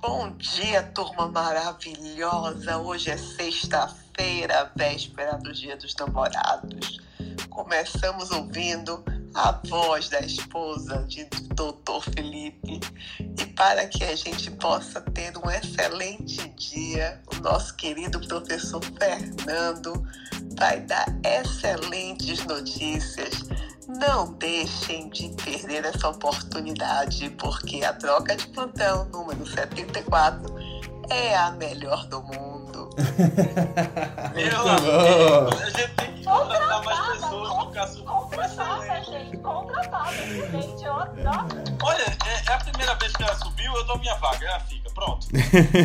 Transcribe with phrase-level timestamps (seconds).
[0.00, 2.78] Bom dia, turma maravilhosa.
[2.78, 7.00] Hoje é sexta-feira, véspera do Dia dos Namorados.
[7.50, 9.02] Começamos ouvindo
[9.34, 12.12] a voz da esposa de Dr.
[12.14, 12.78] Felipe.
[13.18, 20.06] E para que a gente possa ter um excelente dia, o nosso querido professor Fernando
[20.56, 23.34] vai dar excelentes notícias.
[23.88, 30.54] Não deixem de perder essa oportunidade, porque a droga de plantão número 74
[31.08, 32.90] é a melhor do mundo.
[34.34, 39.36] Meu amigo, a gente tem que contratar mais pessoas no caso Contratada, gente.
[39.38, 40.84] Contratada, gente.
[40.84, 41.64] Eu adoro.
[41.82, 44.90] Olha, é, é a primeira vez que ela subiu, eu dou minha vaga, ela fica,
[44.90, 45.26] pronto.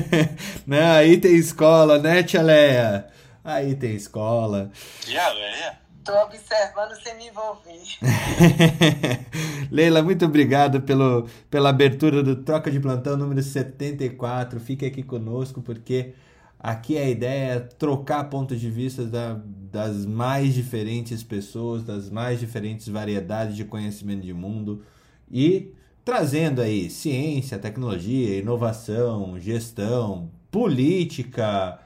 [0.68, 3.08] Não, aí tem escola, né, tia Leia?
[3.46, 4.70] Aí tem escola.
[5.08, 5.83] E a Leia?
[6.04, 7.82] Estou observando sem me envolver.
[9.72, 14.60] Leila, muito obrigado pelo, pela abertura do Troca de Plantão número 74.
[14.60, 16.14] Fique aqui conosco, porque
[16.60, 19.40] aqui a ideia é trocar pontos de vista da,
[19.72, 24.84] das mais diferentes pessoas, das mais diferentes variedades de conhecimento de mundo
[25.32, 31.80] e trazendo aí ciência, tecnologia, inovação, gestão, política,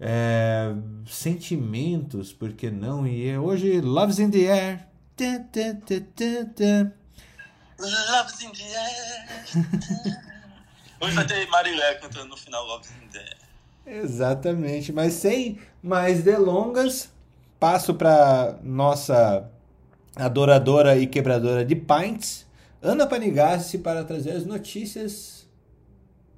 [0.00, 0.74] é,
[1.06, 3.06] sentimentos, por que não?
[3.06, 4.86] E é hoje, Love's in the Air.
[7.78, 9.26] Love's in the air.
[11.00, 13.44] Hoje vai ter Marilé cantando no final Love's in the air.
[13.86, 17.10] Exatamente, mas sem mais delongas,
[17.60, 19.50] passo para nossa
[20.16, 22.46] adoradora e quebradora de pints,
[22.80, 25.46] Ana Panigassi, para trazer as notícias,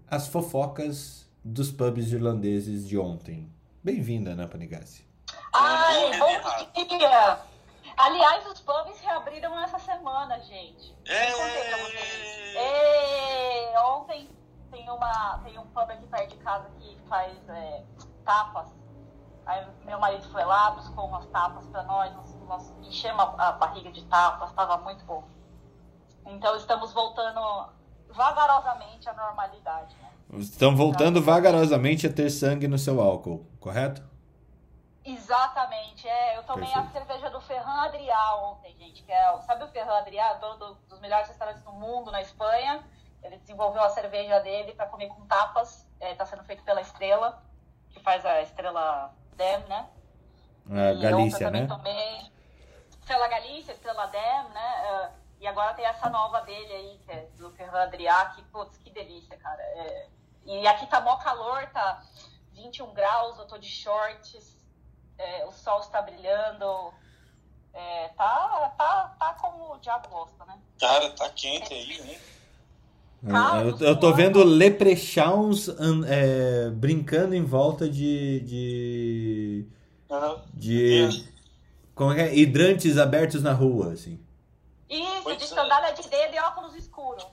[0.09, 3.49] as fofocas dos pubs irlandeses de ontem.
[3.83, 5.09] Bem-vinda, Ana Panigassi.
[5.53, 7.39] Ai, Bom dia.
[7.97, 10.93] Aliás, os pubs reabriram essa semana, gente.
[11.07, 11.31] É.
[11.31, 12.57] Vocês.
[12.57, 14.29] Ê, ontem
[14.73, 17.85] tem, uma, tem um pub aqui perto de casa que faz é,
[18.25, 18.67] tapas.
[19.47, 23.53] Aí meu marido foi lá, buscou umas tapas pra nós, nós, nós enchemos a, a
[23.53, 25.23] barriga de tapas, tava muito bom.
[26.27, 27.69] Então estamos voltando
[28.11, 30.16] vagarosamente à normalidade, né?
[30.35, 34.03] Estão voltando vagarosamente a ter sangue no seu álcool, correto?
[35.05, 36.37] Exatamente, é.
[36.37, 36.93] Eu tomei a Perfeito.
[36.93, 39.03] cerveja do Ferran Adrià ontem, gente.
[39.05, 42.85] Que é, sabe o Ferran Adrià, dono do- dos melhores restaurantes do mundo na Espanha?
[43.23, 45.87] Ele desenvolveu a cerveja dele para comer com tapas.
[46.01, 47.41] Está sendo feito pela Estrela,
[47.91, 49.89] que faz a Estrela Dem, né?
[50.71, 51.67] A E ontem Galícia, né?
[51.67, 52.21] tomei
[52.91, 54.21] Estrela Galícia, Estrela Dem,
[54.53, 54.61] né?
[54.91, 55.11] Ah,
[55.41, 58.91] e agora tem essa nova dele aí, que é do Ferran Adrià, que, putz, que
[58.91, 59.63] delícia, cara.
[59.63, 60.09] É,
[60.47, 62.03] e aqui tá mó calor, tá
[62.55, 64.57] 21 graus, eu tô de shorts,
[65.19, 66.93] é, o sol está brilhando.
[67.75, 70.59] É, tá, tá, tá como o diabo gosta, né?
[70.81, 72.19] Cara, tá quente aí, hein?
[73.63, 78.41] Eu, eu tô vendo leprechauns an- é, brincando em volta de.
[78.41, 79.67] de.
[80.55, 81.29] De.
[81.95, 82.37] Como é que é?
[82.37, 84.21] Hidrantes abertos na rua, assim.
[84.89, 85.47] Isso, Pois de é.
[85.49, 87.27] sandália de dedo e óculos escuros.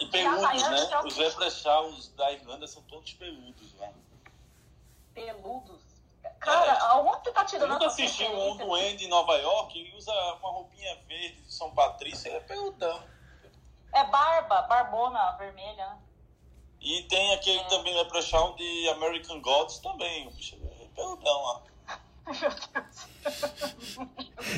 [0.00, 1.00] E peludos, né?
[1.04, 3.92] Os leprechauns da Irlanda são todos peludos, né?
[5.14, 5.80] Peludos.
[6.40, 10.12] Cara, aonde você tá Eu tirando nunca assisti um duende em Nova York e usa
[10.40, 13.02] uma roupinha verde de São Patrício, ele é peludão.
[13.92, 15.98] É barba, barbona vermelha, né?
[16.80, 21.62] E tem aquele também leprechaun de American Gods também, é peludão lá.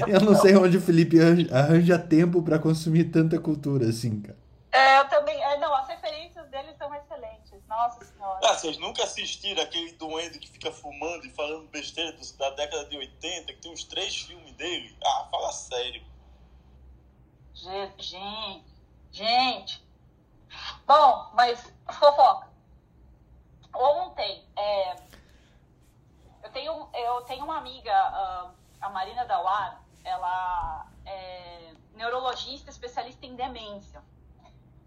[0.07, 4.39] Eu não sei onde o Felipe arranja, arranja tempo pra consumir tanta cultura assim, cara.
[4.73, 5.43] É, eu também.
[5.43, 7.53] é, não, as referências deles são excelentes.
[7.69, 8.39] Nossa senhora.
[8.45, 12.85] Ah, vocês nunca assistiram aquele duende que fica fumando e falando besteira dos- da década
[12.87, 14.97] de 80, que tem uns três filmes dele?
[15.03, 16.05] Ah, fala sério.
[17.55, 18.65] Ge- Gente,
[19.13, 19.85] gente.
[20.87, 22.49] Bom, mas fofoca.
[23.75, 24.97] Ontem, é,
[26.43, 27.93] eu, tenho, eu tenho uma amiga,
[28.81, 34.03] a Marina Dawar, ela é neurologista especialista em demência.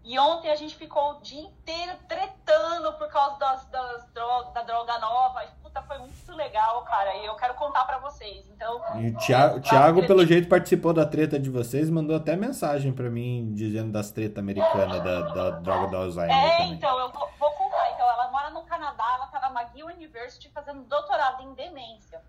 [0.06, 4.62] E ontem a gente ficou o dia inteiro tretando por causa das, das drogas, da
[4.62, 5.42] droga nova.
[5.44, 7.14] E, puta, foi muito legal, cara.
[7.16, 8.46] E eu quero contar pra vocês.
[8.50, 12.92] Então, E o Thiago, Thiago, pelo jeito, participou da treta de vocês, mandou até mensagem
[12.92, 16.72] pra mim dizendo das tretas americanas da, da droga do Alzheimer É, também.
[16.74, 17.90] então, eu vou, vou contar.
[17.92, 22.20] Então, ela mora no Canadá, ela tá na McGill University fazendo doutorado em demência,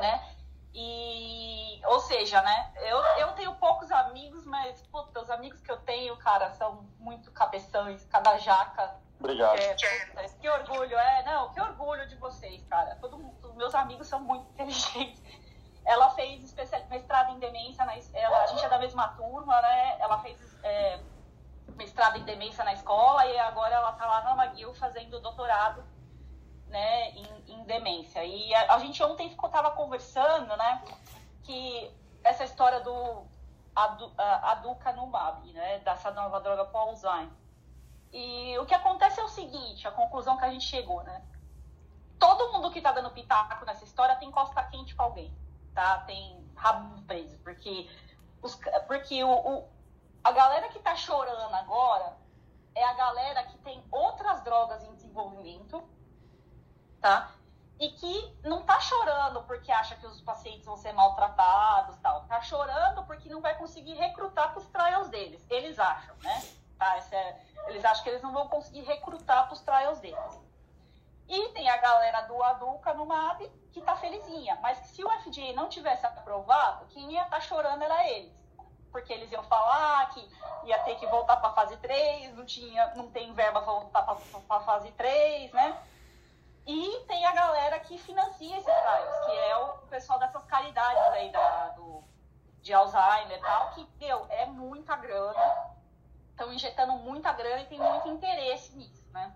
[0.00, 0.20] né?
[0.72, 5.78] E, ou seja, né, eu, eu tenho poucos amigos, mas, puta, os amigos que eu
[5.78, 8.94] tenho, cara, são muito cabeções, cada jaca.
[9.18, 9.58] Obrigado.
[9.58, 12.96] É, puta, que orgulho, é, não, que orgulho de vocês, cara.
[13.00, 15.20] Todo, mundo- meus amigos são muito inteligentes.
[15.84, 19.96] Ela fez especial, mestrado em demência, na, ela, a gente é da mesma turma, né?
[19.98, 21.00] Ela fez é,
[21.74, 25.82] mestrado em demência na escola e agora ela está lá na McGill fazendo doutorado
[26.70, 28.24] né, em, em demência.
[28.24, 30.82] E a, a, gente ontem estava conversando, né,
[31.42, 31.90] que
[32.22, 33.24] essa história do
[33.74, 37.32] adu, aducanumab, né, dessa nova droga para Alzheimer.
[38.12, 41.22] E o que acontece é o seguinte, a conclusão que a gente chegou, né?
[42.18, 45.32] Todo mundo que está dando pitaco nessa história tem costa quente com alguém,
[45.74, 45.98] tá?
[46.00, 47.88] Tem rabo preso, porque,
[48.42, 49.68] os, porque o, o,
[50.24, 52.16] a galera que está chorando agora
[52.74, 55.82] é a galera que tem outras drogas em desenvolvimento,
[57.00, 57.30] tá?
[57.78, 62.24] E que não tá chorando porque acha que os pacientes vão ser maltratados, tal.
[62.24, 65.44] Tá chorando porque não vai conseguir recrutar para os trials deles.
[65.48, 66.44] Eles acham, né?
[66.78, 66.98] Tá?
[67.12, 70.40] É, eles acham que eles não vão conseguir recrutar para os trials deles.
[71.26, 73.42] E tem a galera do Aduca no MAB
[73.72, 74.58] que tá felizinha.
[74.60, 78.32] Mas se o FDA não tivesse aprovado, quem ia estar tá chorando era eles.
[78.90, 80.28] Porque eles iam falar que
[80.64, 84.60] ia ter que voltar para fase 3, não, tinha, não tem verba para voltar para
[84.60, 85.80] fase 3, né?
[86.66, 91.30] E tem a galera que financia esses trials, que é o pessoal dessas caridades aí
[91.30, 92.04] da, do,
[92.60, 95.76] de Alzheimer e tal, que, meu, é muita grana,
[96.30, 99.34] estão injetando muita grana e tem muito interesse nisso, né?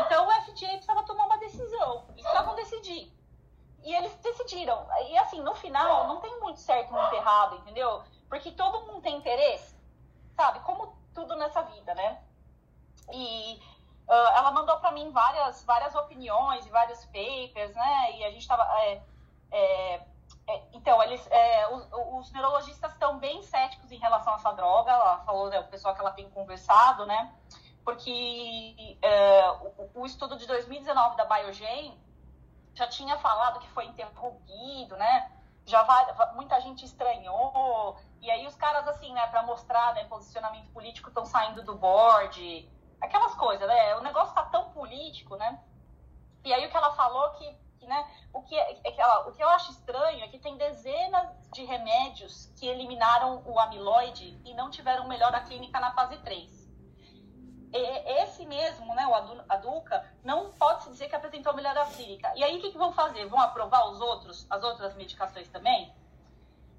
[0.00, 3.12] Então o FDA precisava tomar uma decisão, eles precisavam decidir.
[3.84, 4.86] E eles decidiram.
[5.08, 8.02] E assim, no final, não tem muito certo, muito errado, entendeu?
[8.28, 9.76] Porque todo mundo tem interesse,
[10.36, 10.60] sabe?
[10.60, 12.22] Como tudo nessa vida, né?
[13.12, 13.60] E
[14.08, 18.16] uh, ela mandou para mim várias, várias opiniões e vários papers, né?
[18.16, 18.64] E a gente estava.
[18.80, 19.02] É,
[19.50, 20.02] é,
[20.48, 24.90] é, então, eles, é, os, os, neurologistas estão bem céticos em relação a essa droga.
[24.90, 27.32] Ela falou, né, o pessoal que ela tem conversado, né?
[27.84, 31.98] Porque é, o, o, estudo de 2019 da Biogen
[32.74, 35.30] já tinha falado que foi interrompido, né?
[35.64, 37.96] Já vai, muita gente estranhou.
[38.20, 42.68] E aí os caras, assim, né, para mostrar né, posicionamento político, estão saindo do board
[43.02, 43.96] aquelas coisas, né?
[43.96, 45.60] O negócio tá tão político, né?
[46.44, 48.08] E aí o que ela falou que, que né?
[48.32, 51.28] O que, é, é que ela, o que eu acho estranho é que tem dezenas
[51.52, 56.62] de remédios que eliminaram o amiloide e não tiveram melhora clínica na fase 3.
[57.72, 59.14] E, esse mesmo, né, o
[59.48, 62.32] Aduca, não pode se dizer que apresentou melhora clínica.
[62.36, 63.26] E aí o que, que vão fazer?
[63.26, 65.92] Vão aprovar os outros, as outras medicações também?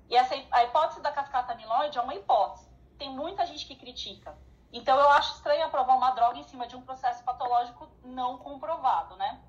[0.09, 2.69] E essa, a hipótese da cascata amiloide é uma hipótese.
[2.97, 4.37] Tem muita gente que critica.
[4.73, 9.15] Então, eu acho estranho aprovar uma droga em cima de um processo patológico não comprovado,
[9.15, 9.39] né?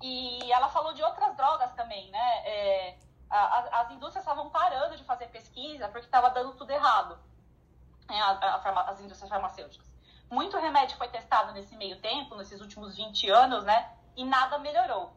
[0.00, 2.48] E ela falou de outras drogas também, né?
[2.48, 7.18] É, a, as indústrias estavam parando de fazer pesquisa porque estava dando tudo errado,
[8.08, 8.18] né?
[8.18, 9.86] a, a, as indústrias farmacêuticas.
[10.30, 13.92] Muito remédio foi testado nesse meio tempo, nesses últimos 20 anos, né?
[14.16, 15.12] E nada melhorou.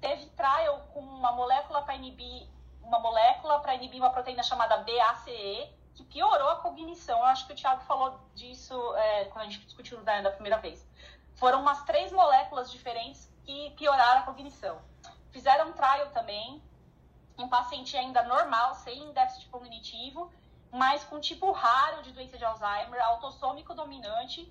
[0.00, 2.48] Teve trial com uma molécula para inibir
[2.82, 7.18] uma molécula para inibir uma proteína chamada BACE, que piorou a cognição.
[7.18, 10.58] Eu acho que o Thiago falou disso é, quando a gente discutiu da, da primeira
[10.58, 10.86] vez.
[11.34, 14.80] Foram umas três moléculas diferentes que pioraram a cognição.
[15.30, 16.62] Fizeram um trial também
[17.38, 20.30] em paciente ainda normal, sem déficit cognitivo,
[20.70, 24.50] mas com tipo raro de doença de Alzheimer, autossômico dominante,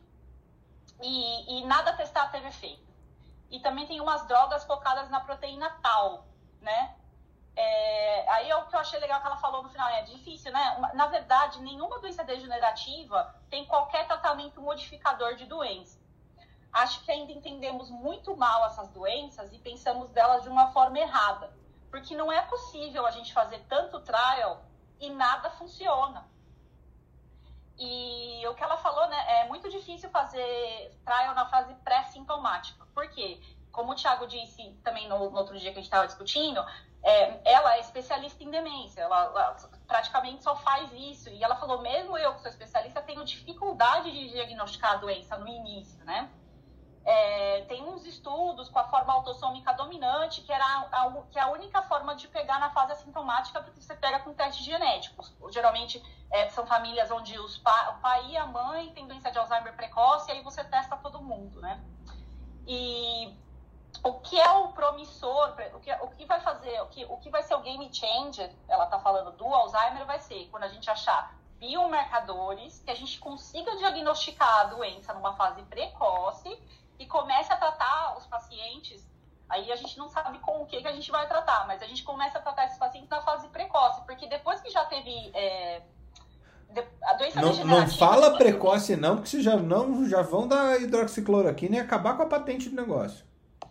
[1.02, 2.86] e, e nada testado teve efeito.
[3.50, 6.26] E também tem umas drogas focadas na proteína tal,
[6.62, 6.96] né?
[7.56, 10.52] É, aí é o que eu achei legal que ela falou no final, é difícil,
[10.52, 10.92] né?
[10.94, 16.00] Na verdade, nenhuma doença degenerativa tem qualquer tratamento modificador de doença.
[16.74, 21.56] Acho que ainda entendemos muito mal essas doenças e pensamos delas de uma forma errada.
[21.90, 24.66] Porque não é possível a gente fazer tanto trial
[25.00, 26.28] e nada funciona.
[27.78, 29.42] E o que ela falou, né?
[29.42, 32.86] É muito difícil fazer trial na fase pré-sintomática.
[32.94, 33.42] Por quê?
[33.76, 36.66] Como o Thiago disse também no, no outro dia que a gente estava discutindo,
[37.04, 39.56] é, ela é especialista em demência, ela, ela,
[39.86, 41.30] praticamente só faz isso.
[41.30, 45.48] E ela falou, mesmo eu que sou especialista, tenho dificuldade de diagnosticar a doença no
[45.48, 46.32] início, né?
[47.04, 50.90] É, tem uns estudos com a forma autossômica dominante, que, era
[51.30, 54.66] que é a única forma de pegar na fase assintomática, porque você pega com testes
[54.66, 55.32] genéticos.
[55.52, 56.02] Geralmente
[56.32, 59.76] é, são famílias onde os pa, o pai e a mãe têm doença de Alzheimer
[59.76, 61.80] precoce, e aí você testa todo mundo, né?
[62.66, 63.38] E
[64.04, 67.30] o que é o promissor, o que, o que vai fazer, o que, o que
[67.30, 70.90] vai ser o game changer, ela está falando do Alzheimer, vai ser quando a gente
[70.90, 76.60] achar biomarcadores, que a gente consiga diagnosticar a doença numa fase precoce
[77.00, 79.06] e comece a tratar os pacientes.
[79.48, 81.86] Aí a gente não sabe com o que, que a gente vai tratar, mas a
[81.86, 85.32] gente começa a tratar esses pacientes na fase precoce, porque depois que já teve.
[85.34, 85.82] É,
[87.04, 91.78] a doença não, não fala precoce, não, porque vocês já, não, já vão dar hidroxicloroquina
[91.78, 93.24] e acabar com a patente do negócio.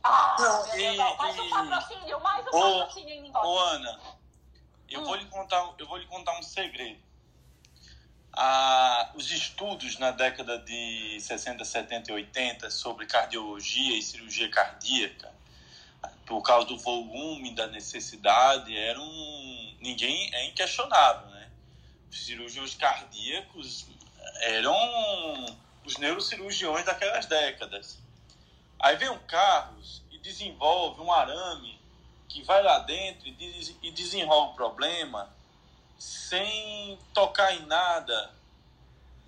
[0.07, 4.01] Ah, não, e, mais um patrocínio, mais um ô, patrocínio Ô, Ana,
[4.91, 5.05] eu, hum.
[5.05, 7.01] vou lhe contar, eu vou lhe contar um segredo.
[8.35, 15.33] a, os estudos na década de 60, 70 e 80 sobre cardiologia e cirurgia cardíaca,
[16.27, 19.07] por causa do volume da necessidade, eram
[19.81, 21.51] ninguém é inquestionável, né?
[22.11, 23.87] Os cirurgiões cardíacos
[24.43, 28.04] eram os neurocirurgiões daquelas décadas.
[28.85, 31.81] Aí vem o Carlos e desenvolve um arame
[32.29, 35.35] que vai lá dentro e desenrola o problema
[35.99, 38.31] sem tocar em nada.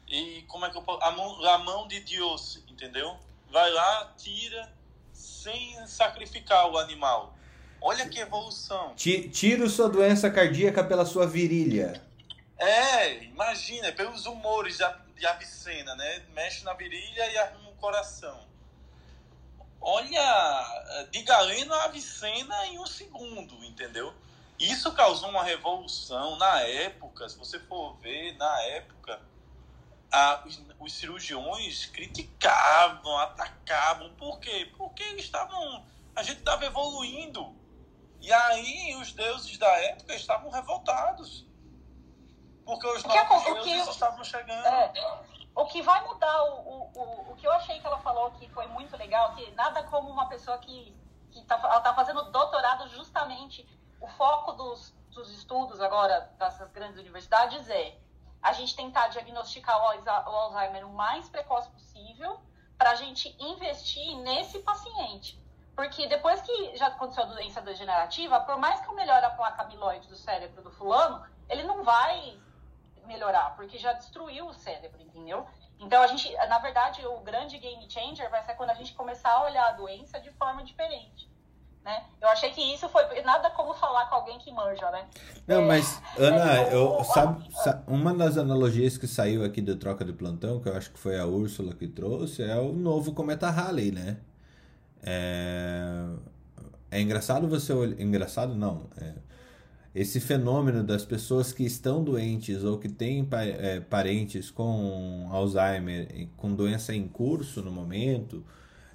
[0.07, 1.03] E como é que eu posso.
[1.03, 3.17] A mão, a mão de Deus, entendeu?
[3.51, 4.71] Vai lá, tira,
[5.15, 7.35] sem sacrificar o animal.
[7.81, 8.95] Olha que evolução.
[8.95, 12.05] Tira sua doença cardíaca pela sua virilha.
[12.59, 14.77] É, imagina, pelos humores
[15.17, 16.25] de Avicena, né?
[16.35, 18.55] Mexe na virilha e arruma o coração.
[19.89, 24.13] Olha, de Galeno a Avicena em um segundo, entendeu?
[24.59, 29.21] Isso causou uma revolução na época, se você for ver, na época,
[30.11, 34.13] a, os, os, cirurgiões criticavam, atacavam.
[34.15, 34.73] Por quê?
[34.77, 35.87] Porque eles estavam.
[36.17, 37.55] A gente estava evoluindo.
[38.21, 41.47] E aí os deuses da época estavam revoltados.
[42.65, 44.67] Porque os novos que, deuses estavam chegando.
[44.67, 44.93] É,
[45.57, 48.67] o que vai mudar, o, o, o que eu achei que ela falou que foi
[48.67, 50.95] muito legal, que nada como uma pessoa que,
[51.31, 53.67] que tá, tá fazendo doutorado justamente
[53.99, 57.99] o foco dos, dos estudos agora dessas grandes universidades é
[58.43, 62.39] a gente tentar diagnosticar o Alzheimer o mais precoce possível
[62.77, 65.43] para a gente investir nesse paciente.
[65.75, 69.63] Porque depois que já aconteceu a doença degenerativa, por mais que eu melhore a placa
[69.63, 72.39] amiloide do cérebro do fulano, ele não vai
[73.07, 75.47] melhorar, porque já destruiu o cérebro, entendeu?
[75.79, 79.31] Então, a gente, na verdade, o grande game changer vai ser quando a gente começar
[79.31, 81.29] a olhar a doença de forma diferente
[81.87, 82.03] né?
[82.21, 85.07] Eu achei que isso foi nada como falar com alguém que manja, né?
[85.47, 90.05] Não, é, mas Ana, eu, sabe, sabe, uma das analogias que saiu aqui do troca
[90.05, 93.49] de plantão, que eu acho que foi a Úrsula que trouxe, é o novo cometa
[93.49, 94.17] Halley, né?
[95.01, 96.07] É,
[96.91, 99.15] é engraçado você olhar, engraçado não, é,
[99.97, 106.55] esse fenômeno das pessoas que estão doentes ou que têm é, parentes com Alzheimer, com
[106.55, 108.45] doença em curso no momento,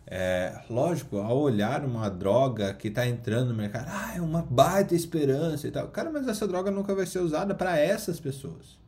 [0.05, 4.93] é, lógico, ao olhar uma droga que está entrando no mercado, ah, é uma baita
[4.93, 5.87] esperança e tal.
[5.87, 8.79] Cara, mas essa droga nunca vai ser usada para essas pessoas.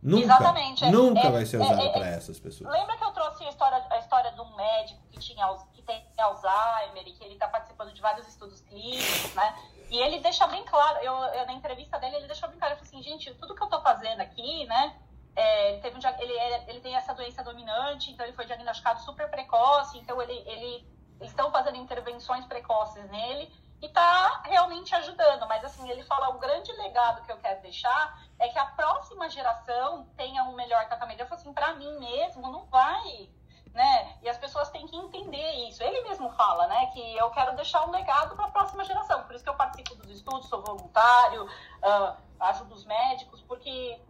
[0.00, 0.88] Nunca, Exatamente.
[0.88, 2.70] Nunca é, vai ser usada é, é para essas pessoas.
[2.70, 6.04] Lembra que eu trouxe a história, a história de um médico que, tinha, que tem
[6.18, 9.54] Alzheimer e que ele está participando de vários estudos clínicos, né?
[9.94, 12.80] E ele deixa bem claro, eu, eu, na entrevista dele, ele deixou bem claro, ele
[12.80, 14.98] falou assim, gente, tudo que eu estou fazendo aqui, né?
[15.36, 16.32] É, teve um, ele,
[16.66, 20.84] ele tem essa doença dominante, então ele foi diagnosticado super precoce, então ele, ele,
[21.20, 23.48] eles estão fazendo intervenções precoces nele
[23.80, 25.46] e está realmente ajudando.
[25.46, 29.30] Mas assim, ele fala, o grande legado que eu quero deixar é que a próxima
[29.30, 31.20] geração tenha um melhor tratamento.
[31.20, 33.30] Eu falo assim, para mim mesmo, não vai,
[33.74, 34.16] né?
[34.22, 35.82] E as pessoas têm que entender isso.
[35.82, 39.24] Ele mesmo fala, né, que eu quero deixar um legado para a próxima geração.
[39.24, 44.00] Por isso que eu participo dos estudos, sou voluntário, uh, ajudo os médicos, porque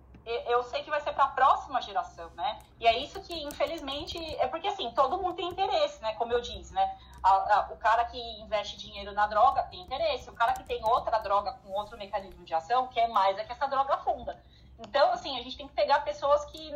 [0.47, 2.59] eu sei que vai ser para a próxima geração, né?
[2.81, 6.15] E é isso que, infelizmente, é porque assim, todo mundo tem interesse, né?
[6.15, 6.99] Como eu disse, né?
[7.23, 10.83] A, a, o cara que investe dinheiro na droga tem interesse, o cara que tem
[10.83, 14.43] outra droga com outro mecanismo de ação quer mais é que essa droga funda.
[14.79, 16.75] Então, assim, a gente tem que pegar pessoas que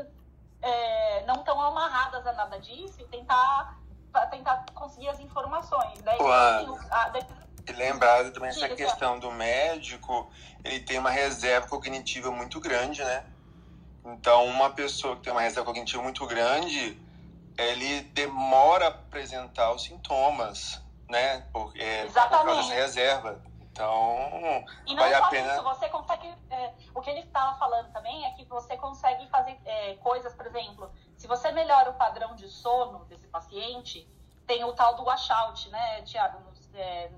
[0.63, 3.79] é, não estão amarradas a nada disso e tentar,
[4.31, 6.01] tentar conseguir as informações.
[6.03, 7.23] Daí, assim, a, daí,
[7.69, 10.31] e lembrar também essa questão do médico,
[10.65, 13.25] ele tem uma reserva cognitiva muito grande, né?
[14.05, 16.99] Então, uma pessoa que tem uma reserva cognitiva muito grande,
[17.59, 21.47] ele demora a apresentar os sintomas, né?
[21.53, 23.43] Por, é, por causa dessa reserva.
[23.79, 25.53] Então, e não vale só a pena...
[25.53, 26.35] isso, você consegue.
[26.51, 30.47] É, o que ele estava falando também é que você consegue fazer é, coisas, por
[30.47, 34.09] exemplo, se você melhora o padrão de sono desse paciente,
[34.47, 36.39] tem o tal do washout, né, Tiago?
[36.75, 37.11] É,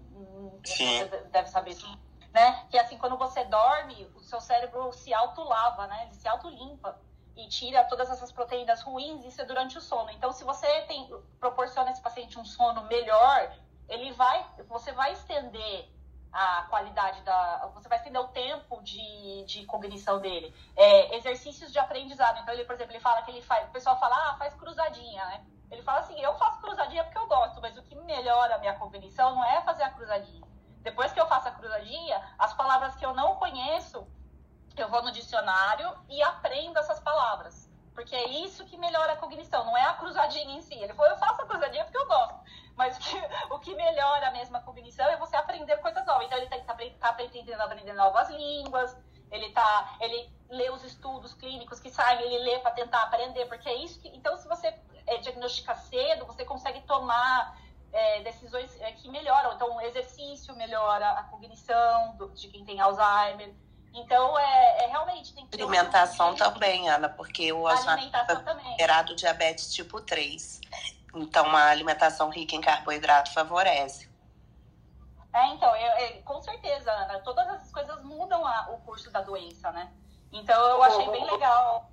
[0.64, 0.98] Sim.
[0.98, 1.86] Você deve saber isso
[2.32, 2.66] né?
[2.70, 6.04] Que assim, quando você dorme, o seu cérebro se autolava, né?
[6.04, 7.00] Ele se autolimpa
[7.36, 10.10] e tira todas essas proteínas ruins, isso é durante o sono.
[10.10, 13.52] Então, se você tem, proporciona esse paciente um sono melhor,
[13.88, 15.88] ele vai, você vai estender
[16.32, 17.70] a qualidade da.
[17.74, 20.54] Você vai estender o tempo de, de cognição dele.
[20.76, 22.40] É, exercícios de aprendizado.
[22.40, 23.68] Então, ele, por exemplo, ele fala que ele faz.
[23.68, 25.44] O pessoal fala, ah, faz cruzadinha, né?
[25.70, 28.74] Ele fala assim, eu faço cruzadinha porque eu gosto, mas o que melhora a minha
[28.74, 30.50] cognição não é fazer a cruzadinha
[30.82, 34.06] depois que eu faço a cruzadinha, as palavras que eu não conheço,
[34.76, 37.69] eu vou no dicionário e aprendo essas palavras.
[37.94, 40.74] Porque é isso que melhora a cognição, não é a cruzadinha em si.
[40.74, 42.40] Ele falou, eu faço a cruzadinha porque eu gosto.
[42.76, 46.26] Mas o que, o que melhora a mesma cognição é você aprender coisas novas.
[46.26, 48.96] Então ele está tá, tá aprendendo a aprender novas línguas,
[49.30, 49.96] ele tá.
[50.00, 54.00] Ele lê os estudos clínicos que saem, ele ler para tentar aprender, porque é isso
[54.00, 54.08] que.
[54.08, 54.74] Então, se você
[55.06, 57.56] é, diagnostica cedo, você consegue tomar
[57.92, 59.54] é, decisões é, que melhoram.
[59.54, 63.54] Então, o exercício melhora a cognição do, de quem tem Alzheimer.
[63.92, 69.72] Então, é, é realmente tem que Alimentação também, Ana, porque o Alzheimer é gerado diabetes
[69.72, 70.60] tipo 3.
[71.14, 74.08] Então, uma alimentação rica em carboidrato favorece.
[75.32, 79.20] É, então, eu, eu, com certeza, Ana, todas essas coisas mudam a, o curso da
[79.20, 79.92] doença, né?
[80.32, 81.90] Então, eu achei bem legal.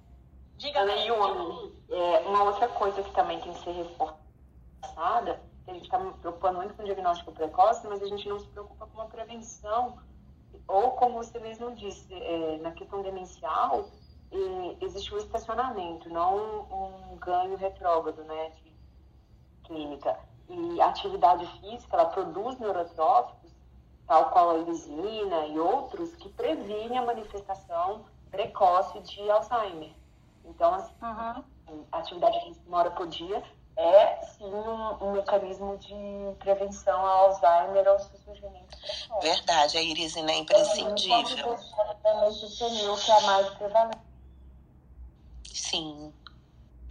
[0.57, 5.83] Diga, Ana, e é, uma outra coisa que também tem que ser reforçada, a gente
[5.83, 9.05] está preocupando muito com o diagnóstico precoce, mas a gente não se preocupa com a
[9.05, 9.99] prevenção,
[10.67, 13.89] ou como você mesmo disse, é, na questão demencial,
[14.81, 18.73] existe um estacionamento, não um ganho retrógrado, né, de
[19.63, 20.19] clínica
[20.49, 23.51] e a atividade física, ela produz neurotróficos,
[24.05, 29.91] tal qual a irisina e outros, que previnem a manifestação precoce de Alzheimer.
[30.45, 31.83] Então, assim, uhum.
[31.91, 33.43] a atividade física uma hora por dia
[33.77, 35.93] é, sim, um, um mecanismo de
[36.39, 39.21] prevenção ao Alzheimer ou seu surgimento precoce.
[39.21, 41.23] Verdade, a irisina é imprescindível.
[41.37, 43.99] Então, que é a mais prevalente.
[45.53, 46.11] Sim.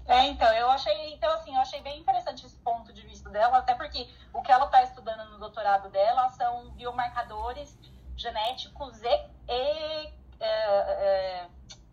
[0.07, 3.59] É, então, eu achei, então, assim, eu achei bem interessante esse ponto de vista dela,
[3.59, 7.77] até porque o que ela está estudando no doutorado dela são biomarcadores
[8.17, 9.09] genéticos e,
[9.49, 11.47] e é, é,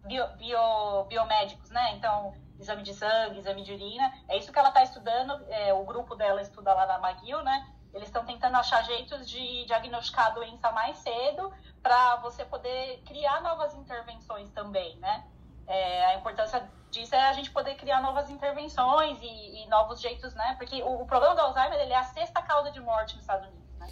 [0.05, 1.95] bio, bio, biomédicos, né?
[1.95, 5.83] Então, exame de sangue, exame de urina, é isso que ela está estudando, é, o
[5.83, 7.67] grupo dela estuda lá na McGill, né?
[7.93, 13.41] Eles estão tentando achar jeitos de diagnosticar a doença mais cedo para você poder criar
[13.41, 15.25] novas intervenções também, né?
[15.67, 20.33] É, a importância disso é a gente poder criar novas intervenções e, e novos jeitos,
[20.36, 20.55] né?
[20.57, 23.48] Porque o, o, problema do Alzheimer ele é a sexta causa de morte nos Estados
[23.48, 23.88] Unidos, né?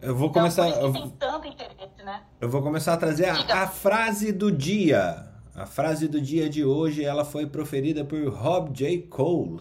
[0.00, 0.68] Eu vou então, começar.
[0.68, 2.22] Eu, tem tanto interesse, né?
[2.40, 5.29] Eu vou começar a trazer a, a, frase do dia.
[5.54, 9.02] A frase do dia de hoje ela foi proferida por Rob J.
[9.02, 9.60] Cole.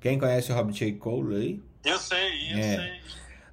[0.00, 0.92] Quem conhece o Rob J.
[0.92, 1.62] Cole aí?
[1.84, 2.76] Eu sei, eu é.
[2.76, 3.00] sei.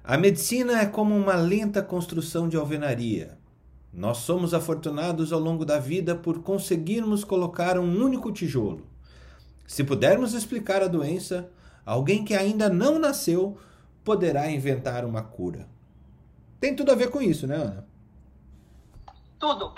[0.04, 3.38] A medicina é como uma lenta construção de alvenaria.
[3.92, 8.86] Nós somos afortunados ao longo da vida por conseguirmos colocar um único tijolo.
[9.66, 11.50] Se pudermos explicar a doença,
[11.84, 13.58] alguém que ainda não nasceu
[14.04, 15.66] poderá inventar uma cura.
[16.60, 17.86] Tem tudo a ver com isso, né, Ana?
[19.38, 19.72] Tudo.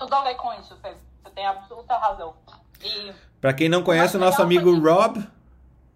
[0.00, 0.94] Tudo a ver com isso, Fê.
[1.22, 2.34] Você tem absoluta razão.
[2.82, 3.12] E...
[3.38, 5.22] Para quem não conhece o nosso amigo Rob,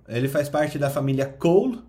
[0.06, 1.82] ele faz parte da família Cole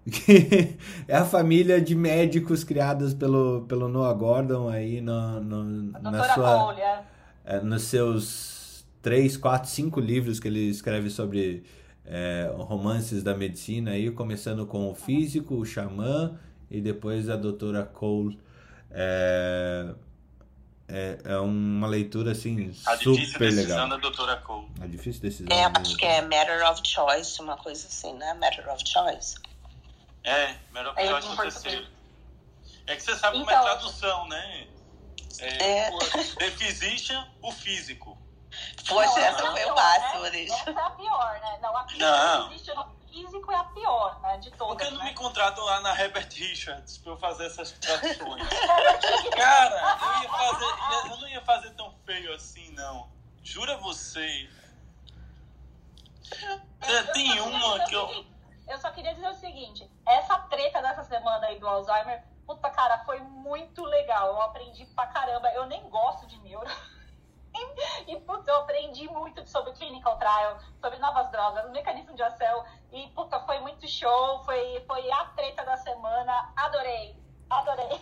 [0.10, 6.34] que é a família de médicos criadas pelo, pelo Noah Gordon aí no, no na
[6.34, 7.04] sua, é.
[7.44, 11.62] é, nos seus três, quatro, cinco livros que ele escreve sobre
[12.04, 16.36] é, romances da medicina aí, começando com o físico, o xamã
[16.68, 18.40] e depois a doutora Cole.
[18.90, 19.94] É,
[20.90, 23.88] é, é uma leitura assim a super legal.
[23.88, 24.68] da doutora Cole.
[24.80, 25.56] A difícil decisão.
[25.56, 28.34] É, acho que é Matter of Choice, uma coisa assim, né?
[28.34, 29.36] Matter of Choice.
[30.24, 31.86] É, melhor que é, o terceiro.
[32.86, 34.66] É que você sabe então, como é então, tradução, né?
[35.38, 35.90] É, é.
[36.38, 38.18] The Physician, o físico.
[38.86, 40.44] Poxa, essa foi o máximo, né?
[40.44, 41.58] Essa é a pior, né?
[41.62, 42.50] Não, a pior não.
[42.82, 44.38] o físico é a pior, né?
[44.38, 44.76] De todas.
[44.76, 45.10] Por que não né?
[45.10, 48.48] me contratam lá na Herbert Richards pra eu fazer essas traduções?
[49.36, 53.10] Cara, eu, ia fazer, eu não ia fazer tão feio assim, não.
[53.42, 54.48] Jura você.
[57.12, 58.24] Tem uma que eu
[58.70, 63.04] eu só queria dizer o seguinte: essa treta dessa semana aí do Alzheimer, puta cara,
[63.04, 64.28] foi muito legal.
[64.28, 65.48] Eu aprendi pra caramba.
[65.52, 66.70] Eu nem gosto de neuro.
[68.06, 72.64] e, puta, eu aprendi muito sobre clinical trial, sobre novas drogas, mecanismo de ação.
[72.92, 74.42] E, puta, foi muito show.
[74.44, 76.52] Foi, foi a treta da semana.
[76.56, 77.16] Adorei.
[77.48, 78.00] Adorei.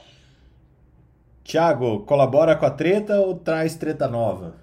[1.44, 4.54] Tiago, colabora com a treta ou traz treta nova?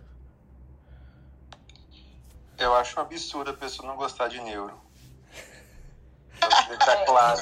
[2.58, 4.80] Eu acho um absurdo a pessoa não gostar de neuro.
[6.68, 7.42] Deixar claro.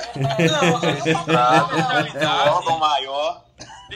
[2.19, 3.42] Não, órgão maior.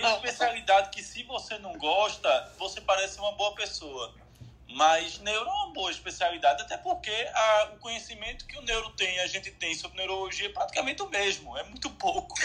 [0.01, 4.13] Tem especialidade que se você não gosta, você parece uma boa pessoa.
[4.69, 9.19] Mas neuro é uma boa especialidade, até porque a, o conhecimento que o neuro tem,
[9.21, 12.35] a gente tem sobre neurologia é praticamente o mesmo, é muito pouco.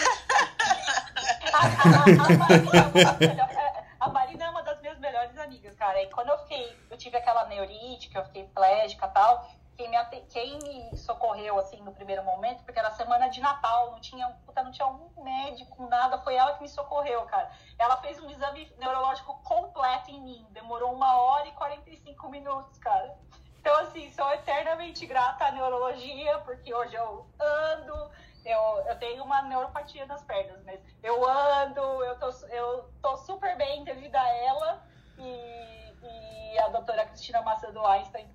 [3.99, 6.01] a Marina é uma das minhas melhores amigas, cara.
[6.01, 9.89] E quando eu fiquei, eu tive aquela neurite, que eu fiquei plégica e tal, quem
[9.89, 9.97] me,
[10.29, 14.63] quem me socorreu, assim, no primeiro momento, porque era semana de Natal, não tinha, puta,
[14.63, 17.51] não tinha um médico, nada, foi ela que me socorreu, cara.
[17.77, 23.17] Ela fez um exame neurológico completo em mim, demorou uma hora e 45 minutos, cara.
[23.59, 28.11] Então, assim, sou eternamente grata à neurologia, porque hoje eu ando,
[28.45, 33.55] eu, eu tenho uma neuropatia nas pernas, mas eu ando, eu tô, eu tô super
[33.55, 34.83] bem devido a ela,
[35.17, 38.29] e, e a doutora Cristina Macedo Einstein,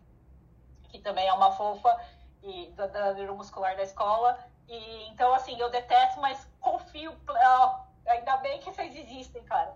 [0.89, 1.95] que também é uma fofa,
[2.43, 4.39] e da, da neuromuscular da escola.
[4.69, 7.15] E, então, assim, eu detesto, mas confio.
[7.29, 9.75] Ó, ainda bem que vocês existem, cara.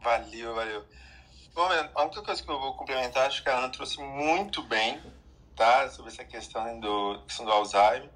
[0.00, 0.84] Valeu, valeu.
[1.54, 5.02] Bom, a única coisa que eu vou complementar, acho que a Ana trouxe muito bem,
[5.54, 5.88] tá?
[5.88, 8.10] Sobre essa questão do, questão do Alzheimer.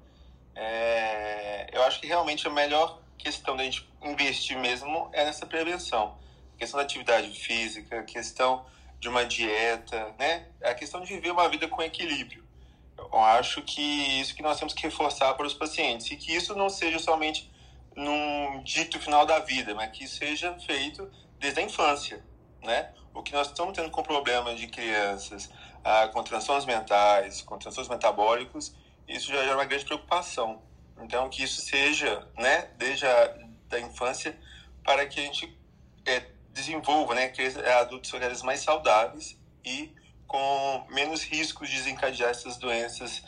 [0.55, 6.17] É, eu acho que realmente a melhor questão da gente investir mesmo é nessa prevenção.
[6.55, 8.65] A questão da atividade física, questão
[9.01, 10.45] de uma dieta, né?
[10.63, 12.47] A questão de viver uma vida com equilíbrio.
[12.95, 13.81] Eu acho que
[14.21, 17.51] isso que nós temos que reforçar para os pacientes e que isso não seja somente
[17.95, 22.23] num dito final da vida, mas que seja feito desde a infância,
[22.61, 22.93] né?
[23.11, 25.49] O que nós estamos tendo com problema de crianças
[25.83, 28.73] ah, com transtornos mentais, com transtornos metabólicos,
[29.07, 30.61] isso já é uma grande preocupação.
[31.01, 33.35] Então, que isso seja, né, desde a
[33.67, 34.37] da infância,
[34.83, 35.57] para que a gente
[36.05, 37.41] é, desenvolva, né, que
[37.79, 39.93] adultos organismos mais saudáveis e
[40.27, 43.23] com menos riscos de desencadear essas doenças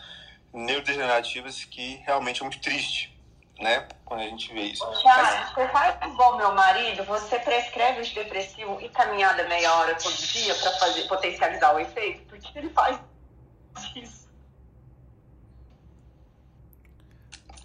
[0.54, 3.14] neurodegenerativas que realmente é muito triste,
[3.60, 4.86] né, quando a gente vê isso.
[5.02, 10.16] Tiago, você faz igual meu marido, você prescreve os depressivos e caminhada meia hora todo
[10.16, 12.24] dia para fazer potencializar o efeito?
[12.26, 13.00] Porque ele faz
[13.96, 14.24] isso.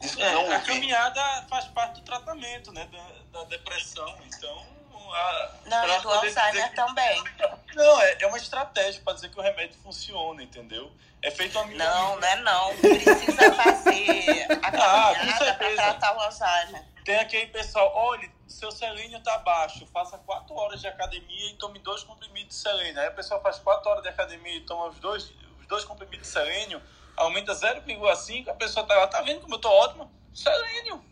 [0.01, 4.16] Isso É, não a caminhada faz parte do tratamento, né, da, da depressão.
[4.27, 4.78] Então,
[5.12, 7.25] a, Não, e do Alzheimer que- também.
[7.75, 10.90] Não, é, é uma estratégia para dizer que o remédio funciona, entendeu?
[11.23, 12.77] É feito uma Não, não é não.
[12.77, 15.77] Precisa fazer a Ah, caminhada para certeza.
[15.83, 16.85] tratar o Alzheimer.
[17.05, 21.79] Tem aquele pessoal, olha, seu selênio tá baixo, faça quatro horas de academia e tome
[21.81, 23.01] dois comprimidos de selênio.
[23.01, 26.27] Aí a pessoa faz quatro horas de academia e toma os dois, os dois comprimidos
[26.27, 26.83] de selênio,
[27.16, 30.09] aumenta 0,5, a pessoa tá lá, tá vendo como eu tô ótima?
[30.35, 31.03] Selênio.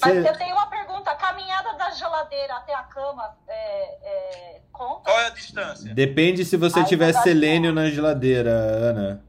[0.00, 4.60] Mas Cê- eu tenho uma pergunta: a caminhada da geladeira até a cama é, é,
[4.72, 5.02] conta?
[5.04, 5.94] Qual é a distância?
[5.94, 9.24] Depende se você Aí tiver selênio na geladeira, Ana.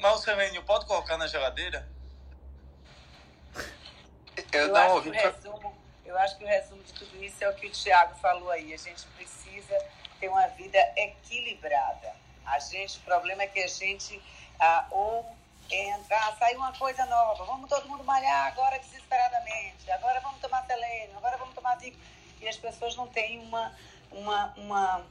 [0.00, 1.86] Mas o selênio pode colocar na geladeira?
[4.52, 5.10] Eu, Eu, não acho ouvi.
[5.12, 7.70] que o resumo, eu acho que o resumo de tudo isso é o que o
[7.70, 8.74] Tiago falou aí.
[8.74, 9.78] A gente precisa
[10.18, 12.12] ter uma vida equilibrada.
[12.44, 14.20] A gente, o problema é que a gente
[14.60, 15.24] ah, ou
[15.74, 20.64] entra, ah, saiu uma coisa nova, vamos todo mundo malhar agora desesperadamente, agora vamos tomar
[20.66, 21.96] selênio, agora vamos tomar zinco.
[22.40, 23.72] E as pessoas não têm uma,
[24.10, 25.02] uma, uma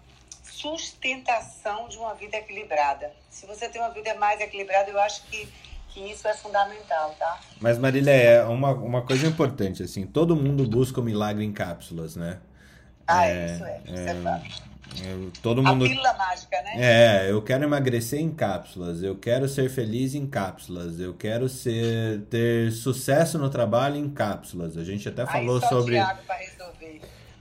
[0.43, 3.12] sustentação de uma vida equilibrada.
[3.30, 5.52] Se você tem uma vida mais equilibrada, eu acho que,
[5.89, 7.39] que isso é fundamental, tá?
[7.60, 12.15] Mas, Marília, é uma, uma coisa importante, assim, todo mundo busca o milagre em cápsulas,
[12.15, 12.39] né?
[13.08, 14.72] Ah, É, isso é, isso é, é fato.
[15.04, 15.86] Eu- todo A mundo...
[15.86, 16.72] pílula mágica, né?
[17.26, 22.22] É, eu quero emagrecer em cápsulas, eu quero ser feliz em cápsulas, eu quero ser
[22.30, 24.78] ter sucesso no trabalho em cápsulas.
[24.78, 26.00] A gente até falou Aí sobre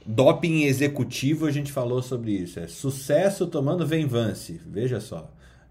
[0.04, 2.58] doping executivo, a gente falou sobre isso.
[2.58, 5.30] É sucesso tomando Venvance, veja só.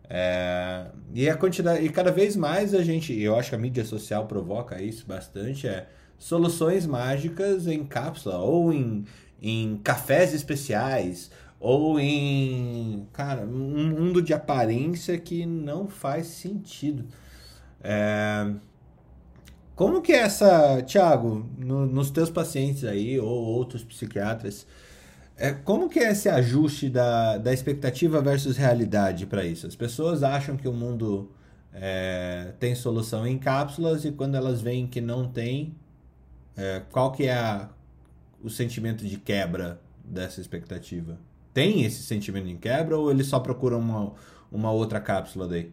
[0.10, 3.86] É, e a quantidade, e cada vez mais a gente, eu acho que a mídia
[3.86, 9.06] social provoca isso bastante, é soluções mágicas em cápsula ou em,
[9.42, 17.06] em cafés especiais ou em, cara, um mundo de aparência que não faz sentido.
[17.84, 18.54] É,
[19.76, 24.68] como que é essa, Thiago, no- nos teus pacientes aí ou outros psiquiatras,
[25.38, 29.68] é, como que é esse ajuste da, da expectativa versus realidade para isso?
[29.68, 31.32] As pessoas acham que o mundo
[31.74, 35.76] é, tem solução em cápsulas e quando elas veem que não tem,
[36.58, 37.70] é, qual que é a-
[38.44, 41.18] o sentimento de quebra dessa expectativa?
[41.54, 44.14] Tem esse sentimento de quebra ou eles só procuram uma,
[44.52, 45.72] uma outra cápsula daí?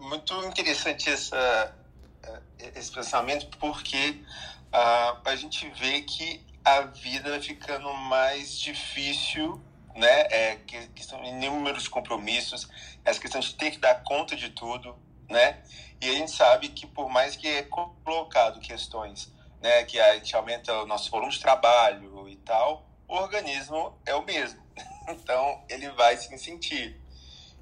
[0.00, 1.74] Muito interessante essa,
[2.22, 4.22] eh, esse pensamento, porque
[4.72, 9.60] ah, a gente vê que a vida vai ficando mais difícil,
[9.94, 10.26] né?
[10.30, 12.68] É, que, que são inúmeros compromissos,
[13.04, 14.96] essa questão de ter que dar conta de tudo,
[15.28, 15.62] né?
[16.00, 17.62] E a gente sabe que por mais que é
[18.04, 23.16] colocado questões, né, que a gente aumenta o nosso volume de trabalho e tal, o
[23.16, 24.62] organismo é o mesmo.
[25.10, 27.00] Então, ele vai se sentir.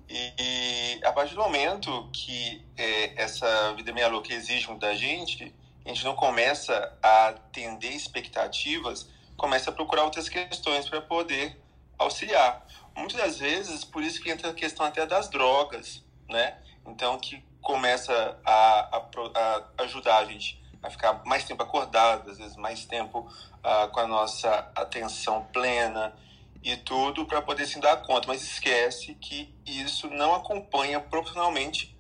[0.09, 5.55] E, e a partir do momento que é, essa vida meia louca exige da gente,
[5.85, 11.57] a gente não começa a atender expectativas, começa a procurar outras questões para poder
[11.97, 12.67] auxiliar.
[12.97, 16.59] Muitas das vezes, por isso que entra a questão até das drogas, né?
[16.85, 22.39] Então, que começa a, a, a ajudar a gente a ficar mais tempo acordado, às
[22.39, 23.29] vezes mais tempo
[23.63, 26.15] ah, com a nossa atenção plena
[26.63, 31.97] e tudo para poder se dar conta, mas esquece que isso não acompanha proporcionalmente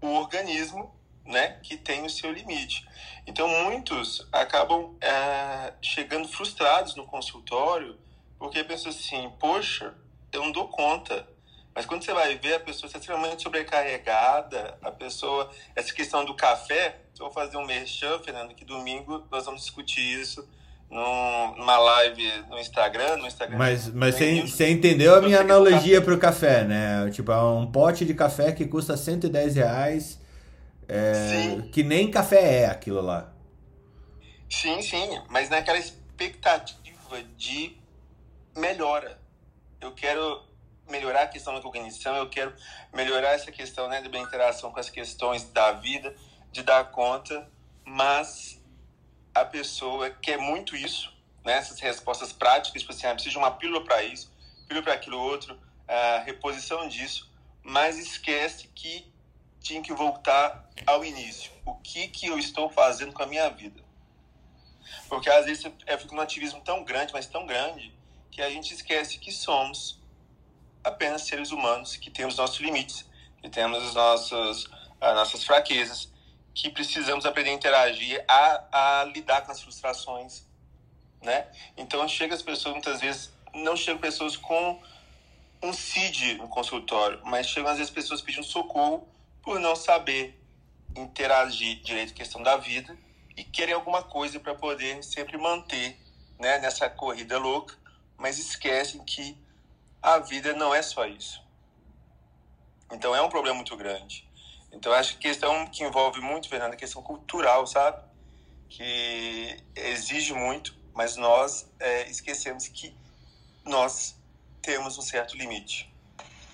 [0.00, 2.86] o organismo, né, que tem o seu limite.
[3.26, 7.98] Então muitos acabam eh, chegando frustrados no consultório
[8.38, 9.94] Porque pensa assim, poxa,
[10.30, 11.26] eu não dou conta.
[11.74, 15.50] Mas quando você vai ver, a pessoa está extremamente sobrecarregada, a pessoa.
[15.74, 20.00] Essa questão do café, eu vou fazer um merchan, Fernando, que domingo nós vamos discutir
[20.00, 20.46] isso
[20.88, 23.58] numa live no Instagram, no Instagram.
[23.58, 27.10] Mas, mas você, você entendeu a minha analogia para o café, né?
[27.10, 30.20] Tipo, é um pote de café que custa 110 reais,
[30.88, 33.32] é, que nem café é aquilo lá.
[34.48, 37.76] Sim, sim, mas naquela expectativa de
[38.56, 39.18] melhora.
[39.80, 40.40] Eu quero
[40.88, 42.54] melhorar a questão da cognição, eu quero
[42.92, 46.14] melhorar essa questão né, da interação com as questões da vida,
[46.52, 47.50] de dar conta,
[47.84, 48.60] mas
[49.34, 51.12] a pessoa quer muito isso,
[51.44, 54.32] né, essas respostas práticas, tipo assim, ah, de uma pílula para isso,
[54.68, 57.30] pílula para aquilo outro, a reposição disso,
[57.62, 59.12] mas esquece que
[59.60, 61.50] tinha que voltar ao início.
[61.64, 63.82] O que, que eu estou fazendo com a minha vida?
[65.08, 67.92] Porque às vezes eu fico num ativismo tão grande, mas tão grande,
[68.30, 69.98] que a gente esquece que somos
[70.84, 73.04] apenas seres humanos, que temos nossos limites,
[73.40, 74.70] que temos os nossos,
[75.00, 76.12] as nossas fraquezas,
[76.54, 80.46] que precisamos aprender a interagir, a, a lidar com as frustrações,
[81.20, 81.48] né?
[81.76, 84.80] Então chega as pessoas muitas vezes não chegam pessoas com
[85.62, 89.08] um CID no consultório, mas chegam às vezes pessoas pedindo socorro
[89.42, 90.38] por não saber
[90.96, 92.96] interagir direito com a questão da vida
[93.36, 95.98] e querem alguma coisa para poder sempre manter,
[96.38, 97.74] né, nessa corrida louca,
[98.16, 99.36] mas esquecem que
[100.04, 101.42] a vida não é só isso.
[102.92, 104.28] Então é um problema muito grande.
[104.70, 108.02] Então acho que questão que envolve muito, Fernanda, a questão cultural, sabe?
[108.68, 112.94] Que exige muito, mas nós é, esquecemos que
[113.64, 114.14] nós
[114.60, 115.90] temos um certo limite.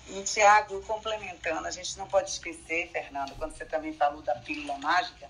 [0.07, 4.77] E, Tiago, complementando, a gente não pode esquecer, Fernando, quando você também falou da pílula
[4.77, 5.29] mágica,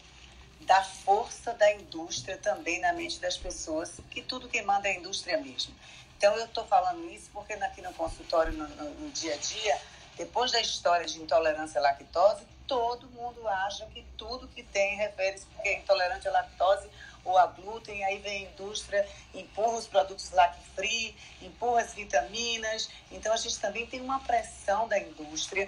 [0.61, 4.95] da força da indústria também na mente das pessoas, que tudo que manda é a
[4.95, 5.73] indústria mesmo.
[6.21, 9.81] Então, eu estou falando isso porque aqui no consultório, no, no, no, dia a dia,
[10.15, 15.47] depois da história de intolerância à lactose, todo mundo acha que tudo que tem refere-se
[15.47, 16.87] porque é intolerante à lactose
[17.25, 22.87] ou a glúten, aí vem a indústria, empurra os produtos lac-free, empurra as vitaminas.
[23.09, 25.67] Então, a gente também tem uma pressão da indústria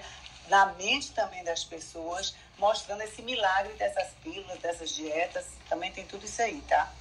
[0.49, 5.47] na mente também das pessoas, mostrando esse milagre dessas pílulas, dessas dietas.
[5.67, 6.93] Também tem tudo isso aí, tá?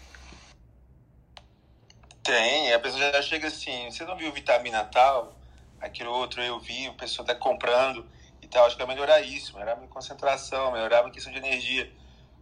[2.22, 5.36] Tem, a pessoa já chega assim, você não viu vitamina tal,
[5.80, 8.08] aquilo outro eu vi, a pessoa tá comprando
[8.40, 11.32] e tal, acho que vai melhorar isso, melhorar a minha concentração, melhorar a minha questão
[11.32, 11.92] de energia.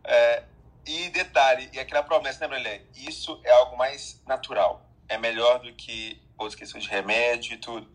[0.05, 0.45] É,
[0.87, 2.83] e detalhe, e aquela promessa, né, Brelé?
[2.95, 7.91] Isso é algo mais natural, é melhor do que outras questões de remédio e tudo.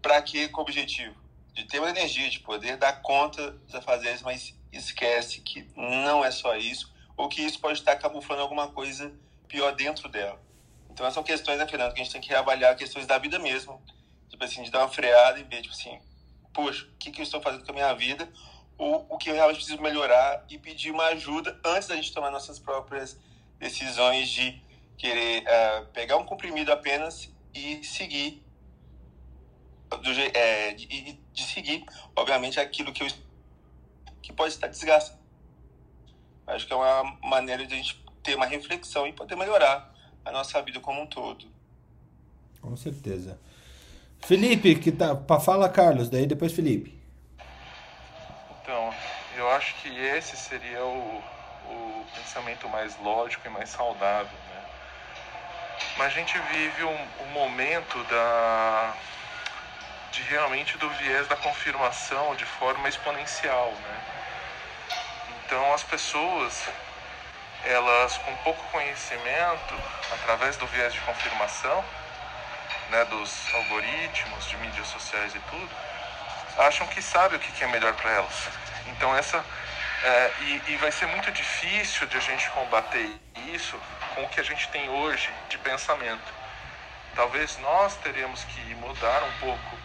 [0.00, 0.48] Para quê?
[0.48, 1.20] Com o objetivo
[1.52, 6.30] de ter uma energia, de poder dar conta dos fazer mas esquece que não é
[6.30, 9.12] só isso, ou que isso pode estar camuflando alguma coisa
[9.48, 10.40] pior dentro dela.
[10.92, 13.80] Então, são questões, né, Fernando, que a gente tem que reavaliar questões da vida mesmo.
[14.28, 16.00] Tipo assim, de dar uma freada e ver, tipo assim,
[16.52, 18.28] poxa, o que, que eu estou fazendo com a minha vida?
[18.76, 22.30] Ou o que eu realmente preciso melhorar e pedir uma ajuda antes da gente tomar
[22.30, 23.18] nossas próprias
[23.58, 24.60] decisões de
[24.96, 28.42] querer uh, pegar um comprimido apenas e seguir
[29.88, 30.86] do, é, de,
[31.32, 33.08] de, seguir, obviamente, aquilo que eu
[34.22, 35.20] que pode estar desgastando.
[36.46, 39.90] Acho que é uma maneira de a gente ter uma reflexão e poder melhorar
[40.24, 41.46] a nossa vida como um todo.
[42.60, 43.38] Com certeza.
[44.20, 45.16] Felipe, que tá.
[45.40, 46.98] Fala, Carlos, daí depois Felipe.
[48.62, 48.94] Então,
[49.36, 51.22] eu acho que esse seria o,
[51.68, 54.64] o pensamento mais lógico e mais saudável, né?
[55.96, 58.94] Mas a gente vive um, um momento da
[60.12, 64.00] de realmente do viés da confirmação de forma exponencial, né?
[65.46, 66.68] Então as pessoas
[67.64, 69.74] elas com pouco conhecimento,
[70.12, 71.84] através do viés de confirmação,
[72.90, 75.70] né, dos algoritmos de mídias sociais e tudo,
[76.58, 78.48] acham que sabe o que é melhor para elas.
[78.86, 79.44] Então essa
[80.02, 83.14] é, e, e vai ser muito difícil de a gente combater
[83.52, 83.78] isso
[84.14, 86.40] com o que a gente tem hoje de pensamento.
[87.14, 89.78] Talvez nós teremos que mudar um pouco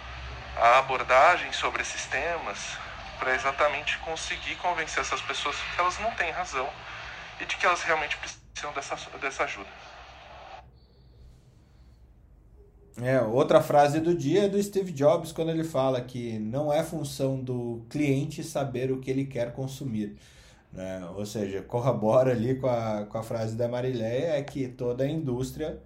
[0.57, 2.77] a abordagem sobre esses temas
[3.19, 6.69] para exatamente conseguir convencer essas pessoas que elas não têm razão
[7.39, 9.69] e de que elas realmente precisam dessa, dessa ajuda.
[13.01, 16.81] É, outra frase do dia é do Steve Jobs quando ele fala que não é
[16.81, 20.15] função do cliente saber o que ele quer consumir.
[20.71, 21.05] Né?
[21.15, 25.07] Ou seja, corrobora ali com a, com a frase da Marileia, é que toda a
[25.07, 25.81] indústria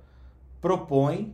[0.62, 1.34] propõe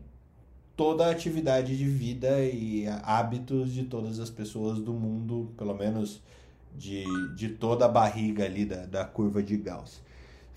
[0.75, 6.21] toda a atividade de vida e hábitos de todas as pessoas do mundo, pelo menos
[6.75, 10.01] de, de toda a barriga ali da, da curva de Gauss.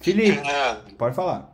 [0.01, 0.41] Felipe,
[0.97, 1.53] pode falar.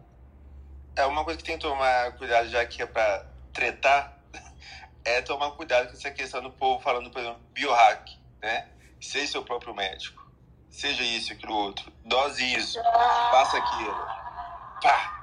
[0.96, 4.18] É uma coisa que tem que tomar cuidado, já que é para tretar,
[5.04, 8.68] é tomar cuidado com essa questão do povo falando, por exemplo, biohack, né?
[9.00, 10.24] Seja seu próprio médico.
[10.70, 11.92] Seja isso, aquilo outro.
[12.04, 12.82] Dose isso.
[12.82, 13.94] Faça aquilo.
[14.82, 15.14] Pá!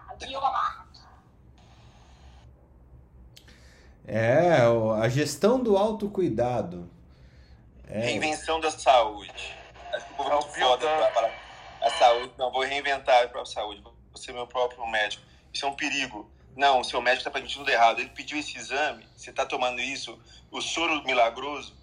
[4.07, 4.61] É,
[5.01, 6.89] a gestão do autocuidado.
[7.87, 9.55] É, Reinvenção da saúde.
[9.93, 11.31] Acho que o povo é É muito foda pra, para
[11.81, 12.33] a saúde.
[12.37, 13.81] Não, vou reinventar a própria saúde.
[13.81, 15.23] Vou ser meu próprio médico.
[15.53, 16.29] Isso é um perigo.
[16.55, 17.99] Não, o seu médico está permitindo tudo errado.
[17.99, 20.19] Ele pediu esse exame, você está tomando isso,
[20.51, 21.75] o soro milagroso.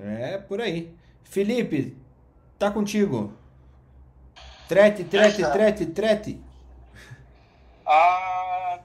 [0.00, 0.94] é por aí.
[1.24, 1.96] Felipe,
[2.58, 3.36] tá contigo.
[4.68, 6.40] Trete, trete, Essa- trete, trete.
[7.84, 8.80] Ah,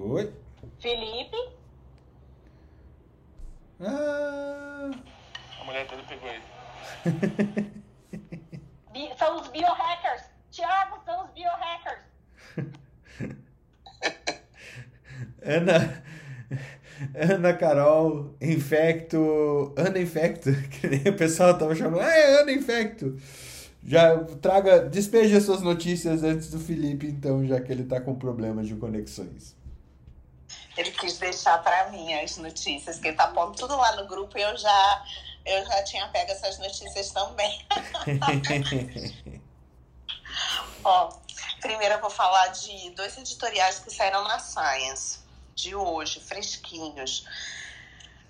[0.00, 0.32] Oi.
[0.80, 1.36] Felipe,
[3.80, 4.90] Ah,
[5.60, 6.42] A mulher dele pegou ele.
[8.92, 10.22] bi- são os biohackers.
[10.50, 12.02] Tiago, são os biohackers.
[15.42, 16.02] Ana.
[17.14, 19.74] Ana Carol, Infecto.
[19.76, 22.00] Ana Infecto, que nem o pessoal tava chamando.
[22.00, 23.16] Ah, é Ana Infecto.
[23.86, 28.14] Já traga, despeje as suas notícias antes do Felipe, então, já que ele tá com
[28.14, 29.54] problemas de conexões.
[30.76, 34.36] Ele quis deixar para mim as notícias, que ele tá pondo tudo lá no grupo
[34.36, 35.04] e eu já,
[35.44, 37.64] eu já tinha pego essas notícias também.
[40.84, 41.12] Ó,
[41.60, 45.20] primeiro eu vou falar de dois editoriais que saíram na Science,
[45.54, 47.24] de hoje, fresquinhos.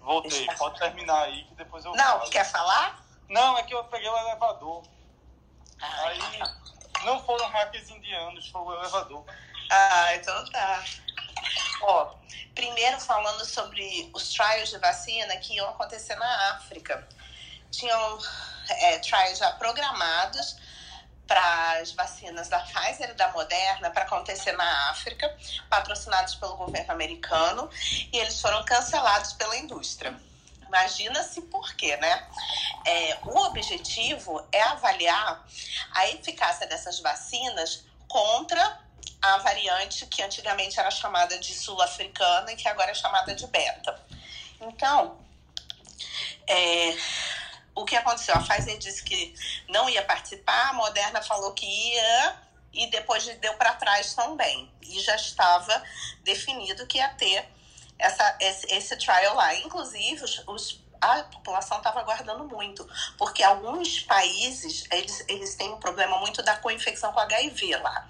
[0.01, 0.47] voltei.
[0.59, 2.31] Pode terminar aí que depois eu Não, falo.
[2.31, 3.03] quer falar?
[3.29, 4.83] Não, é que eu peguei o elevador.
[5.81, 9.25] Ai, Aí não foram hackers indianos, foi o elevador.
[9.71, 10.85] Ah, então tá.
[11.83, 12.15] Ó,
[12.55, 17.07] primeiro falando sobre os trials de vacina que iam acontecer na África.
[17.71, 18.19] Tinham
[18.69, 20.57] é, trials já programados
[21.27, 25.35] para as vacinas da Pfizer e da Moderna para acontecer na África,
[25.71, 27.69] patrocinados pelo governo americano,
[28.13, 30.15] e eles foram cancelados pela indústria.
[30.67, 32.29] Imagina-se por quê, né?
[32.85, 35.47] É, o objetivo é avaliar
[35.93, 38.84] a eficácia dessas vacinas contra
[39.23, 43.99] a variante que antigamente era chamada de sul-africana e que agora é chamada de beta.
[44.61, 45.19] Então,
[46.47, 46.97] é,
[47.75, 48.35] o que aconteceu?
[48.35, 49.35] A Pfizer disse que
[49.69, 52.37] não ia participar, a Moderna falou que ia
[52.73, 54.71] e depois deu para trás também.
[54.83, 55.83] E já estava
[56.23, 57.49] definido que ia ter
[57.99, 59.55] essa, esse, esse trial lá.
[59.57, 65.79] Inclusive, os, os a população estava aguardando muito, porque alguns países eles, eles têm um
[65.79, 68.09] problema muito da co-infecção com HIV lá.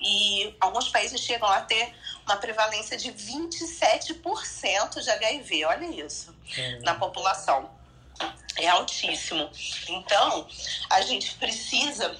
[0.00, 1.94] E alguns países chegam a ter
[2.24, 6.34] uma prevalência de 27% de HIV, olha isso,
[6.82, 7.70] na população.
[8.56, 9.50] É altíssimo.
[9.88, 10.48] Então,
[10.88, 12.18] a gente precisa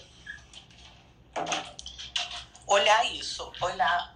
[2.67, 4.15] olhar isso, olhar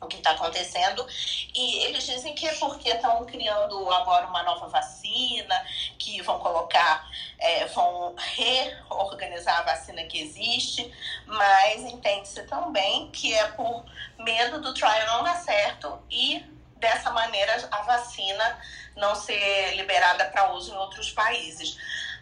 [0.00, 1.06] o que está acontecendo.
[1.54, 5.66] E eles dizem que é porque estão criando agora uma nova vacina,
[5.98, 10.92] que vão colocar, é, vão reorganizar a vacina que existe,
[11.26, 13.84] mas entende-se também que é por
[14.18, 16.44] medo do trial não dar certo e
[16.76, 18.60] dessa maneira a vacina
[18.96, 21.76] não ser liberada para uso em outros países.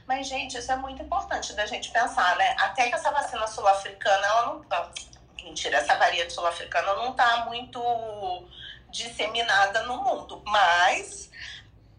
[0.07, 2.55] Mas, gente, isso é muito importante da gente pensar, né?
[2.59, 4.65] Até que essa vacina sul-africana, ela não.
[5.45, 7.81] Mentira, essa variante sul-africana não está muito
[8.91, 11.31] disseminada no mundo, mas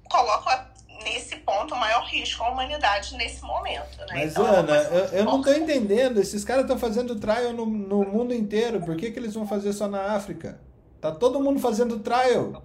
[0.09, 0.71] coloca
[1.03, 4.07] nesse ponto o maior risco à humanidade nesse momento, né?
[4.13, 5.59] Mas, Então, é Ana, coisa eu, eu não importante.
[5.61, 6.19] entendendo.
[6.19, 8.79] Esses caras estão fazendo trial no, no mundo inteiro.
[8.81, 10.59] Por que, que eles vão fazer só na África?
[11.01, 12.63] Tá todo mundo fazendo trial.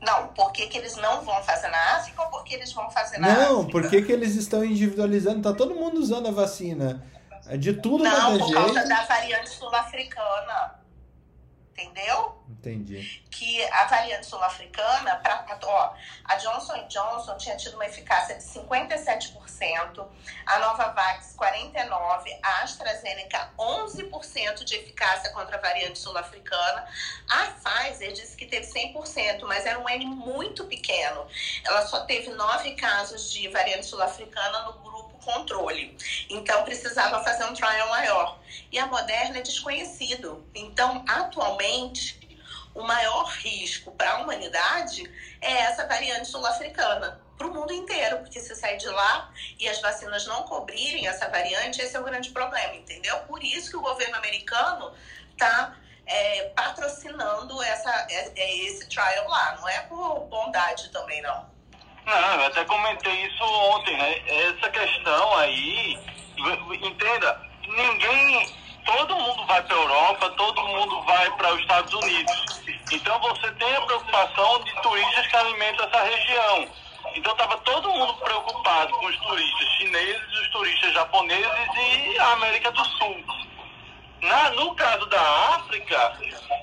[0.00, 2.90] Não, por que, que eles não vão fazer na África ou por que eles vão
[2.90, 3.70] fazer na Não, África?
[3.72, 5.42] por que, que eles estão individualizando?
[5.42, 7.04] Tá todo mundo usando a vacina.
[7.50, 8.88] É De tudo Não, é por causa jeito.
[8.88, 10.80] da variante sul-africana.
[11.72, 12.39] Entendeu?
[12.60, 13.24] Entendi.
[13.30, 15.94] que a variante sul-africana, pra- ó,
[16.26, 20.06] a Johnson Johnson tinha tido uma eficácia de 57%,
[20.46, 26.86] a Novavax 49%, a AstraZeneca 11% de eficácia contra a variante sul-africana.
[27.30, 31.26] A Pfizer disse que teve 100%, mas era um N muito pequeno.
[31.64, 35.96] Ela só teve nove casos de variante sul-africana no grupo controle.
[36.28, 38.38] Então precisava fazer um trial maior.
[38.72, 40.44] E a Moderna é desconhecido.
[40.54, 42.19] Então, atualmente,
[42.74, 45.02] o maior risco para a humanidade
[45.40, 47.20] é essa variante sul-africana.
[47.36, 51.28] Para o mundo inteiro, porque se sair de lá e as vacinas não cobrirem essa
[51.28, 53.18] variante, esse é o grande problema, entendeu?
[53.20, 54.92] Por isso que o governo americano
[55.32, 55.74] está
[56.54, 59.56] patrocinando essa, é- é esse trial lá.
[59.60, 61.48] Não é por bondade também, não.
[62.04, 64.18] Não, eu até comentei isso ontem, né?
[64.26, 65.98] Essa questão aí,
[66.82, 68.54] entenda, ninguém,
[68.96, 72.60] todo mundo vai para a Europa, todo mundo vai para os Estados Unidos.
[72.90, 76.68] Então você tem a preocupação de turistas que alimentam essa região.
[77.14, 82.72] Então estava todo mundo preocupado com os turistas chineses, os turistas japoneses e a América
[82.72, 83.24] do Sul.
[84.22, 85.20] Na, no caso da
[85.54, 86.18] África,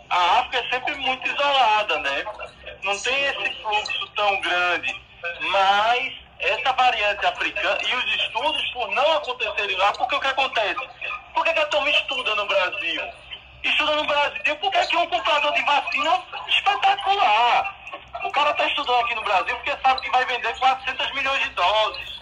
[0.10, 2.26] a África é sempre muito isolada, né?
[2.84, 5.02] Não tem esse fluxo tão grande.
[5.40, 10.90] Mas essa variante africana e os estudos, por não acontecerem lá, porque o que acontece?
[11.34, 13.02] Por que, que a turma estuda no Brasil?
[13.64, 17.76] Estuda no Brasil porque aqui é um comprador de vacina espetacular.
[18.24, 21.50] O cara está estudando aqui no Brasil porque sabe que vai vender 400 milhões de
[21.50, 22.22] doses.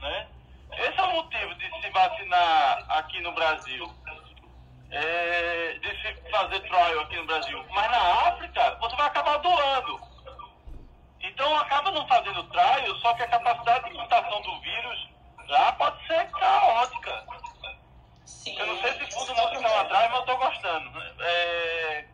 [0.00, 0.26] Né?
[0.72, 3.94] Esse é o motivo de se vacinar aqui no Brasil.
[4.92, 7.64] É, de se fazer trial aqui no Brasil.
[7.70, 10.09] Mas na África, você vai acabar doando.
[11.40, 15.08] Então acaba não fazendo trial, só que a capacidade de mutação do vírus
[15.48, 17.24] lá pode ser caótica.
[18.26, 18.58] Sim.
[18.58, 21.02] Eu não sei se fundo não atrás, mas eu estou gostando.
[21.18, 22.04] É,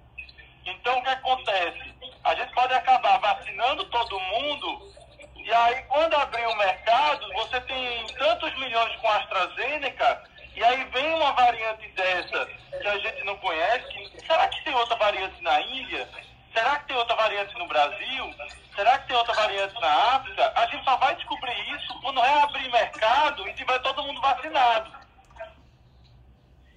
[0.64, 1.94] então o que acontece?
[2.22, 4.92] A gente pode acabar vacinando todo mundo
[5.34, 10.22] e aí quando abrir o mercado, você tem tantos milhões com a AstraZeneca
[10.54, 14.20] e aí vem uma variante dessa que a gente não conhece.
[14.24, 16.08] Será que tem outra variante na Índia?
[16.56, 18.34] Será que tem outra variante no Brasil?
[18.74, 20.52] Será que tem outra variante na África?
[20.56, 24.90] A gente só vai descobrir isso quando reabrir mercado e tiver todo mundo vacinado.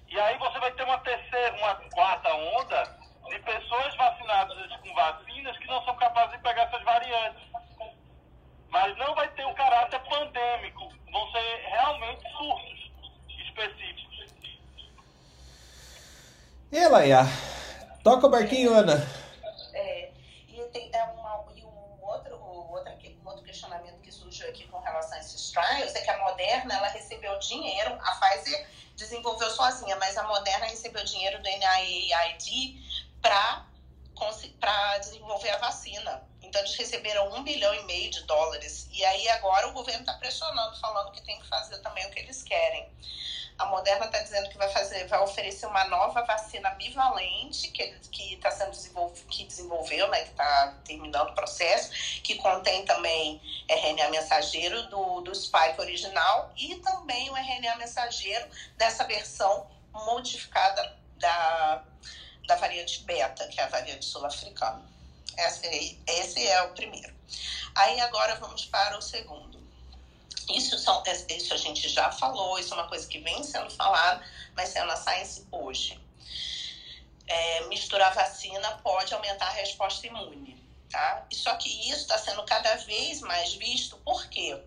[0.06, 2.94] E aí você vai ter uma terceira, uma quarta onda
[3.30, 7.42] de pessoas vacinadas com vacinas que não são capazes de pegar essas variantes.
[8.68, 10.92] Mas não vai ter um caráter pandêmico.
[11.10, 12.90] Vão ser realmente surtos
[13.46, 14.26] específicos.
[16.70, 17.22] E Laia,
[18.04, 19.29] toca o barquinho, Ana.
[20.72, 22.40] Tem é uma, e um outro,
[22.70, 26.18] outro, um outro questionamento que surgiu aqui com relação a esses trials é que a
[26.18, 32.78] Moderna ela recebeu dinheiro, a Pfizer desenvolveu sozinha, mas a Moderna recebeu dinheiro do NIAID
[33.20, 36.22] para desenvolver a vacina.
[36.42, 38.88] Então, eles receberam um bilhão e meio de dólares.
[38.92, 42.18] E aí, agora, o governo está pressionando, falando que tem que fazer também o que
[42.18, 42.90] eles querem.
[43.60, 48.50] A Moderna está dizendo que vai fazer, vai oferecer uma nova vacina bivalente que está
[48.50, 51.90] sendo desenvolvido, que desenvolveu, né, que está terminando o processo,
[52.22, 53.38] que contém também
[53.68, 58.48] RNA mensageiro do, do spike original e também o RNA mensageiro
[58.78, 61.84] dessa versão modificada da,
[62.46, 64.82] da variante beta, que é a variante sul-africana.
[65.36, 67.14] Esse, esse é o primeiro.
[67.74, 69.59] Aí agora vamos para o segundo.
[70.56, 74.24] Isso, são, isso a gente já falou, isso é uma coisa que vem sendo falada,
[74.54, 76.00] mas sendo na Science hoje.
[77.26, 80.60] É, misturar vacina pode aumentar a resposta imune.
[80.90, 81.24] Tá?
[81.32, 84.60] Só que isso está sendo cada vez mais visto, por quê?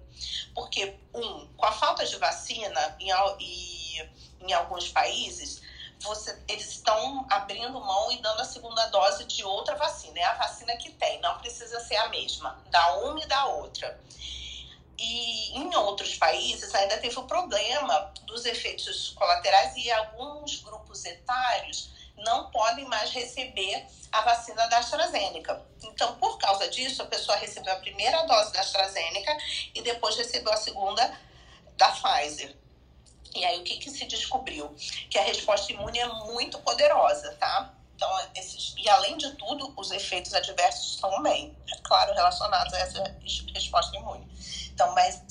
[0.56, 3.10] Porque, um, com a falta de vacina em,
[3.42, 4.10] e,
[4.40, 5.62] em alguns países,
[6.00, 10.20] você, eles estão abrindo mão e dando a segunda dose de outra vacina.
[10.20, 14.00] É a vacina que tem, não precisa ser a mesma, da uma e da outra.
[15.04, 21.90] E em outros países ainda teve o problema dos efeitos colaterais e alguns grupos etários
[22.16, 25.62] não podem mais receber a vacina da AstraZeneca.
[25.84, 29.36] Então, por causa disso, a pessoa recebeu a primeira dose da AstraZeneca
[29.76, 31.20] e depois recebeu a segunda
[31.76, 32.56] da Pfizer.
[33.36, 34.74] E aí, o que, que se descobriu?
[35.10, 37.74] Que a resposta imune é muito poderosa, tá?
[37.96, 43.18] Então, esses, e além de tudo, os efeitos adversos também, é claro, relacionados a essa
[43.54, 44.28] resposta imune.
[44.74, 45.22] Então, mas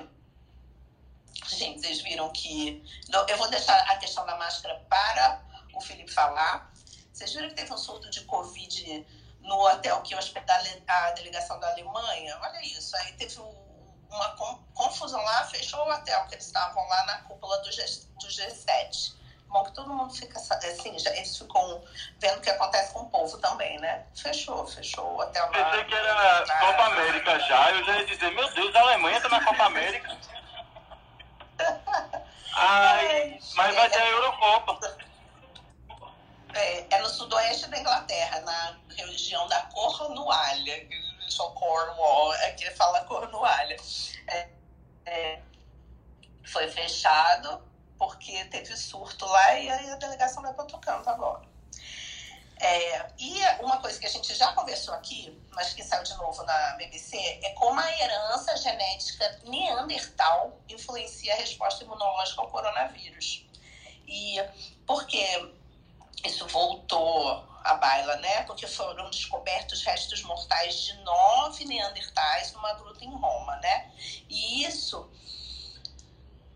[1.48, 2.84] gente, vocês viram que.
[3.28, 5.44] Eu vou deixar a questão da máscara para
[5.76, 6.72] o Felipe falar.
[7.14, 9.08] Vocês viram que teve um surto de Covid
[9.42, 12.40] no hotel que hospedava a delegação da Alemanha?
[12.42, 12.96] Olha isso.
[12.98, 13.40] Aí teve
[14.10, 14.36] uma
[14.74, 17.84] confusão lá, fechou o hotel, que eles estavam lá na cúpula do, G,
[18.20, 19.14] do G7.
[19.52, 21.84] Bom, que todo mundo fica assim, já, eles ficam
[22.20, 24.06] vendo o que acontece com o povo também, né?
[24.16, 25.52] Fechou, fechou hotel lá.
[25.52, 29.20] Pensei que era na, Copa América já, eu já ia dizer, meu Deus, a Alemanha
[29.20, 30.18] tá na Copa América.
[32.56, 34.98] Ai, mas vai ter a Eurocopa.
[36.54, 40.88] É, é, no sudoeste da Inglaterra, na região da Cornualha.
[41.28, 43.76] Sou Cornwall, aqui fala Cornualha.
[44.28, 44.50] É,
[45.06, 45.42] é,
[46.46, 47.71] foi fechado
[48.02, 51.44] porque teve surto lá e a delegação vai para outro canto agora.
[52.60, 56.42] É, e uma coisa que a gente já conversou aqui, mas que saiu de novo
[56.42, 63.46] na BBC, é como a herança genética neandertal influencia a resposta imunológica ao coronavírus.
[64.08, 64.44] E
[64.88, 65.54] porque
[66.26, 68.44] isso voltou à baila, né?
[68.46, 73.92] Porque foram descobertos restos mortais de nove neandertais numa gruta em Roma, né?
[74.28, 75.08] E isso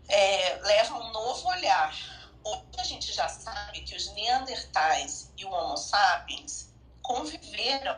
[0.08, 1.94] é, leva um novo olhar.
[2.44, 7.96] Hoje a gente já sabe que os neandertais e o Homo sapiens conviveram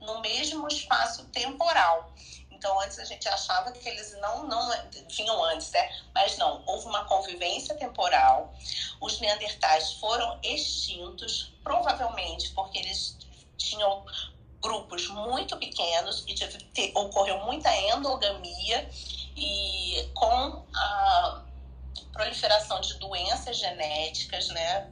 [0.00, 2.12] no mesmo espaço temporal.
[2.50, 4.68] Então, antes a gente achava que eles não, não
[5.08, 5.96] vinham antes, né?
[6.12, 8.52] Mas não, houve uma convivência temporal.
[9.00, 13.16] Os neandertais foram extintos, provavelmente porque eles
[13.56, 14.04] tinham
[14.60, 18.90] grupos muito pequenos e ocorreu muita endogamia
[19.36, 21.44] e com a
[22.12, 24.90] proliferação de doenças genéticas, né?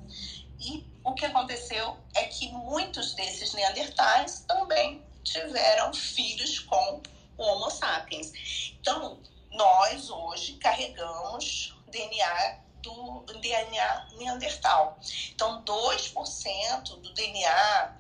[0.59, 7.02] E o que aconteceu é que muitos desses neandertais também tiveram filhos com
[7.36, 8.32] o Homo sapiens.
[8.80, 9.20] Então,
[9.52, 14.98] nós hoje carregamos DNA do DNA neandertal.
[15.30, 17.96] Então, 2% do DNA,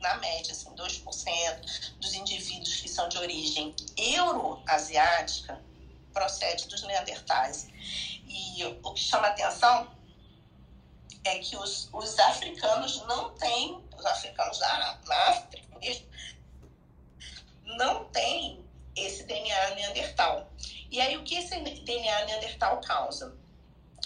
[0.00, 5.60] na média, assim, 2% dos indivíduos que são de origem euroasiática
[6.12, 7.68] procede dos neandertais.
[8.26, 9.90] E o que chama atenção
[11.24, 15.60] é que os, os africanos não têm, os africanos da, na África
[17.64, 18.64] não têm
[18.96, 20.50] esse DNA neandertal.
[20.90, 23.38] E aí, o que esse DNA neandertal causa?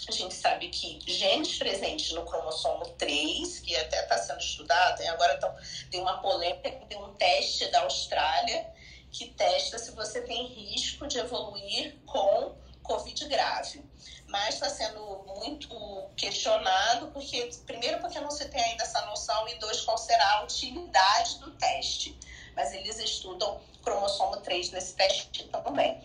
[0.07, 5.07] A gente sabe que genes presentes no cromossomo 3, que até está sendo estudado, e
[5.07, 5.55] agora tão,
[5.89, 8.74] tem uma polêmica, tem um teste da Austrália
[9.17, 12.53] que testa se você tem risco de evoluir com
[12.83, 13.81] Covid grave.
[14.27, 15.69] Mas está sendo muito
[16.17, 20.43] questionado, porque, primeiro, porque não se tem ainda essa noção, e dois, qual será a
[20.43, 22.17] utilidade do teste.
[22.55, 26.03] Mas eles estudam cromossomo 3 nesse teste também.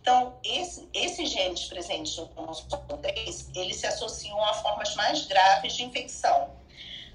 [0.00, 5.74] Então, esse, esses genes presentes no cromossomo 3, eles se associam a formas mais graves
[5.74, 6.56] de infecção.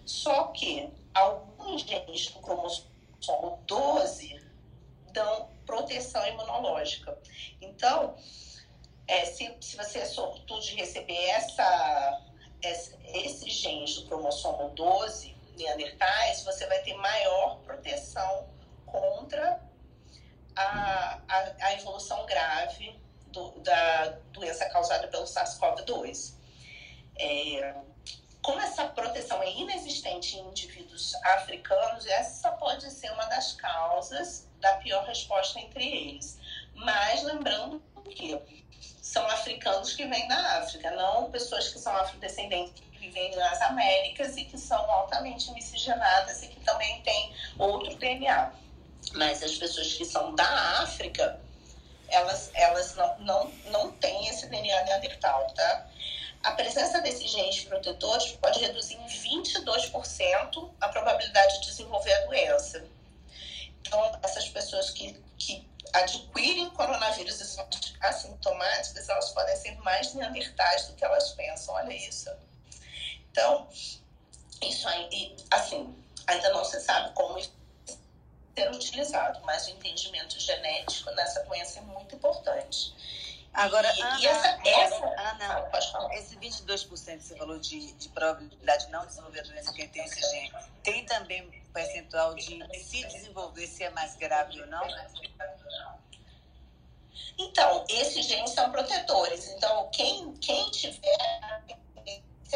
[0.05, 4.52] Só que alguns genes do cromossomo 12
[5.13, 7.17] dão proteção imunológica.
[7.61, 8.15] Então,
[9.07, 12.21] é, se, se você é sortudo de receber essa,
[12.61, 18.49] essa, esses genes do cromossomo 12 neandertais, você vai ter maior proteção
[18.85, 19.61] contra
[20.55, 26.35] a, a, a evolução grave do, da doença causada pelo SARS-CoV-2.
[27.17, 27.75] É,
[28.41, 34.77] como essa proteção é inexistente em indivíduos africanos, essa pode ser uma das causas da
[34.77, 36.39] pior resposta entre eles.
[36.73, 37.83] Mas lembrando
[38.15, 38.39] que
[39.01, 44.37] são africanos que vêm da África, não pessoas que são afrodescendentes que vivem nas Américas
[44.37, 48.53] e que são altamente miscigenadas e que também têm outro DNA.
[49.13, 51.39] Mas as pessoas que são da África,
[52.07, 55.87] elas, elas não, não, não têm esse DNA neandertal, tá?
[56.41, 62.85] A presença desses genes protetores pode reduzir em 22% a probabilidade de desenvolver a doença.
[63.85, 67.67] Então, essas pessoas que, que adquirem coronavírus e são
[68.01, 71.75] assintomáticas, elas podem ser mais neandertais do que elas pensam.
[71.75, 72.29] Olha isso.
[73.31, 73.67] Então,
[74.61, 75.95] isso aí, assim,
[76.27, 77.39] ainda não se sabe como
[78.55, 82.93] ser utilizado, mas o entendimento genético dessa doença é muito importante.
[83.53, 86.13] Agora, e, Ana, e essa, essa, Ana, ah, pode falar.
[86.15, 90.03] esse 22% que você falou de, de probabilidade de não desenvolver a doença quem tem
[90.05, 94.87] esse gene, tem também percentual de se desenvolver se é mais grave ou não?
[97.37, 99.49] Então, esses genes são protetores.
[99.49, 101.63] Então, quem, quem tiver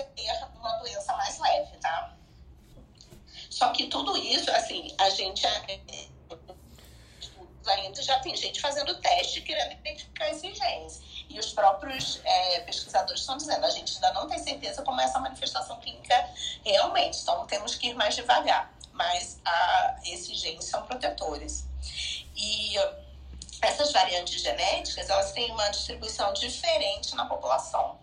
[0.04, 2.16] ter uma doença mais leve, tá?
[3.50, 5.78] Só que tudo isso, assim, a gente ainda
[8.02, 11.02] já tem gente fazendo teste querendo identificar esses genes.
[11.30, 15.04] E os próprios é, pesquisadores estão dizendo, a gente ainda não tem certeza como é
[15.04, 16.30] essa manifestação clínica
[16.64, 18.72] realmente, então temos que ir mais devagar.
[18.98, 21.66] Mas a, esses genes são protetores.
[22.36, 22.76] E
[23.62, 27.98] essas variantes genéticas, elas têm uma distribuição diferente na população.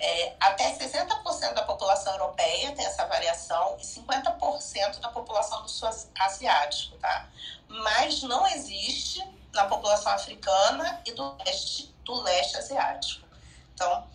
[0.00, 5.88] É, até 60% da população europeia tem essa variação e 50% da população do sul
[6.18, 7.28] asiático, tá?
[7.68, 9.22] Mas não existe
[9.52, 13.26] na população africana e do leste, do leste asiático.
[13.72, 14.06] Então,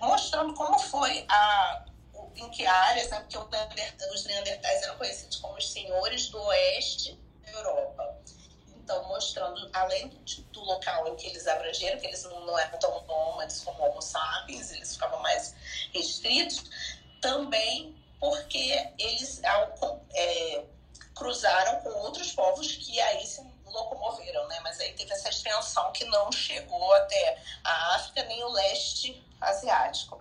[0.00, 1.84] mostrando como foi a
[2.36, 3.20] em que áreas, né?
[3.20, 3.38] Porque
[4.14, 8.16] os neandertais eram conhecidos como os senhores do oeste da Europa.
[8.68, 13.60] Então, mostrando, além do local em que eles abrangeram, que eles não eram tão nômades
[13.60, 15.54] como Homo sapiens, eles ficavam mais
[15.92, 16.64] restritos,
[17.20, 19.40] também porque eles
[20.12, 20.64] é,
[21.14, 24.58] cruzaram com outros povos que aí se locomoveram, né?
[24.62, 30.20] Mas aí teve essa extensão que não chegou até a África nem o leste asiático.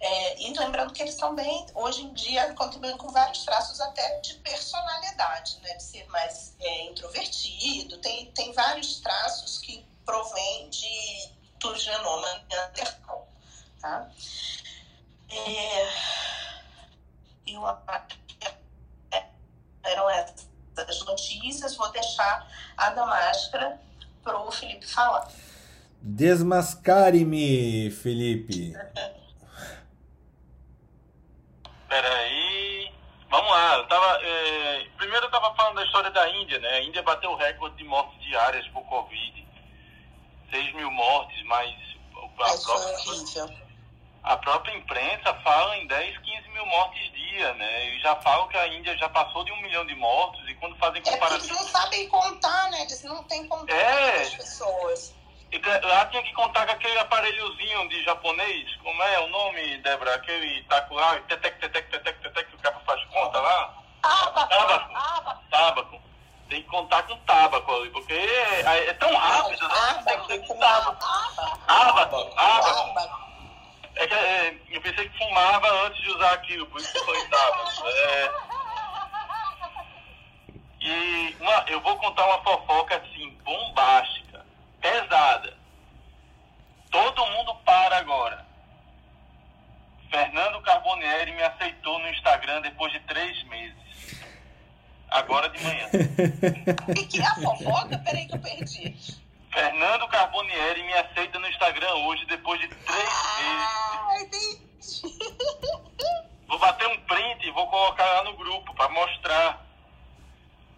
[0.00, 4.34] É, e lembrando que eles também, hoje em dia, contribuem com vários traços até de
[4.34, 5.74] personalidade, né?
[5.74, 7.98] de ser mais é, introvertido.
[7.98, 13.28] Tem, tem vários traços que provêm de, do genoma neandertal.
[13.80, 14.10] Tá?
[15.30, 15.88] É,
[17.46, 17.62] eu
[19.84, 21.76] eram essas notícias.
[21.76, 23.80] Vou deixar a da máscara
[24.22, 25.30] para o Felipe falar.
[26.02, 28.74] Desmascare-me, Felipe.
[31.88, 32.92] Peraí.
[33.30, 33.76] Vamos lá.
[33.76, 34.86] Eu tava, é...
[34.96, 36.68] Primeiro eu estava falando da história da Índia, né?
[36.68, 39.44] A Índia bateu o recorde de mortes diárias por Covid.
[40.50, 41.70] 6 mil mortes, mas
[42.40, 43.64] a é própria,
[44.22, 47.90] a própria imprensa fala em 10, 15 mil mortes dia, né?
[47.90, 50.76] E já falam que a Índia já passou de um milhão de mortos e quando
[50.76, 51.36] fazem comparação...
[51.36, 52.82] É, eles não sabem contar, né?
[52.82, 54.22] Eles não têm como é.
[54.22, 55.14] as pessoas.
[55.62, 60.14] Lá tinha que contar com aquele aparelhozinho de japonês, como é o nome, Débora?
[60.14, 63.74] Aquele taco lá, tetec, tetec, tetec, tetec, que o cara faz conta lá?
[64.02, 64.94] Tábaco.
[65.50, 66.02] Tábaco.
[66.48, 70.02] Tem que contar com tábaco ali, porque é, é tão rápido, né?
[70.06, 70.62] Tem que ser com.
[70.62, 72.30] Ábaco.
[73.96, 77.04] É que, é, eu pensei que fumava antes de usar aquilo, por isso que eu
[77.04, 77.88] falei tábaco.
[77.88, 78.30] É...
[80.80, 84.23] E uma, eu vou contar uma fofoca assim, bombástica
[84.84, 85.56] pesada.
[86.90, 88.44] Todo mundo para agora.
[90.10, 93.74] Fernando Carbonieri me aceitou no Instagram depois de três meses.
[95.10, 95.88] Agora de manhã.
[96.96, 97.98] E que é a fofoca?
[97.98, 98.96] Peraí que eu perdi.
[99.50, 105.02] Fernando Carbonieri me aceita no Instagram hoje depois de três ah, meses.
[105.02, 105.34] Entendi.
[106.46, 109.64] Vou bater um print e vou colocar lá no grupo para mostrar.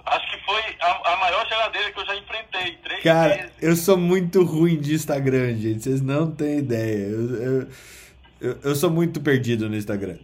[0.07, 2.77] Acho que foi a, a, maior geladeira que eu já enfrentei.
[2.77, 3.53] Três Cara, vezes.
[3.61, 5.83] eu sou muito ruim de Instagram, gente.
[5.83, 7.09] Vocês não têm ideia.
[7.09, 7.69] Eu, eu,
[8.41, 10.17] eu, eu sou muito perdido no Instagram.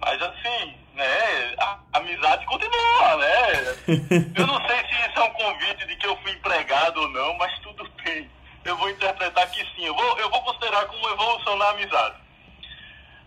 [0.00, 1.54] Mas assim, né?
[1.60, 3.76] A, a amizade continua, né?
[4.36, 7.38] eu não sei se isso é um convite de que eu fui empregado ou não,
[7.38, 8.28] mas tudo bem.
[8.64, 9.86] Eu vou interpretar que sim.
[9.86, 12.16] Eu vou, eu vou considerar como evolução na amizade.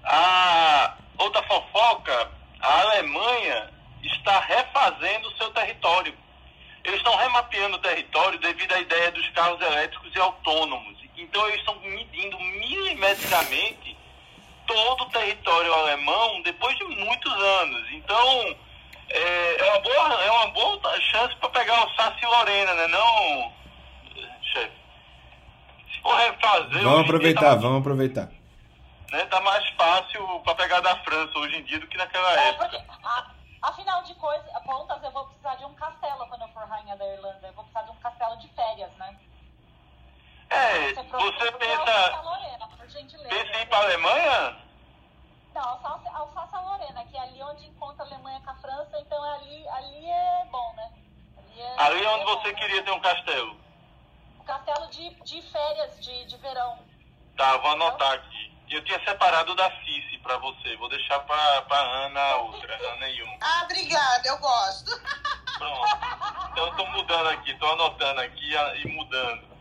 [0.03, 3.74] A outra fofoca, a Alemanha
[4.07, 6.13] está refazendo o seu território.
[6.83, 10.97] Eles estão remapeando o território devido à ideia dos carros elétricos e autônomos.
[11.17, 13.97] Então, eles estão medindo milimetricamente
[14.67, 17.91] todo o território alemão depois de muitos anos.
[17.91, 18.55] Então,
[19.09, 22.87] é, é uma, boa, é uma boa chance para pegar o Sassi Lorena, né?
[22.87, 23.53] Não,
[24.53, 24.71] chefe.
[25.91, 26.83] Se for refazer.
[26.83, 28.29] Vamos aproveitar, tá vamos aproveitar.
[29.11, 32.49] Né, tá mais fácil para pegar da França hoje em dia do que naquela é,
[32.49, 32.85] época.
[33.65, 37.05] Afinal de coisas, contas, eu vou precisar de um castelo quando eu for rainha da
[37.05, 37.47] Irlanda.
[37.47, 39.19] Eu vou precisar de um castelo de férias, né?
[40.51, 42.21] É, você, você pensa.
[42.21, 43.29] Lorena, por gentileza.
[43.29, 44.61] Pensa em ir pra Alemanha?
[45.55, 49.23] Não, Alsácia, Alsácia Lorena, que é ali onde encontra a Alemanha com a França, então
[49.33, 50.91] ali, ali é bom, né?
[51.37, 53.59] Ali é, ali é onde é você bom, queria ter um castelo?
[54.39, 56.77] O castelo de, de férias, de, de verão.
[57.35, 58.54] Tá, vou anotar aqui.
[58.69, 60.75] Eu tinha separado da Cici pra você.
[60.77, 63.37] Vou deixar pra, pra Ana a outra, Ana e um.
[63.41, 64.91] Ah, obrigada, eu gosto.
[65.57, 65.97] Pronto.
[66.51, 69.55] Então eu tô mudando aqui, tô anotando aqui e mudando.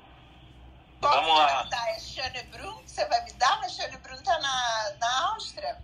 [1.00, 1.68] Posso Vamos lá.
[1.88, 2.82] É Schönebrunn?
[2.86, 3.60] Você vai me dar?
[3.60, 5.78] Mas Schönebrunn tá na, na Áustria?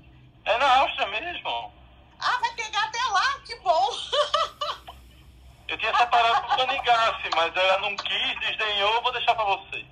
[0.44, 1.72] É na Áustria mesmo.
[2.18, 3.90] Ah, vai pegar até lá, que bom.
[5.68, 9.86] Eu tinha separado pro Panigassi, mas ela não quis, desdenhou, vou deixar pra você.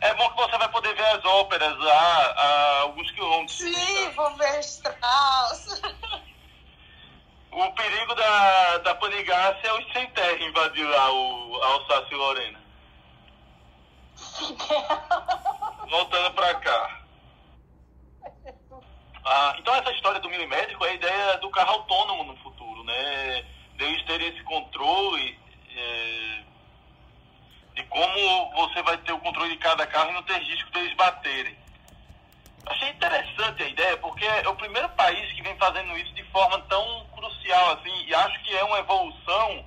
[0.00, 3.58] É bom que você vai poder ver as óperas lá a alguns quilômetros.
[3.58, 5.82] Sim, vou ver Strauss.
[7.50, 12.60] O perigo da, da Panigácia é os sem terra invadir lá o Alsácio e Lorena.
[16.16, 17.00] Trazendo para cá.
[19.28, 23.44] Ah, então essa história do milimétrico é a ideia do carro autônomo no futuro, né?
[23.74, 25.36] Deles terem esse controle
[25.76, 26.44] é,
[27.76, 30.94] de como você vai ter o controle de cada carro e não ter risco deles
[30.94, 31.56] baterem.
[32.64, 36.58] Achei interessante a ideia, porque é o primeiro país que vem fazendo isso de forma
[36.62, 39.64] tão crucial assim, e acho que é uma evolução,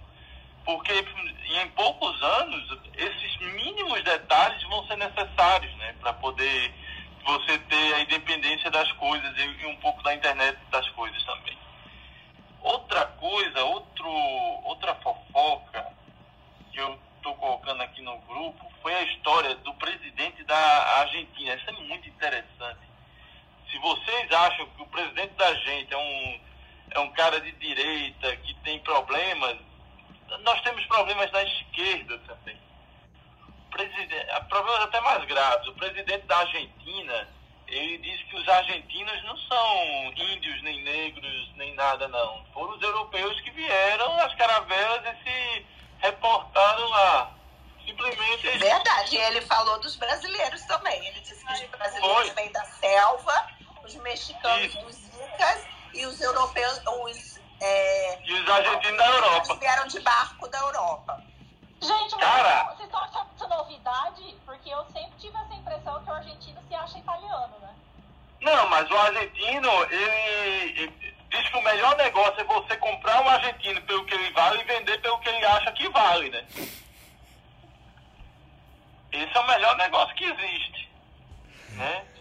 [0.65, 6.73] porque em poucos anos esses mínimos detalhes vão ser necessários, né, para poder
[7.23, 11.57] você ter a independência das coisas e um pouco da internet das coisas também.
[12.61, 14.09] Outra coisa, outro,
[14.65, 15.87] outra fofoca
[16.71, 21.55] que eu estou colocando aqui no grupo foi a história do presidente da Argentina.
[21.55, 22.89] Isso é muito interessante
[23.69, 26.39] se vocês acham que o presidente da gente é um,
[26.91, 29.57] é um cara de direita que tem problemas,
[30.41, 32.57] nós temos problemas na esquerda também.
[33.71, 35.67] Presidente, problemas até mais graves.
[35.67, 37.27] O presidente da Argentina,
[37.67, 42.43] ele diz que os argentinos não são índios, nem negros, nem nada, não.
[42.53, 45.65] Foram os europeus que vieram nas caravelas e se
[45.99, 47.31] reportaram lá.
[47.85, 48.57] Simplesmente.
[48.57, 51.07] Verdade, ele falou dos brasileiros também.
[51.07, 53.49] Ele disse que os brasileiros vêm da selva
[53.83, 57.39] os mexicanos dos Incas e os europeus, os.
[57.61, 59.55] É, e os argentinos da Europa.
[59.55, 61.23] vieram de barco da Europa.
[61.81, 64.35] Gente, mas Cara, vocês estão achando isso novidade?
[64.45, 67.75] Porque eu sempre tive essa impressão que o argentino se acha italiano, né?
[68.41, 73.29] Não, mas o argentino, ele, ele diz que o melhor negócio é você comprar um
[73.29, 76.43] argentino pelo que ele vale e vender pelo que ele acha que vale, né?
[79.11, 80.89] Esse é o melhor negócio que existe.
[81.75, 82.03] Né?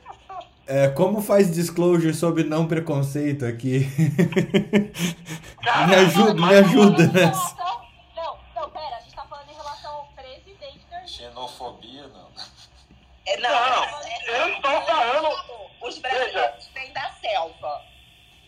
[0.71, 3.89] É, como faz disclosure sobre não preconceito aqui?
[5.89, 7.57] me ajuda, me ajuda nessa.
[8.15, 12.29] Não, não, pera, a gente tá falando em relação ao presidente da Xenofobia, não.
[13.25, 15.29] É, não, não, eu estou falando.
[15.81, 17.88] Os brasileiros vêm da selva.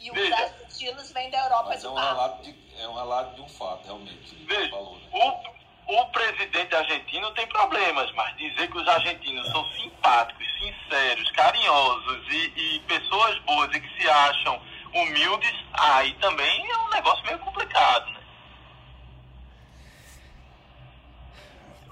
[0.01, 3.34] E os argentinos vêm da Europa Mas de é um, relato de, é um relato
[3.34, 4.34] de um fato, realmente.
[4.46, 5.09] Veja, falou, né?
[5.12, 12.26] o, o presidente argentino tem problemas, mas dizer que os argentinos são simpáticos, sinceros, carinhosos
[12.30, 14.61] e, e pessoas boas e que se acham
[14.94, 18.19] humildes, aí também é um negócio meio complicado, né?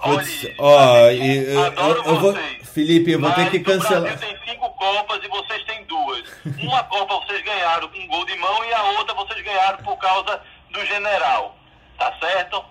[0.02, 4.00] Putz, ó, eu, eu, eu vou, Felipe, eu vou ter que cancelar.
[4.00, 6.22] O Brasil tem cinco Copas e vocês têm duas.
[6.62, 9.96] Uma Copa vocês ganharam com um gol de mão e a outra vocês ganharam por
[9.96, 10.40] causa
[10.70, 11.56] do general.
[11.98, 12.64] Tá certo?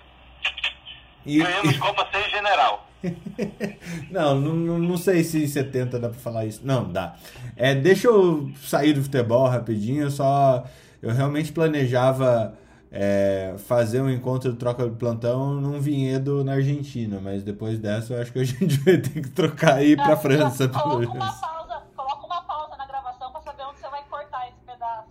[1.25, 1.77] E, Ganhamos e...
[1.79, 2.87] Copa sem general.
[4.09, 6.61] não, não, não sei se 70 dá pra falar isso.
[6.63, 7.15] Não, dá.
[7.55, 10.09] É, deixa eu sair do futebol rapidinho.
[10.09, 10.63] Só
[11.01, 12.57] eu realmente planejava
[12.91, 18.13] é, fazer um encontro do troca de plantão num vinhedo na Argentina, mas depois dessa
[18.13, 20.67] eu acho que a gente vai ter que trocar aí pra França.
[20.67, 24.57] Coloca uma pausa, coloca uma pausa na gravação pra saber onde você vai cortar esse
[24.65, 25.09] pedaço.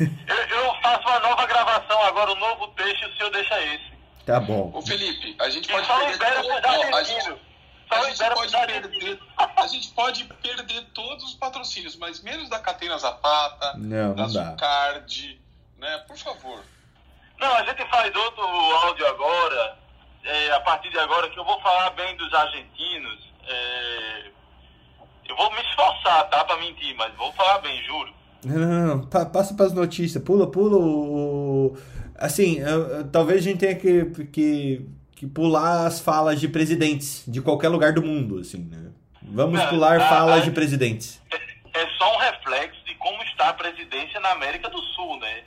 [0.00, 3.94] eu, eu faço uma nova gravação agora, um novo texto e o senhor deixa esse.
[4.24, 4.70] Tá bom.
[4.74, 6.42] Ô Felipe, a gente pode perder.
[6.42, 6.96] Todo...
[6.96, 7.34] a gente,
[7.90, 9.20] a gente pode perder.
[9.56, 15.40] A gente pode perder todos os patrocínios, mas menos da Catena Zapata, não, da Zucard,
[15.78, 15.98] né?
[16.08, 16.64] Por favor.
[17.38, 19.78] Não, a gente faz outro áudio agora,
[20.24, 23.32] é, a partir de agora, que eu vou falar bem dos argentinos.
[23.46, 24.30] É,
[25.28, 26.44] eu vou me esforçar, tá?
[26.44, 28.12] Pra mentir, mas vou falar bem, juro.
[28.44, 29.06] Não, não, não.
[29.06, 30.22] Pa passa pras notícias.
[30.22, 31.76] Pula, pula o
[32.16, 37.24] Assim, eu, eu, talvez a gente tenha que, que, que pular as falas de presidentes
[37.26, 38.92] de qualquer lugar do mundo, assim, né?
[39.22, 41.20] Vamos é, pular a, falas a, de presidentes.
[41.32, 45.42] É, é só um reflexo de como está a presidência na América do Sul, né?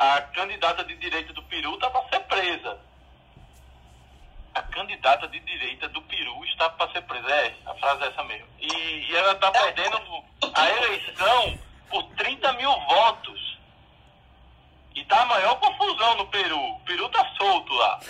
[0.00, 2.80] A candidata de direita do Peru está para ser presa.
[4.54, 7.30] A candidata de direita do Peru está para ser presa.
[7.30, 8.46] É, a frase é essa mesmo.
[8.58, 10.00] E, e ela está perdendo
[10.54, 11.58] a eleição
[11.90, 13.58] por 30 mil votos.
[14.94, 16.58] E tá a maior confusão no Peru.
[16.58, 18.00] O Peru tá solto lá.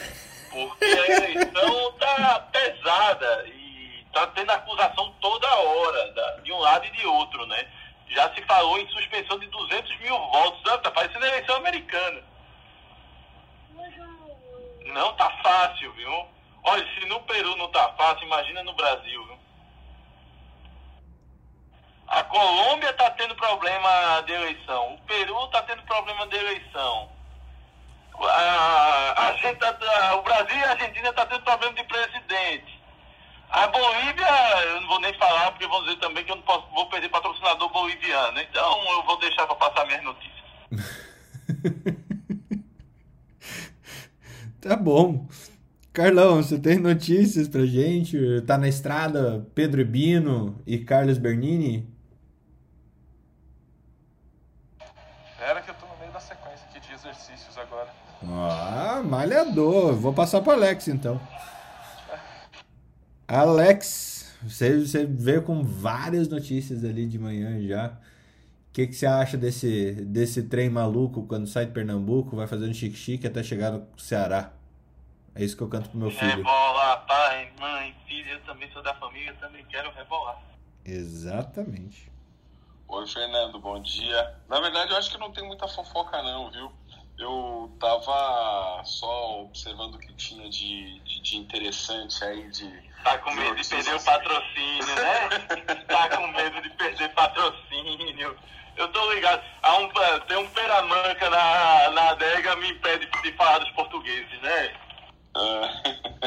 [0.48, 6.90] Porque a eleição tá pesada e tá tendo acusação toda hora, de um lado e
[6.92, 7.66] de outro, né?
[8.10, 10.62] Já se falou em suspensão de 200 mil votos.
[10.82, 12.22] Tá parecendo eleição americana.
[14.86, 16.26] Não tá fácil, viu?
[16.64, 19.38] Olha, se no Peru não tá fácil, imagina no Brasil, viu?
[22.08, 24.94] A Colômbia está tendo problema de eleição.
[24.94, 27.08] O Peru está tendo problema de eleição.
[28.20, 32.79] A, a gente tá, o Brasil e a Argentina tá tendo problema de presidente.
[33.50, 34.26] A Bolívia,
[34.68, 37.08] eu não vou nem falar, porque vão dizer também que eu não posso, vou perder
[37.08, 38.40] patrocinador boliviano.
[38.40, 40.30] Então eu vou deixar para passar minhas notícias.
[44.62, 45.26] tá bom.
[45.92, 48.40] Carlão, você tem notícias pra gente?
[48.42, 51.88] Tá na estrada Pedro Bino e Carlos Bernini?
[55.40, 57.88] Era que eu tô no meio da sequência aqui de exercícios agora.
[58.22, 59.96] Ah, malhador.
[59.96, 61.20] Vou passar pro Alex então.
[63.32, 67.96] Alex, você, você veio com várias notícias ali de manhã já.
[68.68, 72.74] O que, que você acha desse, desse trem maluco quando sai de Pernambuco, vai fazendo
[72.74, 74.52] chique-chique até chegar no Ceará?
[75.32, 76.38] É isso que eu canto pro meu filho.
[76.38, 80.42] Rebolar, pai, mãe, filho, eu também sou da família, também quero rebolar.
[80.84, 82.10] Exatamente.
[82.88, 84.34] Oi, Fernando, bom dia.
[84.48, 86.72] Na verdade, eu acho que não tem muita fofoca, não, viu?
[87.16, 92.89] Eu tava só observando o que tinha de, de, de interessante aí de.
[93.04, 95.28] Tá com medo de perder o patrocínio, né?
[95.88, 98.38] tá com medo de perder patrocínio.
[98.76, 99.42] Eu tô ligado.
[99.62, 99.88] Há um,
[100.26, 104.74] tem um peramanca na, na adega me impede de falar dos portugueses, né?
[105.34, 105.82] Ah,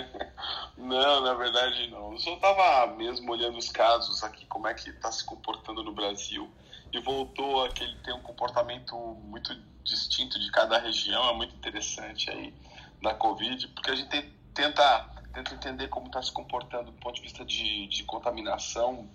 [0.78, 2.14] não, na verdade não.
[2.14, 5.94] Eu só tava mesmo olhando os casos aqui, como é que tá se comportando no
[5.94, 6.52] Brasil.
[6.92, 9.54] E voltou a que ele tem um comportamento muito
[9.84, 12.54] distinto de cada região, é muito interessante aí
[13.02, 14.22] da Covid, porque a gente
[14.54, 19.10] tenta, tenta entender como está se comportando do ponto de vista de, de contaminação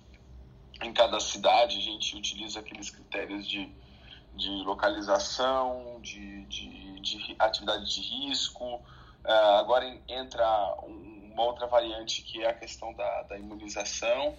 [0.82, 1.78] em cada cidade.
[1.78, 3.70] A gente utiliza aqueles critérios de,
[4.34, 8.82] de localização, de, de, de atividade de risco,
[9.24, 10.46] Uh, agora entra
[10.84, 14.36] uma outra variante que é a questão da, da imunização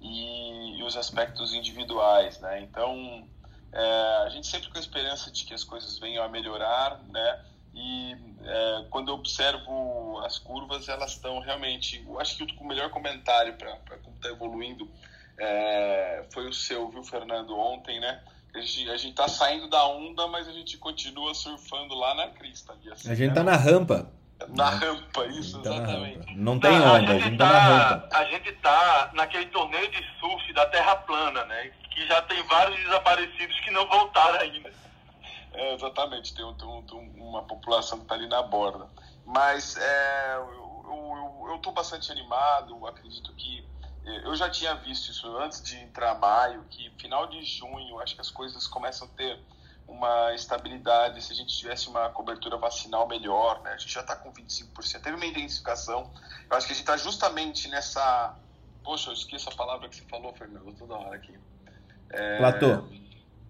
[0.00, 2.60] e, e, os aspectos individuais, né?
[2.60, 3.26] Então,
[3.72, 7.44] é, a gente sempre com a esperança de que as coisas venham a melhorar, né?
[7.76, 12.02] E é, quando eu observo as curvas, elas estão realmente.
[12.06, 14.90] Eu acho que o melhor comentário para como está evoluindo
[15.38, 18.22] é, foi o seu, viu, Fernando, ontem, né?
[18.54, 22.28] A gente, a gente tá saindo da onda, mas a gente continua surfando lá na
[22.28, 22.74] crista.
[22.90, 23.34] Assim, a gente né?
[23.34, 24.10] tá na rampa.
[24.48, 26.34] Na rampa, isso, tá exatamente.
[26.34, 28.16] Não tem onda, a gente, a gente tá, tá, na rampa.
[28.16, 31.70] A gente tá naquele torneio de surf da Terra Plana, né?
[31.90, 34.72] Que já tem vários desaparecidos que não voltaram ainda.
[35.56, 38.86] É, exatamente, tem, tem, tem, uma população que tá ali na borda.
[39.24, 43.66] Mas é, eu, tô bastante animado, acredito que
[44.04, 48.20] eu já tinha visto isso antes de entrar maio, que final de junho acho que
[48.20, 49.40] as coisas começam a ter
[49.88, 53.72] uma estabilidade, se a gente tivesse uma cobertura vacinal melhor, né?
[53.72, 55.00] A gente já está com 25%.
[55.00, 56.10] Teve uma intensificação.
[56.50, 58.36] Eu acho que a gente está justamente nessa.
[58.84, 61.34] Poxa, eu esqueço a palavra que você falou, Fernando, toda hora aqui.
[62.10, 62.38] É...
[62.38, 62.84] Platô.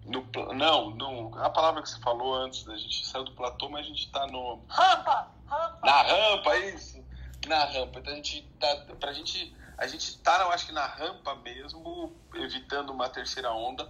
[0.07, 3.85] No, não, no, a palavra que você falou antes, a gente saiu do platô, mas
[3.85, 4.63] a gente está no.
[4.69, 5.27] Rampa!
[5.45, 5.79] Rampa!
[5.83, 7.03] Na rampa, isso!
[7.45, 7.99] Na rampa.
[7.99, 8.75] Então a gente tá.
[8.99, 9.55] Pra gente.
[9.77, 13.87] A gente está, eu acho que na rampa mesmo, evitando uma terceira onda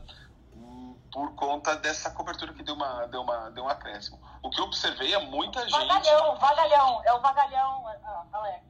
[1.12, 4.20] por conta dessa cobertura que deu uma deu uma deu um acréscimo.
[4.42, 5.88] O que eu observei é muita gente.
[5.88, 7.86] Vagalhão, vagalhão, é o vagalhão,
[8.34, 8.64] Alex.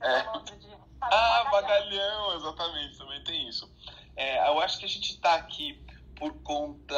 [0.00, 0.24] É.
[1.00, 3.70] Ah, vagalhão, exatamente, também tem isso.
[4.16, 5.84] É, eu acho que a gente está aqui
[6.18, 6.96] por conta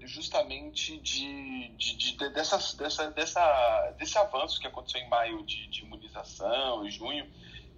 [0.00, 5.82] justamente de, de, de, dessas, dessa, dessa, desse avanço que aconteceu em maio de, de
[5.82, 7.26] imunização, em junho,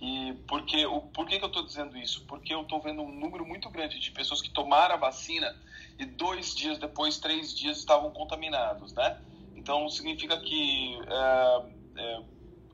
[0.01, 2.27] e porque o por que, que eu estou dizendo isso?
[2.27, 5.57] Porque eu estou vendo um número muito grande de pessoas que tomaram a vacina
[5.99, 9.21] e dois dias depois, três dias estavam contaminados, né?
[9.55, 12.23] Então significa que é, é,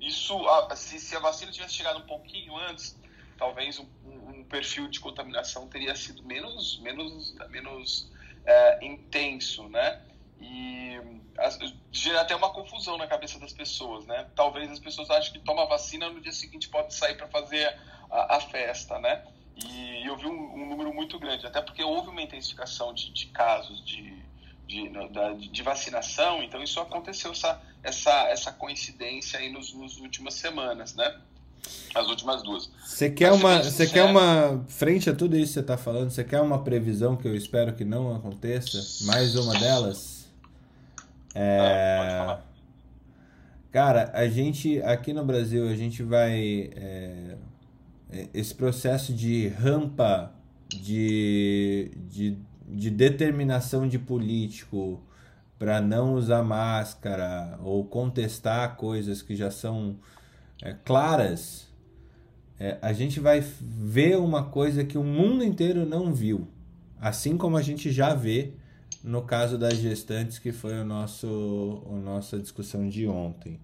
[0.00, 0.36] isso,
[0.74, 2.98] se, se, a vacina tivesse chegado um pouquinho antes,
[3.38, 8.10] talvez um, um perfil de contaminação teria sido menos, menos, menos
[8.44, 10.02] é, intenso, né?
[10.40, 11.00] E
[11.90, 14.28] gera até uma confusão na cabeça das pessoas, né?
[14.34, 17.78] Talvez as pessoas achem que toma vacina no dia seguinte pode sair para fazer
[18.10, 19.24] a, a, festa, né?
[19.56, 23.26] E eu vi um, um, número muito grande, até porque houve uma intensificação de, de
[23.26, 24.22] casos de,
[24.66, 30.34] de, de, de, vacinação, então isso aconteceu, essa, essa, essa coincidência aí nos, nos últimas
[30.34, 31.20] semanas, né?
[31.94, 32.70] As últimas duas.
[32.84, 36.10] Você quer uma, você quer uma frente a tudo isso que você está falando?
[36.10, 38.78] Você quer uma previsão que eu espero que não aconteça?
[39.06, 40.26] Mais uma delas?
[41.34, 42.38] É...
[43.70, 47.36] Cara, a gente aqui no Brasil a gente vai é,
[48.34, 50.30] esse processo de rampa
[50.68, 52.36] de, de,
[52.68, 55.02] de determinação de político
[55.58, 59.96] para não usar máscara ou contestar coisas que já são
[60.62, 61.68] é, claras,
[62.58, 66.46] é, a gente vai ver uma coisa que o mundo inteiro não viu,
[67.00, 68.52] assim como a gente já vê
[69.02, 73.58] no caso das gestantes, que foi o nosso, a nossa discussão de ontem.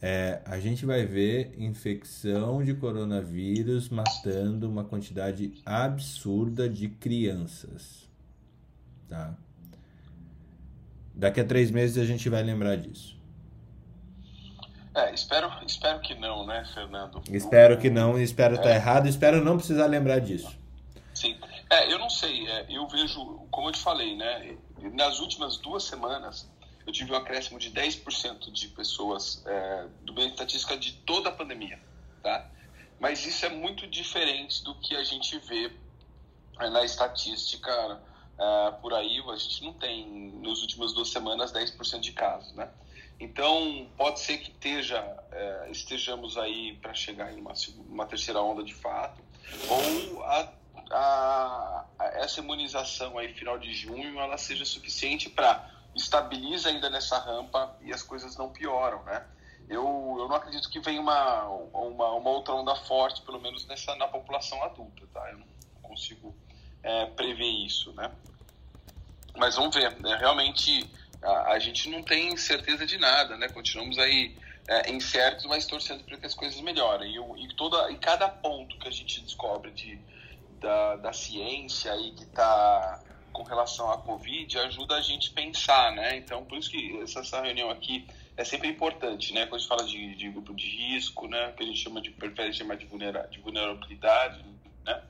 [0.00, 8.08] É, a gente vai ver infecção de coronavírus matando uma quantidade absurda de crianças.
[9.08, 9.34] Tá?
[11.14, 13.15] Daqui a três meses a gente vai lembrar disso.
[14.96, 17.22] É, espero, espero que não, né, Fernando?
[17.30, 18.76] Espero que não, espero estar é.
[18.76, 20.56] errado, espero não precisar lembrar disso.
[21.14, 21.38] Sim.
[21.68, 24.56] É, eu não sei, é, eu vejo, como eu te falei, né,
[24.94, 26.48] nas últimas duas semanas
[26.86, 31.32] eu tive um acréscimo de 10% de pessoas é, do bem estatística de toda a
[31.32, 31.78] pandemia,
[32.22, 32.48] tá?
[32.98, 35.72] Mas isso é muito diferente do que a gente vê
[36.58, 38.00] é, na estatística
[38.38, 39.22] é, por aí.
[39.28, 42.70] A gente não tem, nas últimas duas semanas, 10% de casos, né?
[43.18, 44.98] Então, pode ser que esteja,
[45.32, 47.54] é, estejamos aí para chegar em uma,
[47.88, 49.22] uma, terceira onda de fato,
[49.68, 50.52] ou a,
[50.90, 57.18] a, a, essa imunização aí, final de junho, ela seja suficiente para estabilizar ainda nessa
[57.18, 59.26] rampa e as coisas não pioram, né?
[59.68, 63.96] Eu, eu não acredito que venha uma, uma, uma outra onda forte, pelo menos nessa,
[63.96, 65.28] na população adulta, tá?
[65.30, 65.46] Eu não
[65.82, 66.36] consigo
[66.82, 68.12] é, prever isso, né?
[69.36, 70.16] Mas vamos ver, né?
[70.16, 70.88] realmente
[71.26, 73.48] a, a, gente não tem certeza de nada, né?
[73.48, 74.36] Continuamos aí
[74.68, 77.14] é, incertos, mas torcendo para que as coisas melhorem.
[77.14, 79.98] E, e, toda, e cada ponto que a gente descobre de,
[80.60, 83.02] da, da ciência e que está
[83.32, 86.16] com relação à Covid ajuda a gente pensar, né?
[86.16, 88.06] Então, por isso que essa, essa reunião aqui
[88.36, 89.46] é sempre importante, né?
[89.46, 91.52] Quando a gente fala de, de grupo de risco, né?
[91.52, 94.42] Que a gente chama de, prefere chamar de, vulnera, de vulnerabilidade,
[94.84, 95.02] né?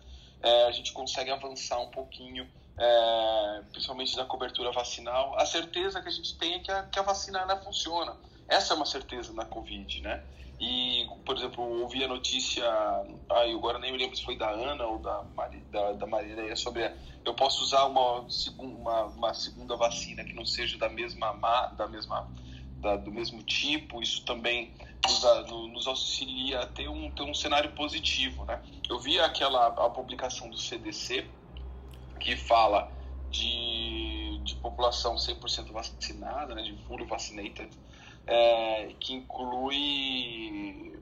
[0.43, 2.49] É, a gente consegue avançar um pouquinho
[2.79, 6.99] é, principalmente da cobertura vacinal, a certeza que a gente tem é que a, que
[6.99, 8.17] a vacina funciona.
[8.49, 10.23] Essa é uma certeza na Covid, né?
[10.59, 14.49] E, por exemplo, ouvi a notícia, ah, eu agora nem me lembro se foi da
[14.49, 15.23] Ana ou da,
[15.71, 16.91] da, da Maria, sobre
[17.25, 18.27] eu posso usar uma,
[18.59, 21.33] uma, uma segunda vacina que não seja da mesma,
[21.77, 22.27] da mesma
[22.79, 24.73] da, do mesmo tipo, isso também
[25.05, 28.63] nos, nos, auxilia a ter um, ter um cenário positivo, né?
[28.89, 31.27] Eu vi aquela a publicação do CDC,
[32.19, 32.91] que fala
[33.31, 37.71] de, de população 100% vacinada, né, de fully vaccinated,
[38.27, 41.01] é, que inclui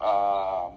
[0.00, 0.70] a,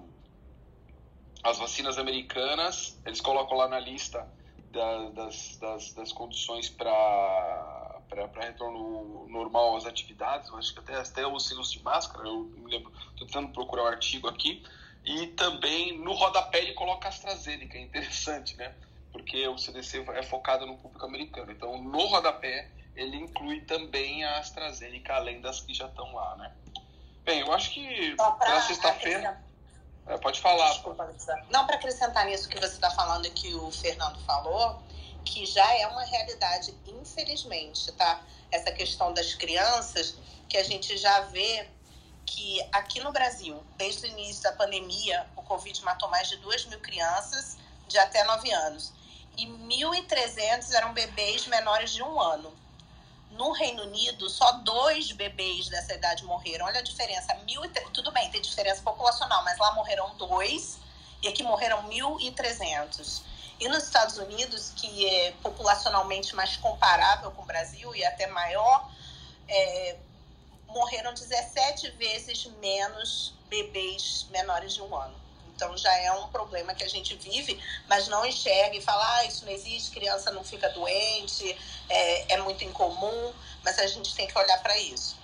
[1.44, 4.28] as vacinas americanas, eles colocam lá na lista
[4.72, 10.96] da, das, das, das condições para para retorno normal às atividades, eu acho que até,
[10.96, 14.64] até os silos de máscara, eu me lembro, estou tentando procurar o um artigo aqui,
[15.04, 18.74] e também no rodapé ele coloca AstraZeneca, é interessante, né?
[19.18, 21.52] Porque o CDC é focado no público americano.
[21.52, 26.52] Então, no rodapé, ele inclui também a AstraZeneca, além das que já estão lá, né?
[27.24, 29.44] Bem, eu acho que para sexta-feira...
[30.06, 30.70] É, pode falar.
[30.70, 31.14] Desculpa,
[31.50, 34.82] Não, para acrescentar nisso que você está falando e que o Fernando falou,
[35.26, 38.22] que já é uma realidade, infelizmente, tá?
[38.50, 40.16] Essa questão das crianças,
[40.48, 41.68] que a gente já vê
[42.26, 46.68] que aqui no Brasil, desde o início da pandemia, o Covid matou mais de 2
[46.68, 47.58] mil crianças
[47.90, 48.94] de até 9 anos
[49.38, 52.54] e 1.300 eram bebês menores de um ano.
[53.32, 56.66] No Reino Unido, só dois bebês dessa idade morreram.
[56.66, 57.36] Olha a diferença.
[57.46, 60.80] Mil e, tudo bem, tem diferença populacional, mas lá morreram dois
[61.22, 63.22] e aqui morreram 1.300.
[63.60, 68.90] E nos Estados Unidos, que é populacionalmente mais comparável com o Brasil e até maior,
[69.48, 69.98] é,
[70.68, 75.27] morreram 17 vezes menos bebês menores de um ano.
[75.58, 79.26] Então já é um problema que a gente vive, mas não enxerga e fala, ah,
[79.26, 81.58] isso não existe, criança não fica doente,
[81.90, 83.34] é, é muito incomum,
[83.64, 85.18] mas a gente tem que olhar para isso.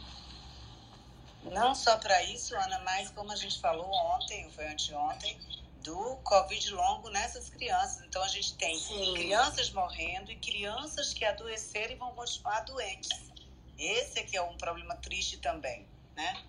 [1.43, 5.39] Não só para isso, Ana, mas como a gente falou ontem, foi anteontem,
[5.83, 8.03] do Covid longo nessas crianças.
[8.05, 9.13] Então a gente tem Sim.
[9.13, 13.31] crianças morrendo e crianças que adoeceram e vão continuar doentes.
[13.77, 16.43] Esse aqui é um problema triste também, né?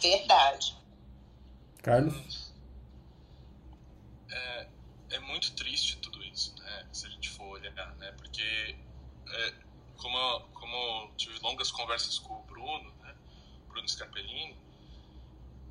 [0.00, 0.85] Verdade.
[1.86, 2.52] Carlos?
[4.28, 4.68] É,
[5.10, 6.88] é muito triste tudo isso, né?
[6.92, 8.10] Se a gente for olhar, né?
[8.18, 9.54] Porque, é,
[9.96, 13.14] como, como tive longas conversas com o Bruno, né?
[13.68, 14.58] Bruno Scarpellini,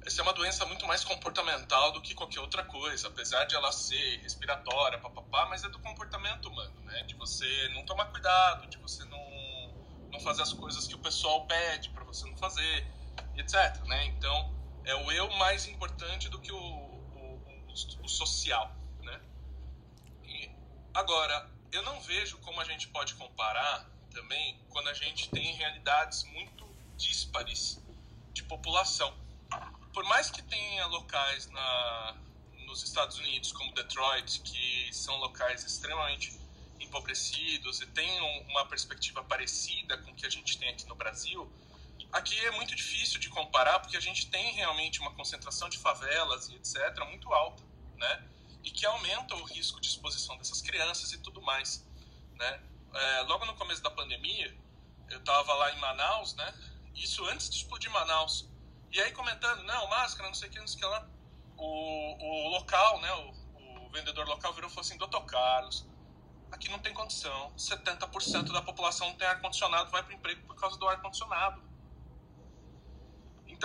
[0.05, 3.73] essa é uma doença muito mais comportamental do que qualquer outra coisa, apesar de ela
[3.73, 7.03] ser respiratória, papapá, mas é do comportamento humano, né?
[7.03, 9.75] De você não tomar cuidado, de você não,
[10.13, 12.87] não fazer as coisas que o pessoal pede para você não fazer,
[13.35, 14.05] etc, né?
[14.05, 14.54] Então,
[14.85, 19.21] é o eu mais importante do que o, o, o, o social, né?
[20.23, 20.49] E,
[20.93, 26.23] agora, eu não vejo como a gente pode comparar também quando a gente tem realidades
[26.25, 26.65] muito
[26.95, 27.83] díspares
[28.31, 29.13] de população.
[29.93, 32.17] Por mais que tenha locais na,
[32.65, 36.39] nos Estados Unidos, como Detroit, que são locais extremamente
[36.79, 41.51] empobrecidos e tenham uma perspectiva parecida com o que a gente tem aqui no Brasil,
[42.15, 46.47] Aqui é muito difícil de comparar porque a gente tem realmente uma concentração de favelas
[46.47, 46.97] e etc.
[47.09, 47.61] muito alta,
[47.97, 48.23] né?
[48.63, 51.85] E que aumenta o risco de exposição dessas crianças e tudo mais,
[52.35, 52.61] né?
[52.93, 54.57] É, logo no começo da pandemia,
[55.09, 56.53] eu estava lá em Manaus, né?
[56.95, 58.49] Isso antes de explodir Manaus.
[58.93, 61.09] E aí comentando, não, máscara, não sei o que, não sei o que lá.
[61.57, 65.85] O, o local, né, o, o vendedor local virou e falou assim, doutor Carlos,
[66.49, 67.51] aqui não tem condição.
[67.57, 71.74] 70% da população não tem ar-condicionado, vai para emprego por causa do ar-condicionado.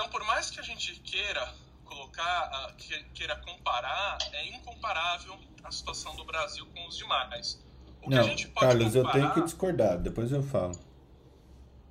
[0.01, 2.75] Então, por mais que a gente queira colocar,
[3.13, 7.63] queira comparar, é incomparável a situação do Brasil com os demais.
[8.01, 8.97] O não, Carlos, comparar...
[8.97, 10.73] eu tenho que discordar, depois eu falo.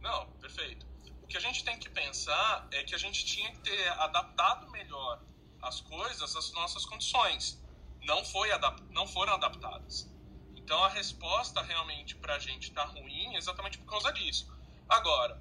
[0.01, 0.87] Não, perfeito.
[1.21, 4.67] O que a gente tem que pensar é que a gente tinha que ter adaptado
[4.71, 5.21] melhor
[5.61, 7.61] as coisas às nossas condições.
[8.01, 8.81] Não, foi adap...
[8.89, 10.11] não foram adaptadas.
[10.55, 14.51] Então a resposta realmente para a gente está ruim exatamente por causa disso.
[14.89, 15.39] Agora,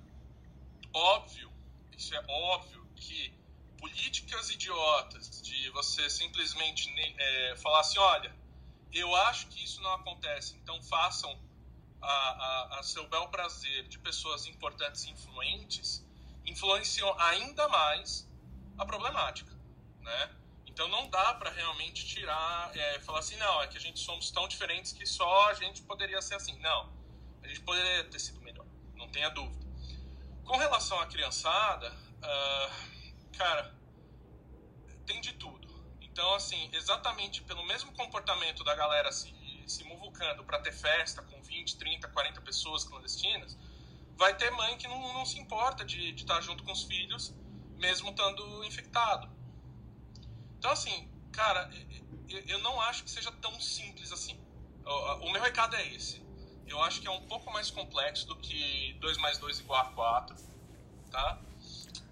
[0.92, 1.50] óbvio,
[1.98, 3.34] isso é óbvio que
[3.76, 6.88] políticas idiotas de você simplesmente
[7.18, 8.34] é, falar assim, olha,
[8.92, 11.30] eu acho que isso não acontece, então façam
[12.00, 16.06] a, a, a seu bel prazer de pessoas importantes e influentes,
[16.46, 18.30] influenciam ainda mais
[18.78, 19.52] a problemática,
[20.00, 20.36] né?
[20.66, 24.30] Então não dá para realmente tirar, é, falar assim, não, é que a gente somos
[24.30, 26.56] tão diferentes que só a gente poderia ser assim.
[26.60, 26.92] Não,
[27.42, 29.57] a gente poderia ter sido melhor, não tenha dúvida.
[30.48, 33.70] Com relação à criançada, uh, cara,
[35.04, 35.68] tem de tudo.
[36.00, 39.30] Então, assim, exatamente pelo mesmo comportamento da galera se,
[39.66, 43.58] se muvucando para ter festa com 20, 30, 40 pessoas clandestinas,
[44.16, 47.34] vai ter mãe que não, não se importa de, estar junto com os filhos,
[47.76, 49.30] mesmo estando infectado.
[50.58, 51.70] Então, assim, cara,
[52.46, 54.40] eu não acho que seja tão simples assim.
[55.20, 56.26] O meu recado é esse.
[56.68, 59.84] Eu acho que é um pouco mais complexo do que 2 mais 2 igual a
[59.86, 60.36] 4,
[61.10, 61.38] tá?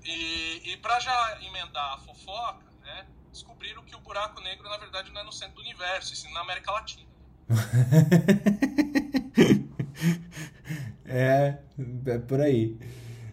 [0.04, 3.06] E, e para já emendar a fofoca, né?
[3.36, 6.32] descobriram que o buraco negro, na verdade, não é no centro do universo, e sim
[6.32, 7.04] na América Latina.
[11.04, 11.58] é,
[12.06, 12.78] é por aí.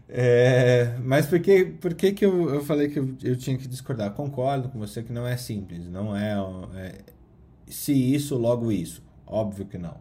[0.09, 3.67] É, mas por que, por que, que eu, eu falei que eu, eu tinha que
[3.67, 4.11] discordar?
[4.11, 6.35] Concordo com você que não é simples, não é,
[6.75, 7.01] é
[7.65, 9.01] se isso, logo isso.
[9.25, 9.99] Óbvio que não.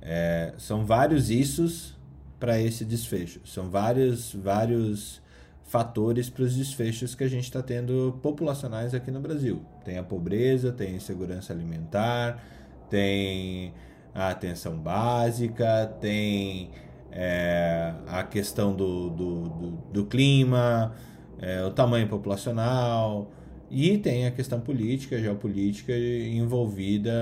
[0.00, 1.96] É, são vários issos
[2.38, 3.40] para esse desfecho.
[3.44, 5.20] São vários, vários
[5.64, 9.60] fatores para os desfechos que a gente está tendo populacionais aqui no Brasil.
[9.84, 12.42] Tem a pobreza, tem a insegurança alimentar,
[12.88, 13.74] tem
[14.14, 16.70] a atenção básica, tem
[17.12, 20.94] é, a questão do, do, do, do clima,
[21.38, 23.30] é, o tamanho populacional
[23.70, 27.12] e tem a questão política, geopolítica envolvida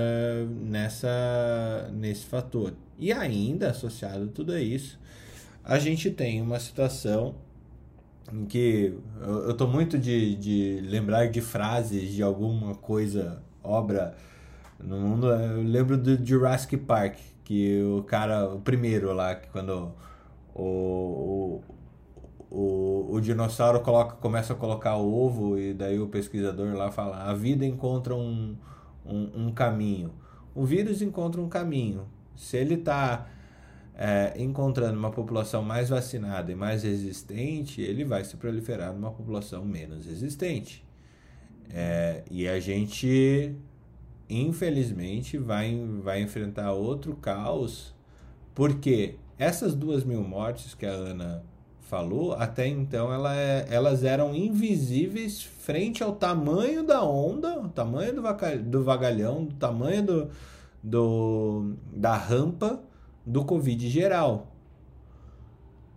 [0.61, 2.73] nessa, nesse fator.
[2.97, 4.99] E ainda associado a tudo isso,
[5.63, 7.35] a gente tem uma situação
[8.31, 14.15] em que eu, tô muito de, de lembrar de frases de alguma coisa, obra
[14.79, 15.27] no mundo.
[15.27, 19.93] Eu lembro do Jurassic Park, que o cara, o primeiro lá, que quando
[20.53, 21.63] o, o,
[22.49, 27.33] o, o dinossauro coloca, começa a colocar ovo e daí o pesquisador lá fala: a
[27.33, 28.55] vida encontra um,
[29.05, 30.13] um, um caminho.
[30.55, 32.07] O vírus encontra um caminho.
[32.35, 33.27] Se ele está
[33.93, 39.65] é, encontrando uma população mais vacinada e mais resistente, ele vai se proliferar numa população
[39.65, 40.85] menos resistente.
[41.69, 43.55] É, e a gente,
[44.29, 47.93] infelizmente, vai, vai enfrentar outro caos,
[48.55, 51.43] porque essas duas mil mortes que a Ana
[51.87, 58.13] falou, até então ela é, elas eram invisíveis frente ao tamanho da onda, o tamanho
[58.13, 58.21] do,
[58.63, 60.29] do vagalhão, do tamanho do,
[60.83, 62.81] do, da rampa
[63.25, 64.51] do Covid geral.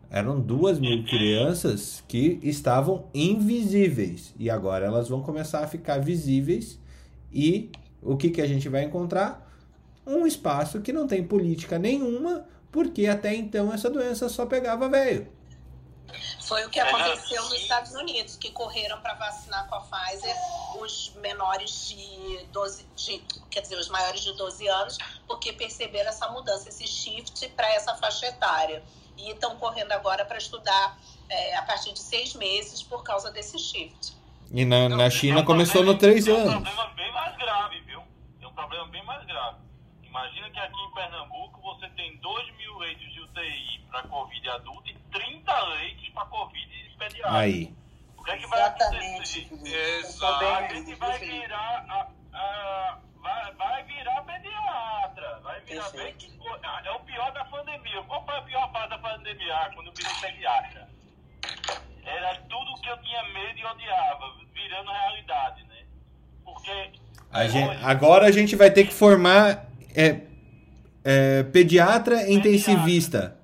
[0.09, 6.79] Eram duas mil crianças que estavam invisíveis e agora elas vão começar a ficar visíveis
[7.33, 7.71] e
[8.01, 9.49] o que, que a gente vai encontrar?
[10.07, 15.40] Um espaço que não tem política nenhuma, porque até então essa doença só pegava velho.
[16.41, 20.35] Foi o que aconteceu nos Estados Unidos, que correram para vacinar com a Pfizer
[20.81, 23.19] os menores de 12, de,
[23.51, 27.95] quer dizer, os maiores de 12 anos, porque perceberam essa mudança, esse shift para essa
[27.97, 28.83] faixa etária.
[29.17, 33.59] E estão correndo agora para estudar é, a partir de seis meses por causa desse
[33.59, 34.15] shift.
[34.53, 36.53] E na, na China começou no três anos.
[36.53, 38.03] É um problema bem mais grave, viu?
[38.41, 39.70] É um problema bem mais grave.
[40.11, 44.91] Imagina que aqui em Pernambuco você tem 2 mil leitos de UTI para Covid adulto
[44.91, 47.29] e 30 leitos para Covid pediátrico.
[47.29, 47.73] Aí.
[48.19, 49.49] O que é que vai acontecer?
[50.01, 50.45] Exato.
[50.45, 55.41] A gente vai virar, a, a, vai, vai virar pediatra.
[55.45, 56.17] Vai virar bem,
[56.85, 58.03] é o pior da pandemia.
[58.03, 59.71] Qual foi a pior fase da pandemia?
[59.75, 60.89] Quando eu virei pediatra.
[62.05, 65.85] Era tudo que eu tinha medo e odiava, virando realidade, né?
[66.45, 66.93] Porque.
[67.33, 70.21] A gente, agora a gente vai ter que formar é,
[71.05, 73.37] é, pediatra intensivista.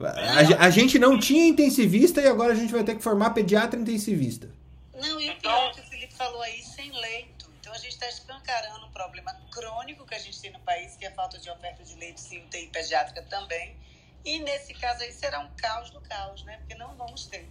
[0.00, 3.78] A, a gente não tinha intensivista e agora a gente vai ter que formar pediatra
[3.78, 4.48] intensivista.
[4.94, 7.50] Não, e o pior que o Felipe falou aí, sem leito.
[7.60, 11.04] Então a gente está escancarando um problema crônico que a gente tem no país, que
[11.04, 13.76] é a falta de oferta de leitos em UTI pediátrica também.
[14.24, 16.58] E nesse caso aí será um caos do caos, né?
[16.58, 17.48] Porque não vamos ter.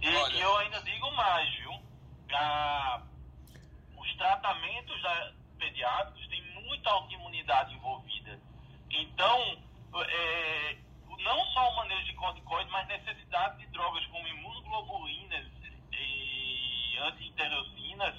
[0.00, 1.72] E, e eu ainda digo mais, viu?
[2.34, 3.02] Ah,
[3.96, 6.42] os tratamentos da, pediátricos têm
[6.72, 8.40] muita autoimunidade envolvida.
[8.90, 9.58] Então,
[10.08, 10.76] é,
[11.18, 15.46] não só o manejo de corticoides, mas necessidade de drogas como imunoglobulinas
[15.92, 18.14] e anti-interleucinas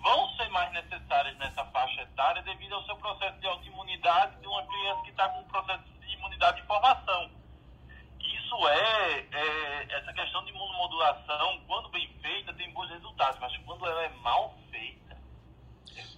[0.00, 4.64] vão ser mais necessárias nessa faixa etária devido ao seu processo de autoimunidade de uma
[4.64, 7.30] criança que está com um processo de imunidade de formação.
[8.20, 13.86] Isso é, é, essa questão de imunomodulação, quando bem feita, tem bons resultados, mas quando
[13.86, 15.18] ela é mal feita,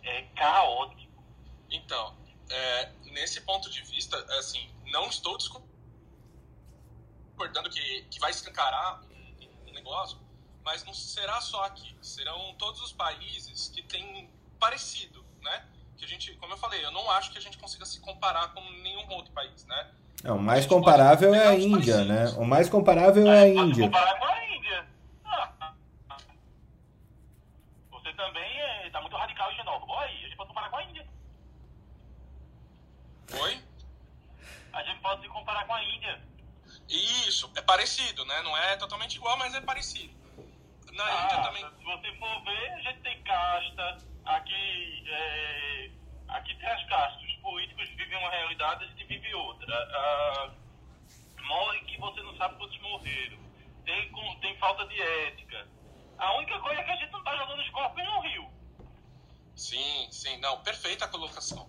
[0.05, 1.10] é, é caótico.
[1.71, 2.17] Então,
[2.51, 5.71] é, nesse ponto de vista, assim, não estou discordando
[7.71, 10.19] que, que vai escancarar um, um negócio,
[10.65, 14.29] mas não será só aqui, serão todos os países que têm
[14.59, 15.65] parecido, né?
[15.97, 18.53] Que a gente, como eu falei, eu não acho que a gente consiga se comparar
[18.53, 19.91] com nenhum outro país, né?
[20.23, 22.29] É, o mais comparável é a Índia, né?
[22.37, 23.85] O mais comparável é a Índia.
[23.85, 24.87] Comparar com a Índia.
[25.25, 25.73] Ah.
[27.91, 29.93] Você também está muito radical e xenófobo.
[29.93, 31.10] Olha aí, a gente pode comparar com a Índia.
[33.39, 33.63] Oi?
[34.73, 36.21] A gente pode se comparar com a Índia.
[36.89, 38.43] Isso, é parecido, né?
[38.43, 40.13] Não é totalmente igual, mas é parecido.
[40.93, 41.65] Na ah, Índia também.
[41.79, 43.99] Se você for ver, a gente tem casta.
[44.25, 45.91] Aqui, é,
[46.29, 47.23] aqui tem as castas.
[47.23, 49.75] Os políticos vivem uma realidade, a gente vive outra.
[49.75, 50.51] Ah,
[51.43, 53.39] morre que você não sabe quantos morreram.
[53.85, 55.69] Tem, tem falta de ética.
[56.19, 58.51] A única coisa é que a gente não está jogando os corpos no rio.
[59.57, 60.37] Sim, sim.
[60.39, 61.69] Não, perfeita a colocação.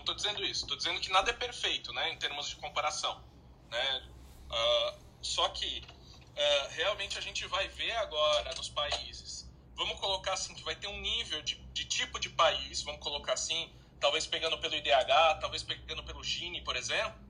[0.00, 0.64] Não estou dizendo isso.
[0.64, 2.10] Estou dizendo que nada é perfeito, né?
[2.10, 3.22] Em termos de comparação.
[3.70, 4.08] Né?
[4.48, 9.46] Uh, só que uh, realmente a gente vai ver agora nos países.
[9.76, 13.34] Vamos colocar assim que vai ter um nível de, de tipo de país, vamos colocar
[13.34, 17.20] assim, talvez pegando pelo IDH, talvez pegando pelo Gini, por exemplo.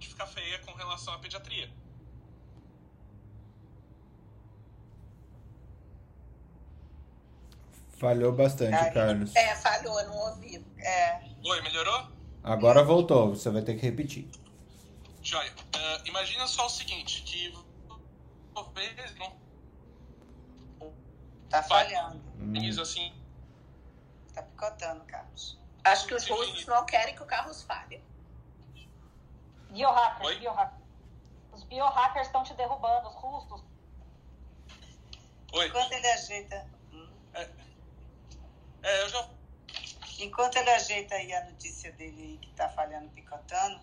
[0.00, 1.70] Fica feia com relação à pediatria.
[7.96, 9.34] Falhou bastante, Carlos.
[9.34, 10.64] É, falhou, não ouvi.
[10.78, 11.22] É.
[11.42, 12.08] Oi, melhorou?
[12.44, 14.28] Agora voltou, você vai ter que repetir.
[15.22, 15.50] Joia.
[15.50, 17.56] Uh, imagina só o seguinte, que
[18.54, 19.34] talvez não...
[21.48, 22.22] Tá falhando.
[22.38, 22.82] Hum.
[22.82, 23.12] assim...
[24.34, 25.58] Tá picotando, Carlos.
[25.82, 28.02] Acho que os russos não querem que o Carlos falhe.
[29.70, 30.82] Biohackers, biohackers.
[31.52, 33.64] Os biohackers estão te derrubando, os russos.
[35.54, 35.66] Oi.
[35.66, 36.68] Enquanto ele ajeita...
[37.32, 37.65] É,
[38.86, 39.28] é eu já
[40.18, 43.78] Enquanto ele ajeita aí a notícia dele aí que tá falhando, picotando,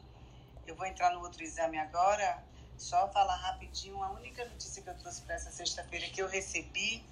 [0.65, 2.43] eu vou entrar no outro exame agora.
[2.75, 7.05] Só falar rapidinho a única notícia que eu trouxe para essa sexta-feira que eu recebi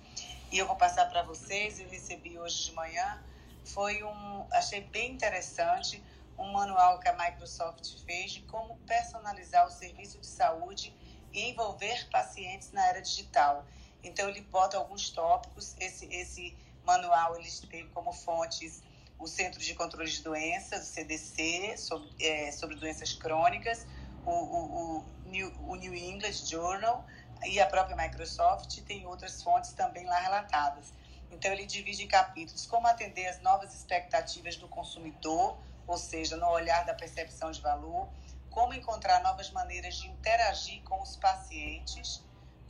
[0.52, 1.80] e eu vou passar para vocês.
[1.80, 3.24] Eu recebi hoje de manhã.
[3.64, 6.04] Foi um, achei bem interessante,
[6.36, 10.92] um manual que a Microsoft fez de como personalizar o serviço de saúde
[11.32, 13.68] e envolver pacientes na era digital.
[14.04, 15.76] Então ele bota alguns tópicos.
[15.80, 16.58] Esse esse
[16.92, 18.84] manual ele teve como fontes
[19.18, 23.86] o Centro de Controle de Doenças, o CDC, sobre, é, sobre doenças crônicas,
[24.26, 27.06] o, o, o, New, o New England Journal
[27.46, 30.92] e a própria Microsoft tem outras fontes também lá relatadas.
[31.32, 32.66] Então, ele divide em capítulos.
[32.66, 35.58] Como atender as novas expectativas do consumidor,
[35.88, 38.10] ou seja, no olhar da percepção de valor,
[38.50, 42.22] como encontrar novas maneiras de interagir com os pacientes,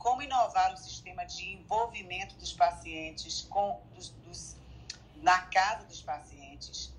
[0.02, 4.56] como inovar o sistema de envolvimento dos pacientes com dos, dos
[5.16, 6.92] na casa dos pacientes.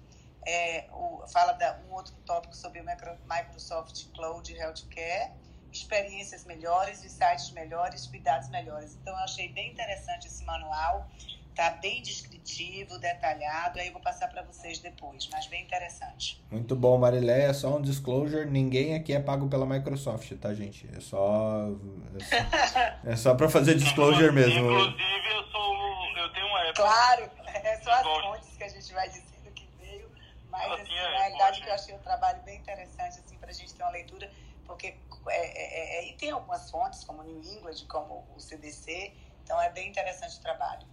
[0.46, 5.34] É, o, fala da, um outro tópico sobre o Microsoft Cloud Healthcare,
[5.72, 8.96] experiências melhores, sites melhores, cuidados melhores.
[8.96, 11.10] Então, eu achei bem interessante esse manual,
[11.56, 16.44] tá bem descritivo, detalhado, aí eu vou passar para vocês depois, mas bem interessante.
[16.52, 20.90] Muito bom, Marileia, só um disclosure, ninguém aqui é pago pela Microsoft, tá, gente?
[20.96, 21.70] É só
[22.16, 22.80] é só,
[23.12, 24.72] é só para fazer disclosure mesmo.
[24.72, 25.74] Inclusive, eu sou
[26.18, 26.74] eu tenho um Apple.
[26.76, 30.10] Claro, é só as fontes que a gente vai dizendo que veio,
[30.50, 33.74] mas assim, na realidade que eu achei um trabalho bem interessante assim, para a gente
[33.74, 34.30] ter uma leitura,
[34.66, 34.96] porque
[35.28, 39.14] é, é, é, e tem algumas fontes, como o New England, como o CDC,
[39.44, 40.93] então é bem interessante o trabalho.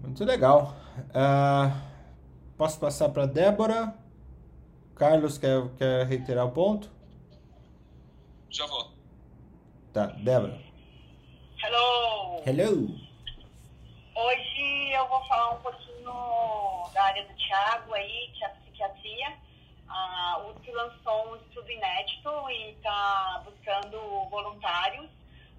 [0.00, 0.74] Muito legal.
[1.10, 1.72] Uh,
[2.56, 3.94] posso passar para Débora?
[4.94, 6.90] Carlos quer, quer reiterar o ponto?
[8.50, 8.92] Já vou.
[9.92, 10.58] Tá, Débora.
[11.62, 12.42] Hello!
[12.46, 13.08] Hello!
[14.14, 16.12] Hoje eu vou falar um pouquinho
[16.94, 19.36] da área do Tiago aí, que é a psiquiatria.
[19.88, 23.98] a USP lançou um estudo inédito e está buscando
[24.30, 25.08] voluntários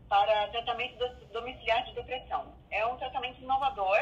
[0.10, 0.98] para tratamento
[1.32, 2.54] domiciliar de depressão.
[2.72, 4.00] É um tratamento inovador.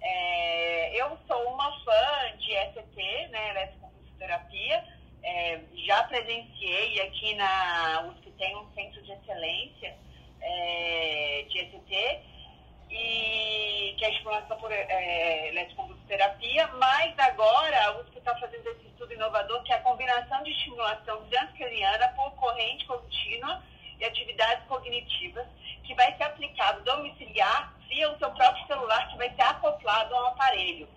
[0.00, 4.84] É, eu sou uma fã de ECT, né, eletroconvulsoterapia.
[5.22, 9.94] É, já presenciei aqui na USP tem um centro de excelência
[10.40, 12.20] é, de ECT
[12.90, 19.12] e que é estimulação por é, eletroconvulsoterapia, mas agora a USP está fazendo esse estudo
[19.12, 23.62] inovador que é a combinação de estimulação transcraniana por corrente contínua
[24.00, 25.46] e atividades cognitivas,
[25.90, 30.28] que vai ser aplicado domiciliar via o seu próprio celular, que vai ser acoplado ao
[30.28, 30.88] aparelho.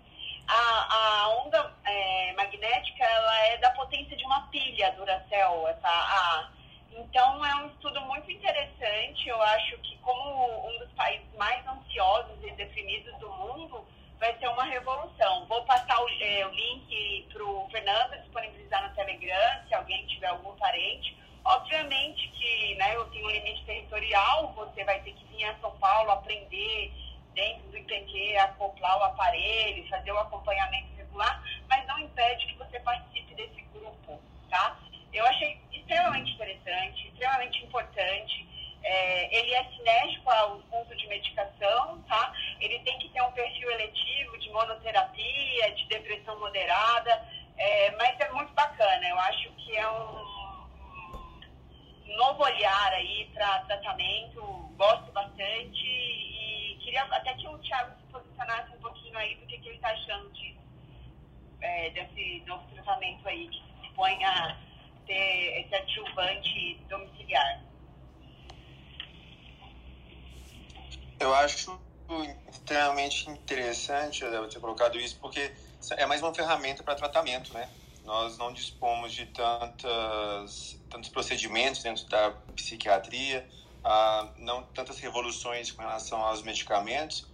[0.46, 6.48] A, a onda é, magnética ela é da potência de uma pilha Duracell, essa A.
[6.92, 9.28] Então é um estudo muito interessante.
[9.28, 13.84] Eu acho que como um dos países mais ansiosos e deprimidos do mundo,
[14.20, 15.44] vai ser uma revolução.
[15.46, 20.28] Vou passar o, é, o link para o Fernando disponibilizar no Telegram, se alguém tiver
[20.28, 21.23] algum parente.
[21.44, 25.70] Obviamente que né, eu tenho um limite territorial, você vai ter que vir a São
[25.78, 26.90] Paulo aprender
[27.34, 32.80] dentro do IPQ, acoplar o aparelho, fazer o acompanhamento regular, mas não impede que você
[32.80, 34.78] participe desse grupo, tá?
[35.12, 38.46] Eu achei extremamente interessante, extremamente importante.
[38.82, 42.32] É, ele é sinérgico ao uso de medicação, tá?
[42.60, 47.22] Ele tem que ter um perfil eletivo de monoterapia, de depressão moderada,
[47.56, 49.06] é, mas é muito bacana.
[49.06, 50.33] Eu acho que é um
[52.12, 54.40] novo olhar aí para tratamento,
[54.76, 59.58] gosto bastante e queria até que o Thiago se posicionasse um pouquinho aí do que,
[59.58, 60.56] que ele está achando de,
[61.60, 64.56] é, desse novo tratamento aí, que se dispõe a
[65.06, 67.62] ter esse adjuvante domiciliar.
[71.18, 71.80] Eu acho
[72.48, 75.54] extremamente interessante eu ter colocado isso, porque
[75.96, 77.68] é mais uma ferramenta para tratamento, né?
[78.04, 83.48] Nós não dispomos de tantas, tantos procedimentos dentro da psiquiatria,
[83.82, 87.26] ah, não tantas revoluções com relação aos medicamentos,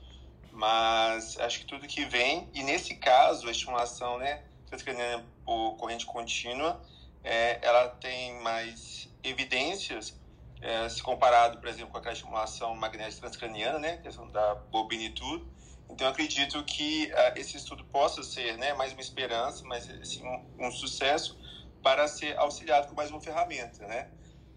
[0.53, 6.07] mas acho que tudo que vem, e nesse caso, a estimulação né, transcraniana por corrente
[6.07, 6.81] contínua,
[7.23, 10.19] é, ela tem mais evidências
[10.61, 15.45] é, se comparado, por exemplo, com aquela estimulação magnética transcraniana, né, questão da bobinitude,
[15.93, 20.67] então, acredito que uh, esse estudo possa ser né, mais uma esperança, mas assim, um,
[20.67, 21.39] um, sucesso
[21.83, 23.87] para ser auxiliado com mais uma ferramenta.
[23.87, 24.09] Né?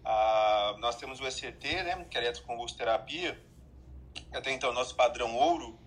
[0.04, 3.38] Uh, nós temos o ECT, né, que é eletroconvulsoterapia,
[4.32, 5.78] até então nosso padrão ouro.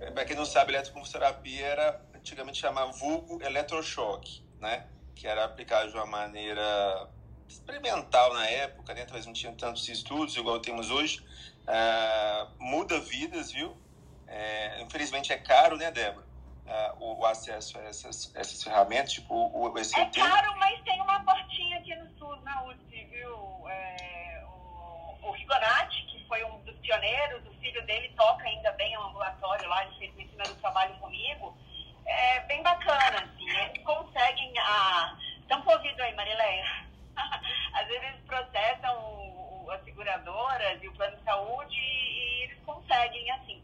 [0.00, 4.86] É, para quem não sabe, eletroconvulsoterapia era antigamente chamava vulgo eletrochoque, né?
[5.14, 7.08] que era aplicado de uma maneira
[7.48, 9.04] experimental na época, né?
[9.04, 11.24] talvez não tinha tantos estudos igual temos hoje.
[11.62, 13.76] Uh, muda vidas, viu?
[14.32, 16.24] É, infelizmente é caro, né, Débora?
[16.64, 19.98] Uh, o, o, acesso a essas, essas ferramentas, tipo o, o ECT.
[19.98, 23.68] É caro, mas tem uma portinha aqui no sul, na USP, viu?
[23.68, 28.96] É, o, o Rigonati, que foi um dos pioneiros, o filho dele toca ainda bem
[28.96, 31.54] um ambulatório lá, ele fez medicina do trabalho comigo.
[32.06, 35.16] É bem bacana, assim, eles conseguem a...
[35.48, 36.64] Tampa ouvido aí, Marileia.
[37.74, 43.62] Às vezes eles processam as seguradoras e o plano de saúde e eles conseguem, assim,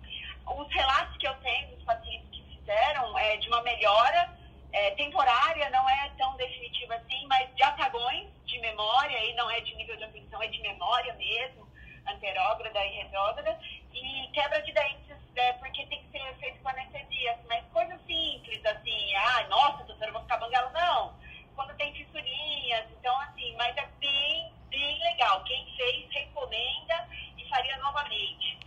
[0.56, 4.30] os relatos que eu tenho dos pacientes que fizeram é de uma melhora
[4.72, 9.60] é, temporária, não é tão definitiva assim, mas de apagões de memória, e não é
[9.60, 11.66] de nível de atenção, é de memória mesmo,
[12.06, 13.58] anterógrada e retrógrada,
[13.92, 18.64] e quebra de dentes, é, porque tem que ser feito com anestesia, mas coisas simples,
[18.66, 21.14] assim, ah, nossa, doutora, vou ficar banguela, não.
[21.54, 25.42] Quando tem fissurinhas, então assim, mas é bem, bem legal.
[25.44, 28.58] Quem fez, recomenda e faria novamente.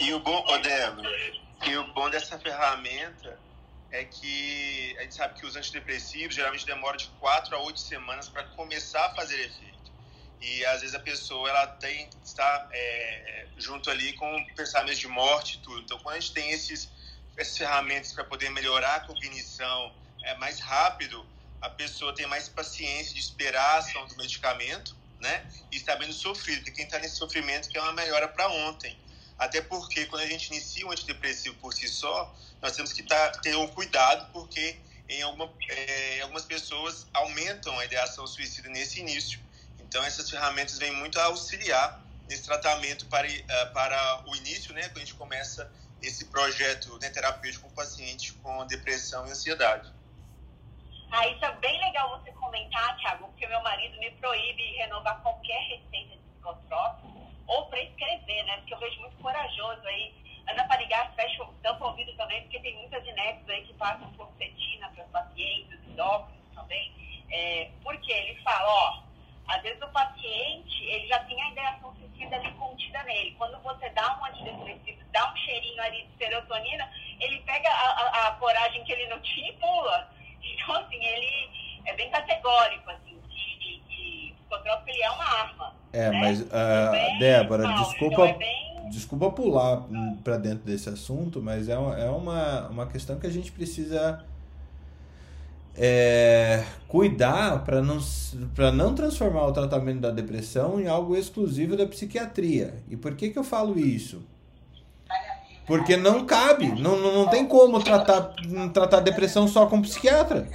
[0.00, 1.10] E o bom, Débora,
[1.66, 3.38] e o bom dessa ferramenta
[3.90, 8.28] é que a gente sabe que os antidepressivos geralmente demoram de 4 a 8 semanas
[8.28, 9.78] para começar a fazer efeito.
[10.40, 15.56] E às vezes a pessoa ela tem está é, junto ali com pensamentos de morte
[15.56, 15.80] e tudo.
[15.80, 16.88] Então, quando a gente tem esses,
[17.36, 19.92] essas ferramentas para poder melhorar a cognição
[20.24, 21.26] é mais rápido,
[21.60, 25.44] a pessoa tem mais paciência de esperar a ação do medicamento, né?
[25.72, 28.96] E está menos sofrido, porque quem está nesse sofrimento quer uma melhora para ontem.
[29.38, 33.30] Até porque quando a gente inicia um antidepressivo por si só, nós temos que tá,
[33.40, 34.76] ter um cuidado, porque
[35.08, 39.40] em, alguma, é, algumas pessoas aumentam a ideação suicida nesse início.
[39.78, 44.82] Então, essas ferramentas vêm muito a auxiliar nesse tratamento para, uh, para o início, né,
[44.88, 49.90] quando a gente começa esse projeto né, terapêutico com pacientes com depressão e ansiedade.
[51.10, 55.60] Ah, isso é bem legal você comentar, Thiago, porque meu marido me proíbe renovar qualquer
[55.68, 57.17] receita de psicotrópico
[57.48, 58.58] ou prescrever, né?
[58.58, 60.14] Porque eu vejo muito corajoso aí.
[60.68, 64.30] Para ligar, fecha, tampa o ouvido também, porque tem muitas inéditas aí que passam por
[64.38, 66.92] cetina para os pacientes, endócrinos também.
[67.30, 69.02] É, porque ele fala, ó,
[69.48, 73.34] às vezes o paciente, ele já tem a ideação suicida ali contida nele.
[73.38, 78.28] Quando você dá um antidepressivo, dá um cheirinho ali de serotonina, ele pega a, a,
[78.28, 80.10] a coragem que ele não tinha e pula.
[80.42, 85.77] Então, assim, ele é bem categórico, assim, de, de, de psicotrópico, ele é uma arma.
[85.92, 86.20] É, né?
[86.20, 89.82] mas, ah, Bem Débora, mal, desculpa, é bem- desculpa pular
[90.22, 94.22] para dentro desse assunto, mas é, uma- é uma, uma questão que a gente precisa
[95.80, 97.98] é, cuidar para não,
[98.54, 102.82] para não transformar o tratamento da depressão em algo exclusivo da psiquiatria.
[102.90, 104.22] E por que, que eu falo isso?
[105.66, 108.32] Porque não cabe, não, não, não tem como tratar,
[108.72, 110.48] tratar depressão só com psiquiatra.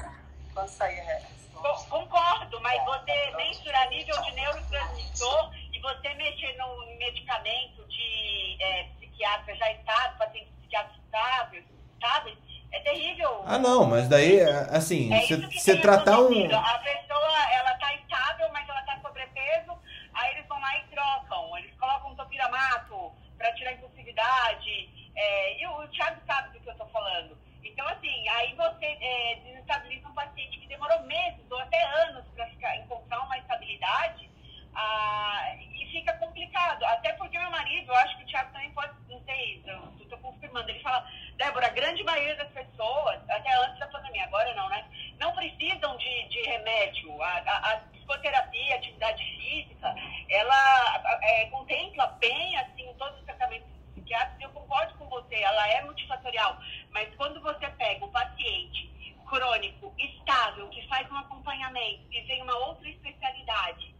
[1.89, 4.31] Concordo, mas você mensurar nível de
[5.73, 11.63] e você mexer no medicamento de é, psiquiatra já estável, paciente psiquiatra estável,
[11.93, 12.37] estável,
[12.71, 13.43] é terrível.
[13.45, 16.55] Ah, não, mas daí, assim, É você que você tem tratar um.
[16.55, 19.77] A pessoa, ela tá estável, mas ela tá sobrepeso,
[20.13, 21.57] aí eles vão lá e trocam.
[21.57, 24.89] Eles colocam um topiramato pra tirar impulsividade.
[25.15, 27.37] é, e o, Thiago sabe do que eu tô falando.
[27.63, 32.25] Então, assim, aí você é, desestabiliza um paciente que demorou meses ou até anos
[32.63, 34.29] ficar, encontrar uma estabilidade.
[34.75, 36.83] Ah, e fica complicado.
[36.85, 40.17] Até porque meu marido, eu acho que o Thiago também pode, não sei, eu tô
[40.17, 44.69] confirmando, ele fala, Débora, a grande maioria das pessoas, até antes da pandemia, agora não,
[44.69, 44.85] né?
[45.19, 47.21] Não precisam de, de remédio.
[47.21, 49.95] A, a, a psicoterapia, a atividade física,
[50.29, 55.81] ela é, contempla bem, assim, todos os tratamentos psiquiátricos, eu concordo com você, ela é
[55.83, 56.57] multifatorial.
[56.91, 58.91] Mas quando você pega o paciente
[59.25, 63.92] crônico, estável, que faz um acompanhamento e vem uma outra especialidade,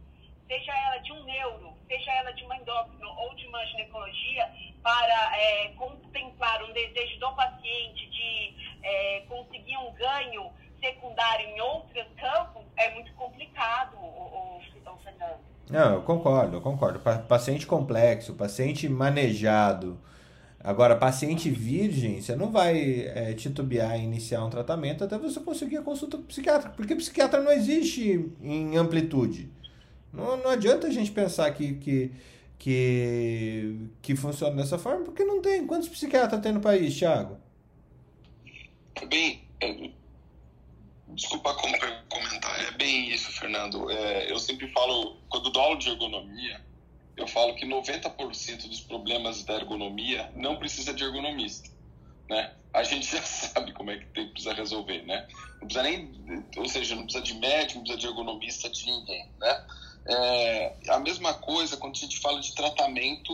[0.46, 4.48] seja ela de um neuro, seja ela de uma endócrino ou de uma ginecologia,
[4.82, 12.04] para é, contemplar um desejo do paciente de é, conseguir um ganho secundário em outros
[12.20, 15.38] campos, é muito complicado, o, o, o Fernando.
[15.70, 17.00] Não, eu concordo, eu concordo.
[17.00, 19.98] Pa- Paciente complexo, paciente manejado.
[20.62, 25.78] Agora, paciente virgem, você não vai é, titubear em iniciar um tratamento até você conseguir
[25.78, 29.50] a consulta psiquiatra, porque psiquiatra não existe em amplitude.
[30.14, 32.12] Não, não adianta a gente pensar que, que,
[32.58, 35.66] que, que funciona dessa forma, porque não tem.
[35.66, 37.38] Quantos psiquiatras tem no país, Thiago?
[39.08, 39.90] Bem, é,
[41.08, 41.72] desculpa com-
[42.08, 43.90] comentar, é bem isso, Fernando.
[43.90, 46.60] É, eu sempre falo, quando dou aula de ergonomia,
[47.16, 51.70] eu falo que 90% dos problemas da ergonomia não precisa de ergonomista,
[52.28, 52.52] né?
[52.72, 55.26] A gente já sabe como é que tem, precisa resolver, né?
[55.60, 59.28] Não precisa nem, ou seja, não precisa de médico, não precisa de ergonomista, de ninguém,
[59.40, 59.64] né?
[60.06, 63.32] É, a mesma coisa quando a gente fala de tratamento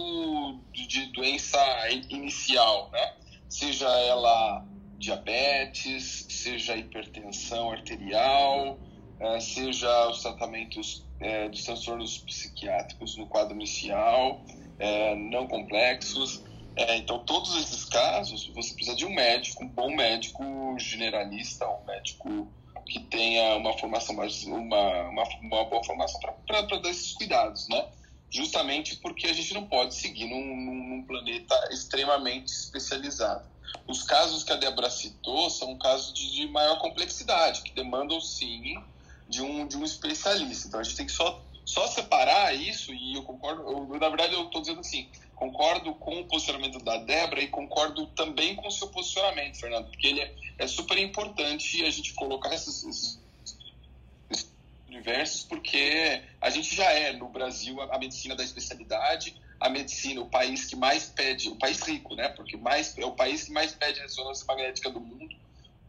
[0.73, 1.59] de, de doença
[1.91, 3.13] in- inicial, né?
[3.49, 4.65] Seja ela
[4.97, 8.79] diabetes, seja hipertensão arterial,
[9.19, 14.45] eh, seja os tratamentos eh, dos transtornos psiquiátricos no quadro inicial,
[14.79, 16.43] eh, não complexos.
[16.77, 20.45] Eh, então, todos esses casos, você precisa de um médico, um bom médico
[20.79, 22.55] generalista, um médico
[22.91, 24.59] que tenha uma formação mais, uma,
[25.09, 27.87] uma, uma boa formação para dar esses cuidados, né?
[28.29, 33.49] Justamente porque a gente não pode seguir num, num, planeta extremamente especializado.
[33.87, 38.83] Os casos que a Débora citou são casos de, de maior complexidade, que demandam sim
[39.29, 40.67] de um, de um especialista.
[40.69, 44.35] Então a gente tem que só, só separar isso, e eu concordo, eu, na verdade
[44.35, 45.09] eu estou dizendo assim,
[45.41, 50.07] concordo com o posicionamento da Débora e concordo também com o seu posicionamento, Fernando, porque
[50.07, 53.19] ele é, é super importante a gente colocar esses,
[54.31, 54.53] esses
[54.87, 60.21] universos, porque a gente já é, no Brasil, a, a medicina da especialidade, a medicina,
[60.21, 62.29] o país que mais pede, o país rico, né?
[62.29, 65.35] Porque mais, é o país que mais pede ressonância magnética do mundo,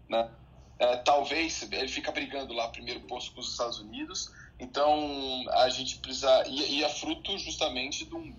[0.08, 0.30] né?
[0.80, 5.98] É, talvez ele fica brigando lá primeiro posto com os Estados Unidos, então a gente
[5.98, 8.34] precisa e, e é fruto justamente de, um,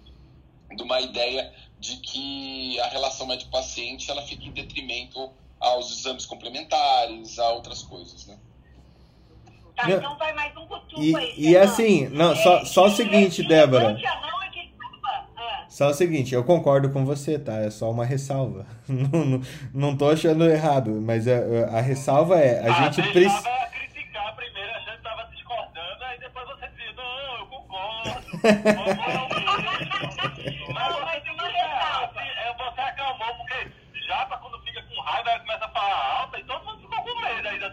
[0.77, 5.31] de uma ideia de que a relação médico-paciente ela fica em detrimento
[5.61, 8.39] aos exames complementares, a outras coisas, né?
[9.77, 9.97] Tá, Não.
[9.97, 11.33] então vai mais um cutuco E, aí.
[11.37, 11.65] e Fernando.
[11.71, 13.95] assim, não, só, só o que seguinte, levante Débora.
[13.95, 14.07] que.
[15.37, 17.55] Ah, Só o seguinte, eu concordo com você, tá?
[17.61, 18.67] É só uma ressalva.
[18.89, 19.41] Não, não,
[19.73, 23.43] não tô achando errado, mas a, a ressalva é, a ah, gente precisa.
[23.71, 28.23] criticar primeiro, a gente tava discordando, aí depois você dizia, não, eu concordo.
[29.33, 31.09] Não, mas uma
[31.49, 32.21] ressalva.
[32.21, 33.71] É, você acalmou, porque
[34.07, 37.03] já pra quando fica com raiva, ela começa a falar alto, e todo mundo ficou
[37.03, 37.21] com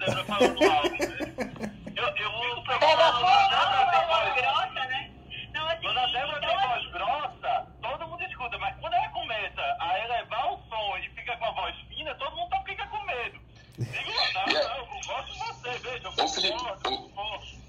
[0.10, 0.90] Débora falando alto.
[0.90, 1.73] né?
[1.95, 5.11] Eu, eu fico Pega fogo, quando a Débora tem voz grossa, né?
[5.53, 8.94] Não, assim, quando a Débora então, tem voz assim, grossa, todo mundo escuta, mas quando
[8.94, 12.64] ela começa a elevar o som e fica com a voz fina, todo mundo tá-
[12.65, 13.40] fica com medo.
[13.80, 17.60] Digo, não, não, eu gosto de você, veja, eu Ô, Felipe, concordo, eu ô- concordo.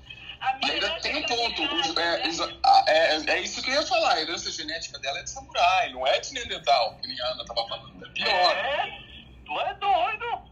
[0.62, 2.00] E ainda tem um ponto.
[2.00, 2.22] é,
[2.86, 4.14] é, é, é isso que eu ia falar.
[4.14, 7.44] A herança genética dela é de samurai, não é de Neandertal, que nem a Ana
[7.44, 8.06] tava falando.
[8.06, 8.56] É pior.
[8.56, 8.98] É,
[9.44, 10.49] tu é doido.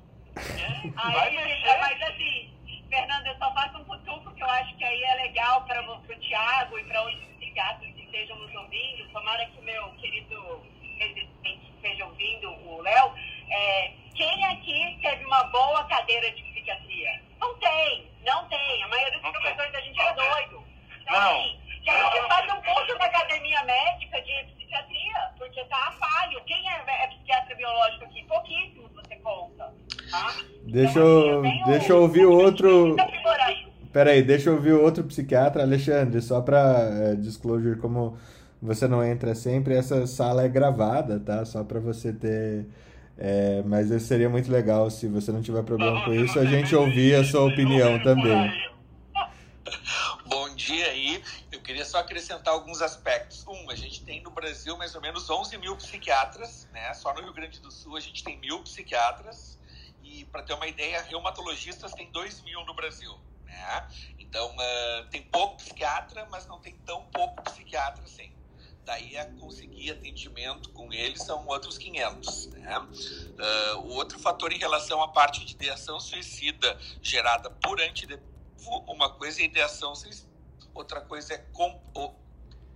[0.97, 2.51] Aí, é, mas assim,
[2.89, 6.21] Fernando, eu só faço um cutuco que eu acho que aí é legal para o
[6.21, 9.09] Tiago e para outros psiquiatras que estejam nos ouvindo.
[9.13, 10.63] Tomara que o meu querido
[10.97, 13.13] residente esteja ouvindo, o Léo.
[13.51, 17.21] É, quem aqui teve uma boa cadeira de psiquiatria?
[17.41, 18.83] Não tem, não tem.
[18.85, 20.65] A maioria dos professores da gente era doido.
[21.03, 21.31] Então, Não.
[21.31, 25.93] assim, que a gente faça um curso na academia médica de psiquiatria, porque tá a
[25.93, 26.41] falho.
[26.45, 28.23] Quem é, é psiquiatra biológico aqui?
[28.25, 28.88] Pouquíssimos você
[29.29, 29.73] conta.
[30.11, 30.37] Tá?
[30.65, 32.97] Deixa eu, deixa eu ouvir o outro.
[33.93, 38.17] Peraí, deixa eu ouvir outro psiquiatra, Alexandre, só para disclosure, como
[38.61, 41.45] você não entra sempre, essa sala é gravada, tá?
[41.45, 42.67] Só para você ter.
[43.19, 46.75] é, mas isso seria muito legal se você não tiver problema com isso, a gente
[46.75, 48.53] ouvir a sua opinião também.
[50.29, 51.23] Bom dia aí.
[51.69, 53.47] Queria só acrescentar alguns aspectos.
[53.47, 56.95] Um, a gente tem no Brasil mais ou menos 11 mil psiquiatras, né?
[56.95, 59.59] Só no Rio Grande do Sul a gente tem mil psiquiatras.
[60.03, 63.15] E para ter uma ideia, reumatologistas tem 2 mil no Brasil,
[63.45, 63.87] né?
[64.19, 68.33] Então ah, tem pouco psiquiatra, mas não tem tão pouco psiquiatra assim.
[68.87, 72.89] Daí a conseguir atendimento com eles são outros 500, né?
[73.39, 78.39] Ah, o outro fator em relação à parte de ideação suicida gerada por antidepressivos
[78.89, 80.29] uma coisa é ideação suicida,
[80.79, 81.81] outra coisa é com,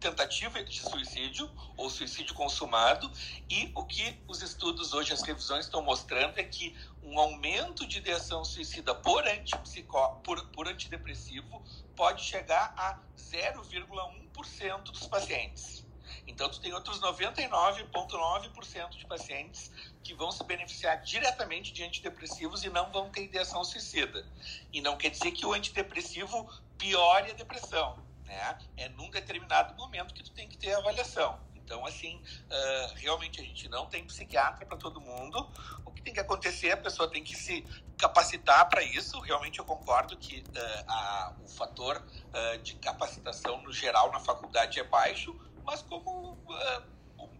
[0.03, 3.11] tentativa de suicídio ou suicídio consumado
[3.49, 7.99] e o que os estudos hoje, as revisões estão mostrando é que um aumento de
[7.99, 11.63] ideação suicida por, antipsicó, por, por antidepressivo
[11.95, 15.87] pode chegar a 0,1% dos pacientes.
[16.27, 19.71] Então, tu tem outros 99,9% de pacientes
[20.03, 24.27] que vão se beneficiar diretamente de antidepressivos e não vão ter ideação suicida.
[24.73, 28.59] E não quer dizer que o antidepressivo piore a depressão, né?
[28.77, 31.39] É num determinado momento que tu tem que ter avaliação.
[31.65, 35.49] Então, assim, uh, realmente a gente não tem psiquiatra para todo mundo.
[35.85, 37.65] O que tem que acontecer, a pessoa tem que se
[37.97, 39.19] capacitar para isso.
[39.21, 44.81] Realmente eu concordo que uh, a, o fator uh, de capacitação no geral na faculdade
[44.81, 45.35] é baixo,
[45.65, 46.39] mas como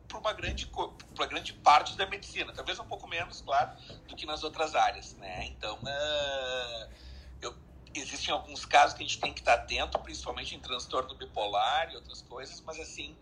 [0.09, 0.71] para uma grande
[1.15, 3.71] para grande parte da medicina, talvez um pouco menos, claro,
[4.07, 5.47] do que nas outras áreas, né?
[5.47, 5.79] Então,
[7.41, 7.55] eu,
[7.95, 11.97] existem alguns casos que a gente tem que estar atento, principalmente em transtorno bipolar e
[11.97, 13.17] outras coisas, mas assim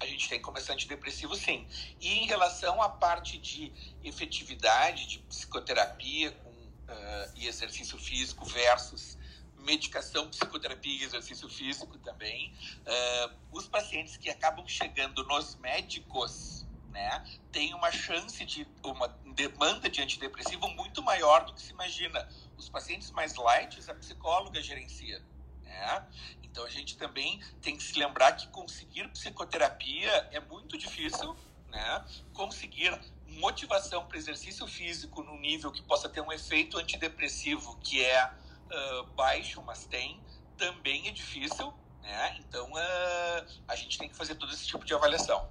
[0.00, 1.66] a gente tem como antidepressivo sim.
[2.00, 3.72] E em relação à parte de
[4.02, 9.16] efetividade de psicoterapia com, uh, e exercício físico versus
[9.62, 17.24] medicação, psicoterapia e exercício físico também, uh, os pacientes que acabam chegando nos médicos, né,
[17.50, 22.28] têm uma chance de uma demanda de antidepressivo muito maior do que se imagina.
[22.56, 25.22] Os pacientes mais light, a psicóloga gerencia.
[25.62, 26.06] Né?
[26.42, 31.34] Então a gente também tem que se lembrar que conseguir psicoterapia é muito difícil,
[31.68, 32.04] né?
[32.34, 32.92] Conseguir
[33.26, 38.30] motivação para exercício físico no nível que possa ter um efeito antidepressivo que é
[38.72, 40.20] uh, baixo, mas tem,
[40.56, 41.72] também é difícil,
[42.02, 42.36] né?
[42.40, 45.48] Então uh, a gente tem que fazer todo esse tipo de avaliação.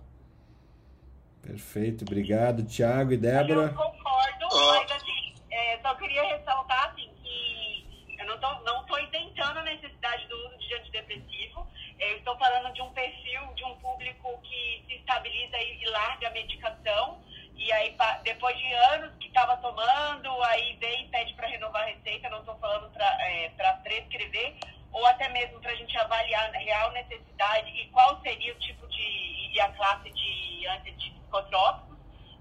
[1.42, 3.68] Perfeito, obrigado, Thiago e Débora.
[3.68, 8.98] Eu concordo, mas assim, é, só queria ressaltar assim, que eu não tô, não tô
[9.00, 11.68] isentando a necessidade do uso de antidepressivo.
[12.00, 16.28] Eu estou falando de um perfil de um público que se estabiliza e, e larga
[16.28, 17.24] a medicação.
[17.62, 21.86] E aí, depois de anos que estava tomando, aí vem e pede para renovar a
[21.86, 22.28] receita.
[22.30, 23.50] Não estou falando para é,
[23.84, 24.56] prescrever,
[24.92, 28.88] ou até mesmo para a gente avaliar a real necessidade e qual seria o tipo
[28.88, 29.52] de.
[29.54, 32.00] e a classe de antipsicotrópicos,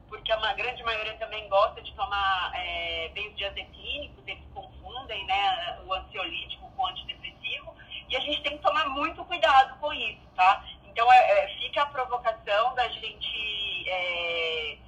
[0.09, 6.71] porque a grande maioria também gosta de tomar é, benzodiazepínicos, eles confundem né, o ansiolítico
[6.71, 7.77] com o antidepressivo,
[8.09, 10.65] e a gente tem que tomar muito cuidado com isso, tá?
[10.85, 14.79] Então, é, é, fica a provocação da gente é,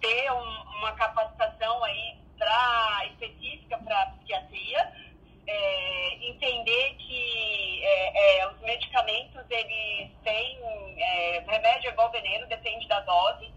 [0.00, 4.92] ter um, uma capacitação aí pra, específica para psiquiatria,
[5.46, 10.58] é, entender que é, é, os medicamentos, eles têm,
[10.98, 13.50] é, remédio é igual veneno, depende da dose,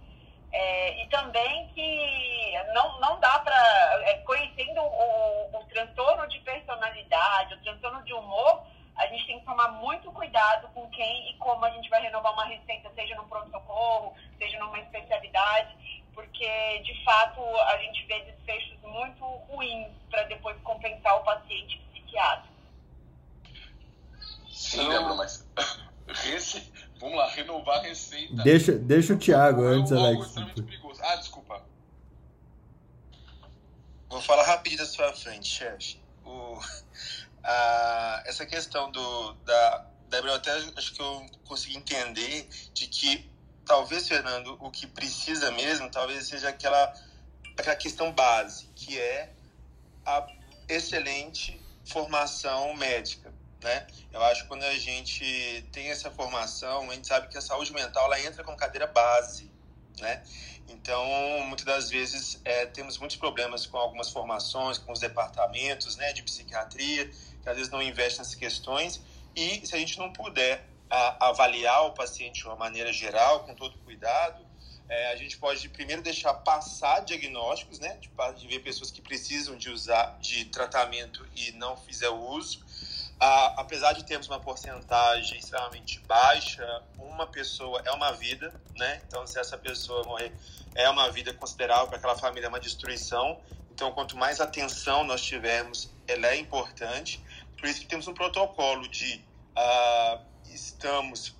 [0.53, 7.61] é, e também que não, não dá para, conhecendo o, o transtorno de personalidade, o
[7.61, 8.63] transtorno de humor,
[8.97, 12.34] a gente tem que tomar muito cuidado com quem e como a gente vai renovar
[12.34, 15.76] uma receita, seja no pronto-socorro, seja numa especialidade,
[16.13, 22.53] porque de fato a gente vê desfechos muito ruins para depois compensar o paciente psiquiátrico.
[24.49, 25.47] Sim, Débora, mas
[26.07, 26.71] Rece...
[26.99, 28.43] vamos lá, renovar a receita.
[28.43, 30.35] Deixa, deixa o Thiago antes, Alex.
[31.01, 31.63] Ah, desculpa.
[34.09, 36.01] Vou falar rapidinho da sua frente, chefe.
[36.25, 36.59] O...
[37.43, 43.30] ah, essa questão do, da, da até acho que eu consegui entender de que
[43.72, 46.93] talvez, Fernando, o que precisa mesmo, talvez seja aquela,
[47.57, 49.31] aquela questão base, que é
[50.06, 50.27] a
[50.68, 53.34] excelente formação médica,
[53.64, 53.88] né?
[54.11, 57.72] Eu acho que quando a gente tem essa formação, a gente sabe que a saúde
[57.72, 59.49] mental ela entra com cadeira base,
[60.02, 60.22] né?
[60.68, 61.06] Então,
[61.48, 66.23] muitas das vezes é, temos muitos problemas com algumas formações, com os departamentos, né, de
[66.23, 67.10] psiquiatria,
[67.41, 69.02] que às vezes não investem nessas questões.
[69.34, 73.55] E se a gente não puder a, avaliar o paciente de uma maneira geral, com
[73.55, 74.45] todo cuidado,
[74.88, 79.57] é, a gente pode primeiro deixar passar diagnósticos, né, de, de ver pessoas que precisam
[79.57, 82.63] de usar de tratamento e não fizer o uso
[83.55, 88.99] apesar de termos uma porcentagem extremamente baixa, uma pessoa é uma vida, né?
[89.07, 90.34] Então, se essa pessoa morrer,
[90.73, 93.39] é uma vida considerável para aquela família, é uma destruição.
[93.72, 97.23] Então, quanto mais atenção nós tivermos, ela é importante.
[97.59, 99.23] Por isso que temos um protocolo de
[99.55, 100.19] uh,
[100.53, 101.35] estamos,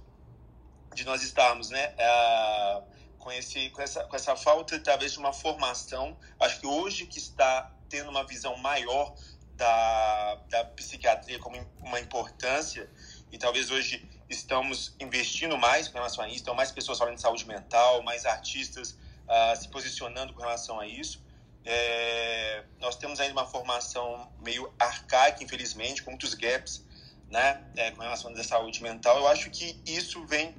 [0.94, 1.94] de nós estarmos, né?
[1.96, 2.84] Uh,
[3.20, 6.18] com, esse, com, essa, com essa falta, talvez, de uma formação.
[6.40, 9.14] Acho que hoje que está tendo uma visão maior
[9.56, 12.90] da, da psiquiatria como uma importância
[13.32, 17.22] e talvez hoje estamos investindo mais com relação a isso, então mais pessoas falando de
[17.22, 21.24] saúde mental, mais artistas uh, se posicionando com relação a isso.
[21.64, 26.84] É, nós temos ainda uma formação meio arcaica, infelizmente, com muitos gaps
[27.32, 29.18] né, é, com relação à saúde mental.
[29.18, 30.54] Eu acho que isso vem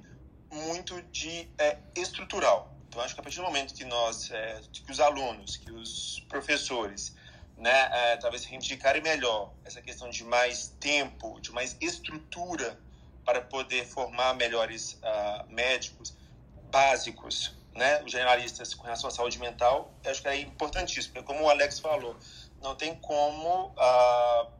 [0.51, 2.75] muito de é, estrutural.
[2.89, 6.21] Então, acho que a partir do momento que nós, é, que os alunos, que os
[6.29, 7.15] professores
[7.57, 12.79] né, é, talvez reivindicarem melhor essa questão de mais tempo, de mais estrutura
[13.25, 16.17] para poder formar melhores uh, médicos
[16.73, 21.27] básicos, né, os generalistas com relação à saúde mental, eu acho que é importantíssimo, porque
[21.27, 22.17] como o Alex falou,
[22.61, 24.51] não tem como uh,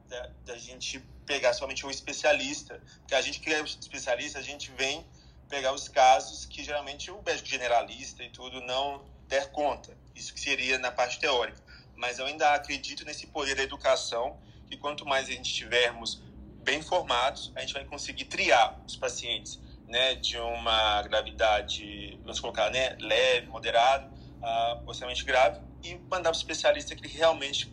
[0.45, 5.07] da gente pegar somente um especialista, porque a gente que é especialista, a gente vem
[5.49, 9.97] pegar os casos que geralmente o médico generalista e tudo não der conta.
[10.15, 11.63] Isso que seria na parte teórica
[12.03, 14.37] mas eu ainda acredito nesse poder da educação,
[14.67, 16.21] que quanto mais a gente estivermos
[16.65, 22.71] bem formados, a gente vai conseguir triar os pacientes né, de uma gravidade, vamos colocar,
[22.71, 27.73] né, leve, moderada, uh, possivelmente grave, e mandar para o especialista que realmente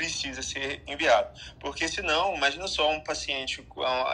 [0.00, 1.28] precisa ser enviado.
[1.58, 3.62] Porque senão, imagina só um paciente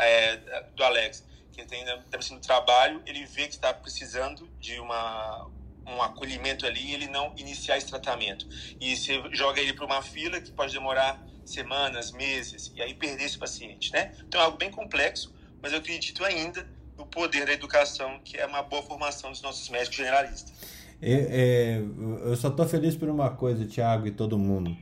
[0.01, 5.49] é, do Alex, que está precisando de trabalho, ele vê que está precisando de uma
[5.89, 8.45] um acolhimento ali e ele não iniciar esse tratamento.
[8.81, 13.23] E você joga ele para uma fila que pode demorar semanas, meses, e aí perder
[13.23, 14.13] esse paciente, né?
[14.27, 15.33] Então é algo bem complexo,
[15.63, 16.67] mas eu acredito ainda
[16.99, 20.53] no poder da educação, que é uma boa formação dos nossos médicos generalistas.
[21.01, 21.83] É, é,
[22.29, 24.77] eu só tô feliz por uma coisa, Thiago e todo mundo.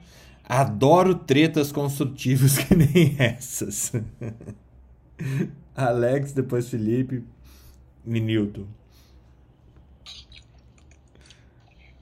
[0.46, 3.92] Adoro tretas construtivas que nem essas.
[5.74, 7.24] Alex, depois Felipe
[8.04, 8.66] e Nilton.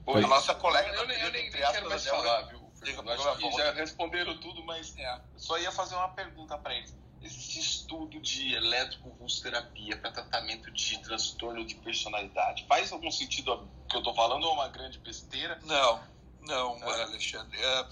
[0.05, 0.23] Oi.
[0.23, 2.61] A nossa colega eu, nem, eu nem, nem quero mais falar, viu?
[2.83, 6.93] Acho que já responderam tudo, mas é, só ia fazer uma pergunta para eles.
[7.21, 12.65] Existe estudo de eletroconvulsoterapia para tratamento de transtorno de personalidade?
[12.67, 15.57] Faz algum sentido o que eu estou falando ou é uma grande besteira?
[15.63, 16.01] Não,
[16.47, 17.03] não, é.
[17.03, 17.57] Alexandre.
[17.57, 17.87] É,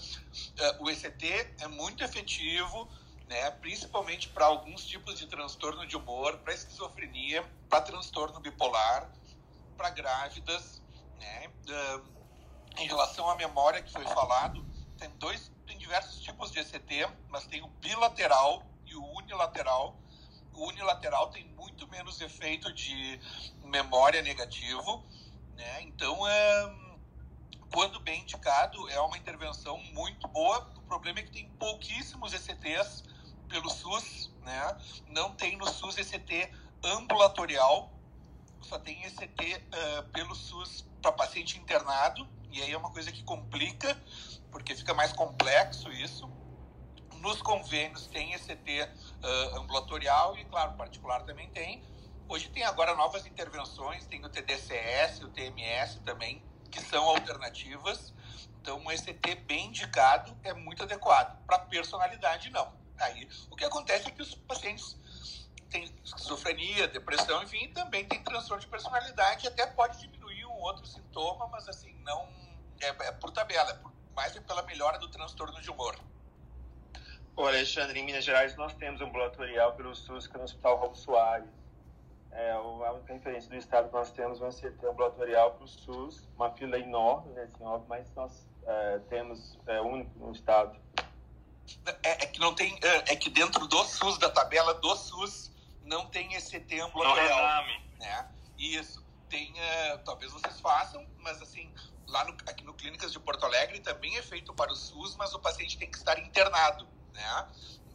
[0.58, 2.88] é, o ECT é muito efetivo,
[3.28, 9.10] né, principalmente para alguns tipos de transtorno de humor, para esquizofrenia, para transtorno bipolar,
[9.76, 10.82] para grávidas,
[11.18, 11.50] né?
[12.78, 14.64] Em relação à memória que foi falado,
[14.98, 19.98] tem dois, tem diversos tipos de ECT, mas tem o bilateral e o unilateral.
[20.54, 23.18] O unilateral tem muito menos efeito de
[23.64, 25.04] memória negativo,
[25.56, 25.82] né?
[25.82, 26.81] Então, é,
[27.72, 30.70] quando bem indicado, é uma intervenção muito boa.
[30.76, 33.04] O problema é que tem pouquíssimos ECTs
[33.48, 34.76] pelo SUS, né?
[35.08, 36.52] Não tem no SUS ECT
[36.84, 37.90] ambulatorial,
[38.60, 43.24] só tem ECT uh, pelo SUS para paciente internado, e aí é uma coisa que
[43.24, 43.96] complica,
[44.50, 46.30] porque fica mais complexo isso.
[47.20, 51.82] Nos convênios tem ECT uh, ambulatorial e, claro, particular também tem.
[52.28, 56.42] Hoje tem agora novas intervenções, tem o TDCS, o TMS também,
[56.72, 58.12] que são alternativas.
[58.60, 61.38] Então, um ECT bem indicado é muito adequado.
[61.46, 62.72] Para personalidade, não.
[62.98, 64.96] Aí, o que acontece é que os pacientes
[65.70, 71.46] têm esquizofrenia, depressão, enfim, também tem transtorno de personalidade até pode diminuir um outro sintoma,
[71.48, 72.28] mas assim, não
[72.80, 75.98] é, é por tabela, é por, mais é pela melhora do transtorno de humor.
[77.34, 80.78] Ô Alexandre, em Minas Gerais nós temos um ambulatorial pelo SUS que é no Hospital
[80.78, 81.61] Raul Soares.
[82.32, 86.26] É a única referência do estado que nós temos um CT ambulatorial para o SUS,
[86.34, 90.78] uma fila enorme, né, assim, óbvio, mas nós é, temos é, único no estado.
[92.02, 92.78] É, é, que não tem.
[92.82, 95.52] É, é, que dentro do SUS, da tabela do SUS,
[95.84, 97.64] não tem esse termo ambulatorial.
[97.98, 98.28] Né?
[98.58, 99.04] Isso.
[99.28, 99.52] Tem.
[99.52, 101.72] Uh, talvez vocês façam, mas assim,
[102.06, 105.32] lá no, aqui no Clínicas de Porto Alegre também é feito para o SUS, mas
[105.34, 106.86] o paciente tem que estar internado.
[107.12, 107.48] Né?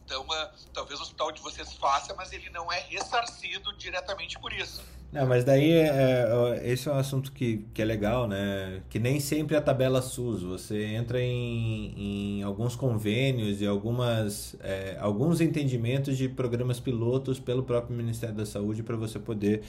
[0.08, 4.54] Então, uh, talvez o hospital de vocês faça, mas ele não é ressarcido diretamente por
[4.54, 4.82] isso.
[5.12, 8.80] Não, mas daí é, é, esse é um assunto que, que é legal, né?
[8.88, 10.42] Que nem sempre a tabela SUS.
[10.42, 17.62] Você entra em, em alguns convênios e algumas, é, alguns entendimentos de programas pilotos pelo
[17.62, 19.62] próprio Ministério da Saúde para você poder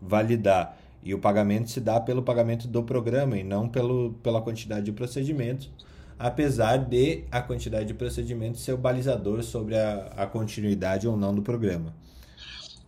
[0.00, 0.78] validar.
[1.02, 4.92] E o pagamento se dá pelo pagamento do programa e não pelo, pela quantidade de
[4.92, 5.70] procedimentos,
[6.18, 11.34] apesar de a quantidade de procedimentos ser o balizador sobre a, a continuidade ou não
[11.34, 11.94] do programa.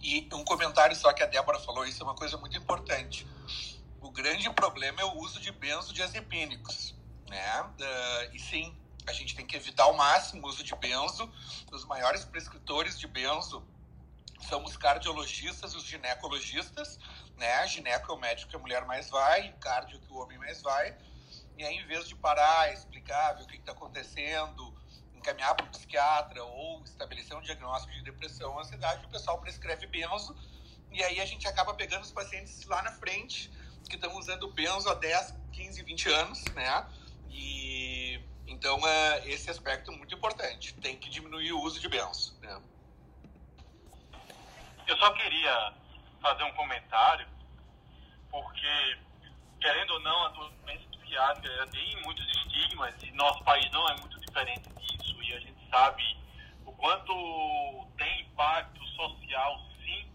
[0.00, 3.26] E um comentário só que a Débora falou, isso é uma coisa muito importante.
[4.00, 6.94] O grande problema é o uso de benzodiazepínicos,
[7.28, 7.62] né?
[7.62, 8.74] Uh, e sim,
[9.06, 11.30] a gente tem que evitar ao máximo o uso de benzo.
[11.72, 13.62] Os maiores prescritores de benzo
[14.48, 16.98] são os cardiologistas, os ginecologistas,
[17.36, 17.66] né?
[17.66, 20.96] Gineco é o médico que a mulher mais vai, cardio que o homem mais vai.
[21.58, 24.72] E aí, em vez de parar, explicar, ver o que está acontecendo,
[25.12, 30.36] encaminhar para o psiquiatra ou estabelecer um diagnóstico de depressão ansiedade, o pessoal prescreve benzo
[30.92, 33.50] e aí a gente acaba pegando os pacientes lá na frente
[33.88, 36.86] que estão usando benzo há 10, 15, 20 anos, né?
[37.28, 40.72] E então é esse aspecto é muito importante.
[40.74, 42.62] Tem que diminuir o uso de benzo, né?
[44.86, 45.74] Eu só queria
[46.22, 47.26] fazer um comentário
[48.30, 48.98] porque
[49.60, 54.20] querendo ou não a doença psiquiátrica tem muitos estigmas e nosso país não é muito
[54.20, 54.68] diferente
[55.24, 56.02] e a gente sabe
[56.64, 60.10] o quanto tem impacto social, sim,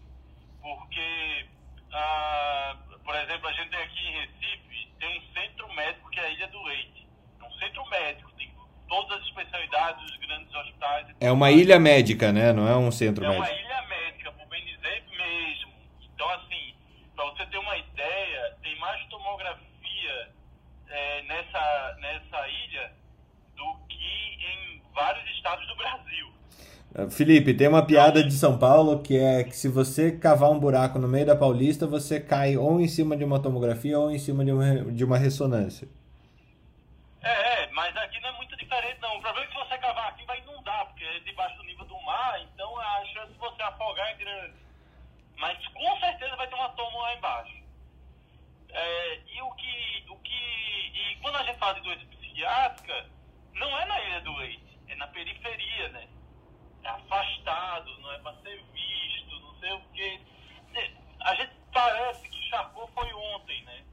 [0.62, 1.46] porque,
[1.92, 6.24] ah, por exemplo, a gente tem aqui em Recife, tem um centro médico que é
[6.24, 7.06] a Ilha do Leite.
[7.40, 8.52] É um centro médico, tem
[8.88, 11.06] todas as especialidades dos grandes hospitais.
[11.20, 12.52] É uma ilha médica, né?
[12.52, 13.46] Não é um centro é médico.
[13.46, 15.72] É uma ilha médica, por bem dizer mesmo.
[16.02, 16.74] Então, assim,
[17.14, 20.34] para você ter uma ideia, tem mais tomografia
[20.94, 22.92] é, nessa, nessa ilha
[23.56, 26.32] do que em vários estados do Brasil.
[26.94, 30.58] Ah, Felipe, tem uma piada de São Paulo que é que se você cavar um
[30.58, 34.18] buraco no meio da Paulista, você cai ou em cima de uma tomografia ou em
[34.18, 35.86] cima de uma, de uma ressonância.
[37.22, 39.16] É, é, mas aqui não é muito diferente não.
[39.16, 41.84] O problema é que se você cavar aqui vai inundar, porque é debaixo do nível
[41.86, 44.54] do mar, então a chance de você afogar é grande.
[45.38, 47.62] Mas com certeza vai ter uma toma lá embaixo.
[48.70, 50.32] É, e o que, o que.
[50.32, 53.06] E quando a gente fala de doença psiquiátrica,
[53.54, 56.08] não é na Ilha do Leite, é na periferia, né?
[56.84, 60.20] Afastado, não é para ser visto, não sei o quê.
[61.20, 63.84] A gente parece que Charcot foi ontem, né?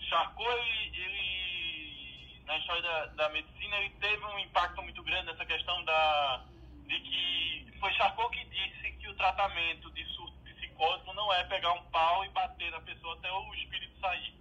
[0.00, 5.44] Charcot, ele, ele na história da, da, medicina, ele teve um impacto muito grande nessa
[5.44, 6.44] questão da,
[6.86, 11.72] de que foi Charcot que disse que o tratamento de surto psicótico não é pegar
[11.72, 14.34] um pau e bater na pessoa até o espírito sair.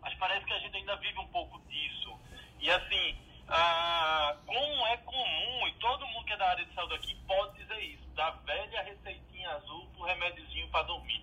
[0.00, 2.18] Mas parece que a gente ainda vive um pouco disso
[2.60, 3.18] e assim,
[3.54, 7.58] ah, como é comum, e todo mundo que é da área de saúde aqui pode
[7.58, 11.22] dizer isso, da velha receitinha azul pro remédiozinho para dormir.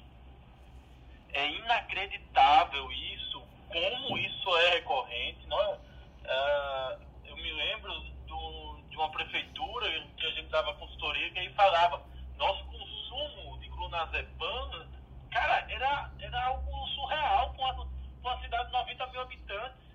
[1.34, 5.48] É inacreditável isso, como isso é recorrente.
[5.48, 5.80] Nós,
[6.28, 11.52] ah, eu me lembro do, de uma prefeitura que a gente dava consultoria que aí
[11.54, 12.00] falava,
[12.38, 14.88] nosso consumo de clonazepam,
[15.32, 17.88] cara, era, era algo surreal para uma,
[18.22, 19.89] uma cidade de 90 mil habitantes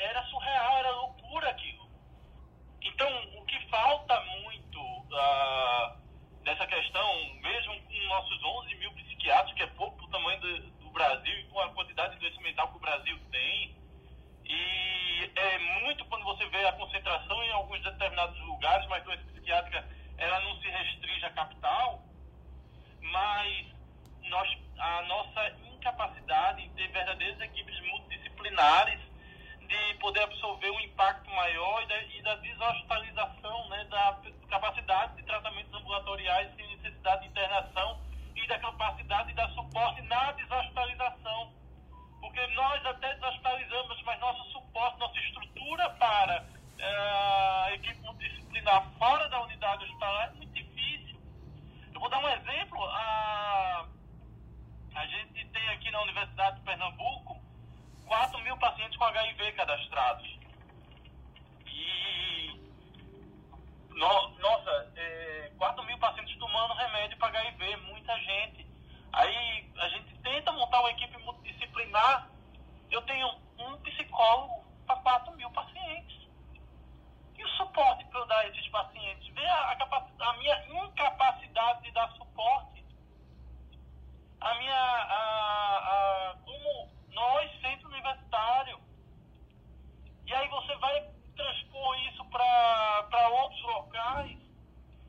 [0.00, 1.88] era surreal, era loucura aquilo.
[2.82, 5.96] Então, o que falta muito uh,
[6.44, 10.70] nessa questão, mesmo com nossos 11 mil psiquiatras, que é pouco para o tamanho do,
[10.70, 13.76] do, Brasil e com a quantidade de doença mental que o Brasil tem,
[14.44, 19.84] e é muito quando você vê a concentração em alguns determinados lugares, mas doença psiquiátrica
[20.18, 22.02] ela não se restringe à capital,
[23.00, 23.66] mas
[24.22, 29.00] nós, a nossa incapacidade em ter verdadeiras equipes multidisciplinares
[29.66, 35.22] de poder absorver um impacto maior e da, e da deshospitalização, né, da capacidade de
[35.22, 38.00] tratamentos ambulatoriais sem necessidade de internação
[38.36, 41.52] e da capacidade de dar suporte na deshospitalização.
[42.20, 49.28] Porque nós até deshospitalizamos, mas nosso suporte, nossa estrutura para uh, a equipe multidisciplinar fora
[49.28, 51.18] da unidade hospitalar é muito difícil.
[51.92, 52.82] Eu vou dar um exemplo.
[52.84, 53.86] A,
[54.94, 57.43] a gente tem aqui na Universidade de Pernambuco
[58.06, 60.38] 4 mil pacientes com HIV cadastrados.
[61.66, 62.60] E.
[63.90, 68.66] No, nossa, é, 4 mil pacientes tomando remédio para HIV, muita gente.
[69.12, 72.28] Aí a gente tenta montar uma equipe multidisciplinar.
[72.90, 73.28] Eu tenho
[73.58, 76.28] um psicólogo para 4 mil pacientes.
[77.36, 79.28] E o suporte para eu dar a esses pacientes?
[79.34, 82.74] Vê a, a, a minha incapacidade de dar suporte
[84.44, 88.78] a minha a, a, como nós, centro universitário.
[90.26, 94.38] E aí você vai transpor isso para outros locais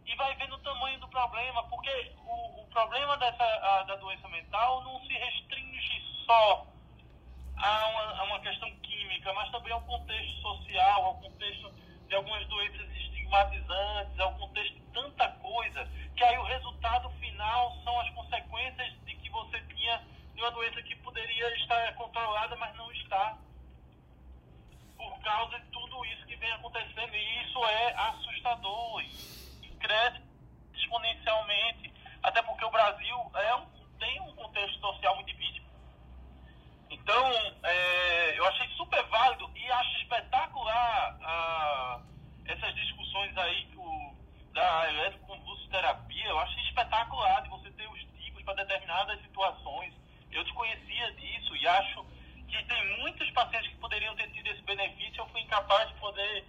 [0.06, 4.27] e vai vendo o tamanho do problema, porque o, o problema dessa, a, da doença
[4.30, 6.68] mental não se restringe só
[7.57, 11.73] a uma, a uma questão química, mas também ao contexto social, ao contexto
[12.07, 17.99] de algumas doenças estigmatizantes, ao contexto de tanta coisa, que aí o resultado final são
[17.99, 20.02] as consequências de que você tinha
[20.36, 23.38] de uma doença que poderia estar controlada, mas não está.
[24.98, 27.16] Por causa de tudo isso que vem acontecendo.
[27.16, 30.22] E isso é assustador e cresce
[30.74, 31.94] exponencialmente.
[32.22, 33.66] Até porque o Brasil é um,
[33.98, 35.64] tem um contexto social muito difícil.
[36.90, 37.32] Então,
[37.64, 41.18] é, eu achei super válido e acho espetacular
[42.45, 44.16] essas discussões aí o,
[44.53, 46.28] da eletroconvulsoterapia.
[46.28, 49.94] Eu achei espetacular de você ter os tipos para determinadas situações.
[50.36, 52.06] Eu desconhecia disso e acho
[52.49, 55.22] que tem muitos pacientes que poderiam ter tido esse benefício.
[55.22, 56.45] Eu fui incapaz de poder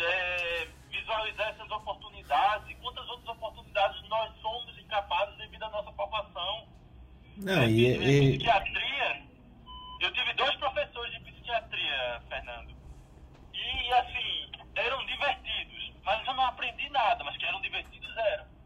[0.00, 6.68] é, visualizar essas oportunidades e quantas outras oportunidades nós somos incapazes devido à nossa formação.
[7.36, 9.28] Não, de, e, e- psiquiatria.
[10.00, 12.74] Eu tive dois professores de psiquiatria, Fernando.
[13.52, 18.57] E assim, eram divertidos, mas eu não aprendi nada, mas que eram divertidos eram.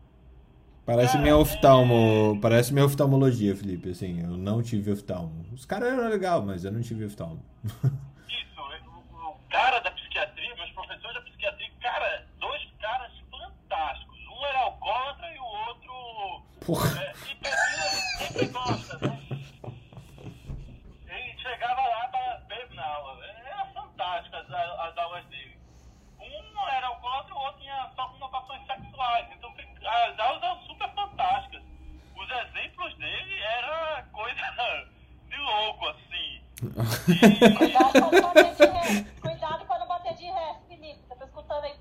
[0.93, 2.39] Parece minha oftalmo.
[2.39, 3.89] Parece minha oftalmologia, Felipe.
[3.89, 5.47] Assim, eu não tive oftalmo.
[5.51, 7.43] Os caras eram legal, mas eu não tive oftalmo.
[8.29, 14.19] Isso, o, cara da psiquiatria, meus professores da psiquiatria, cara, dois caras fantásticos.
[14.19, 16.43] Um era alcoólatra e o outro.
[16.67, 17.03] Porra.
[17.03, 19.19] É, e sempre gosta, né?
[21.09, 23.25] Ele chegava lá para beber na aula.
[23.25, 25.57] Era fantástica as, as aulas dele.
[26.21, 28.13] Um era alcoólatra e o outro tinha só
[28.67, 29.27] sexuais.
[29.33, 29.53] Então
[29.85, 30.62] as aulas
[34.33, 34.87] coisa
[35.29, 36.41] de louco, assim.
[37.09, 37.21] E...
[39.21, 41.01] Cuidado pra não bater de ré, Felipe.
[41.09, 41.75] Você tá escutando aí.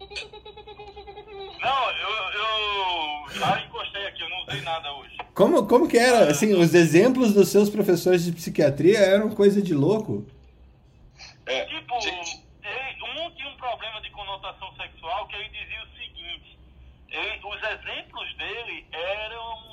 [1.62, 5.18] Não, eu, eu já encostei aqui, eu não usei nada hoje.
[5.36, 6.32] Como, como que era?
[6.32, 10.26] Assim, os exemplos dos seus professores de psiquiatria eram coisa de louco?
[11.46, 12.44] É, é tipo, gente...
[13.18, 16.58] um tinha um problema de conotação sexual que ele dizia o seguinte:
[17.10, 19.72] ele, os exemplos dele eram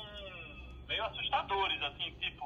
[0.87, 2.38] meio assustadores, assim, tipo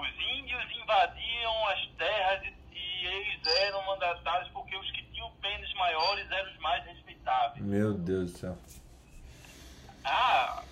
[0.00, 5.72] os índios invadiam as terras e, e eles eram mandatários porque os que tinham pênis
[5.74, 7.64] maiores eram os mais respeitáveis.
[7.64, 8.58] Meu Deus do céu.
[10.04, 10.62] Ah,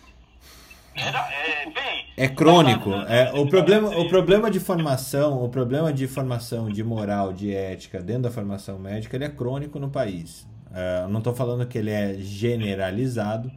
[0.96, 2.90] era, é, bem, É crônico.
[2.90, 8.00] É, o, problema, o problema de formação, o problema de formação de moral, de ética
[8.00, 10.46] dentro da formação médica, ele é crônico no país.
[11.02, 13.50] Eu não estou falando que ele é generalizado,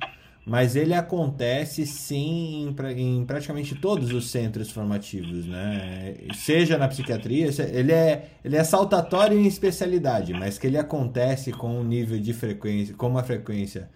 [0.50, 6.16] mas ele acontece sim em, em praticamente todos os centros formativos, né?
[6.34, 11.80] Seja na psiquiatria, ele é, ele é saltatório em especialidade, mas que ele acontece com
[11.80, 13.92] um nível de frequência, com uma frequência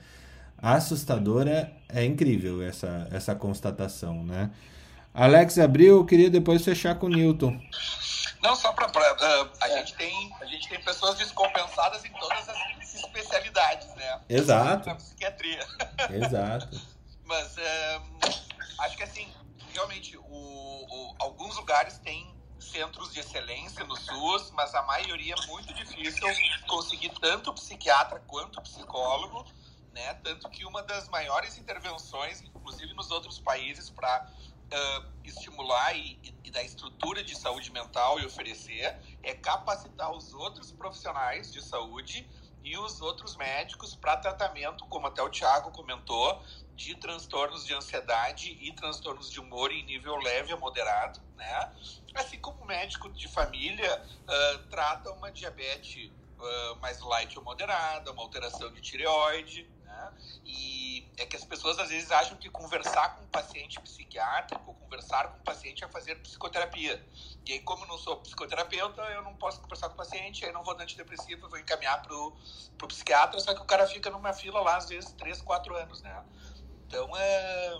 [0.55, 4.51] assustadora, é incrível essa, essa constatação, né?
[5.11, 7.59] Alex Abril, eu queria depois fechar com o Newton.
[8.43, 8.87] Não, só para
[9.61, 14.21] a gente tem a gente tem pessoas descompensadas em todas as especialidades, né?
[14.27, 14.89] Exato.
[14.89, 15.65] Na psiquiatria.
[16.11, 16.81] Exato.
[17.23, 18.01] Mas é,
[18.79, 19.33] acho que assim,
[19.73, 25.45] realmente, o, o- alguns lugares têm centros de excelência no SUS, mas a maioria é
[25.47, 26.27] muito difícil
[26.67, 29.45] conseguir tanto psiquiatra quanto psicólogo,
[29.93, 30.15] né?
[30.15, 34.27] Tanto que uma das maiores intervenções, inclusive nos outros países, para
[35.23, 40.71] estimular e, e- e dar estrutura de saúde mental e oferecer é capacitar os outros
[40.71, 42.27] profissionais de saúde
[42.63, 46.41] e os outros médicos para tratamento, como até o Tiago comentou,
[46.75, 51.73] de transtornos de ansiedade e transtornos de humor em nível leve a moderado, né?
[52.15, 58.11] Assim como o médico de família ah, trata uma diabetes ah, mais light ou moderada,
[58.11, 59.69] uma alteração de tireoide,
[60.45, 64.73] E é que as pessoas às vezes acham que conversar com um paciente psiquiátrico, ou
[64.75, 67.03] conversar com um paciente é fazer psicoterapia.
[67.45, 70.51] E aí, como eu não sou psicoterapeuta, eu não posso conversar com o paciente, aí
[70.51, 72.35] não vou dar antidepressivo, vou encaminhar pro,
[72.77, 76.01] pro psiquiatra, só que o cara fica numa fila lá, às vezes, 3, 4 anos,
[76.01, 76.23] né?
[76.87, 77.77] Então, é,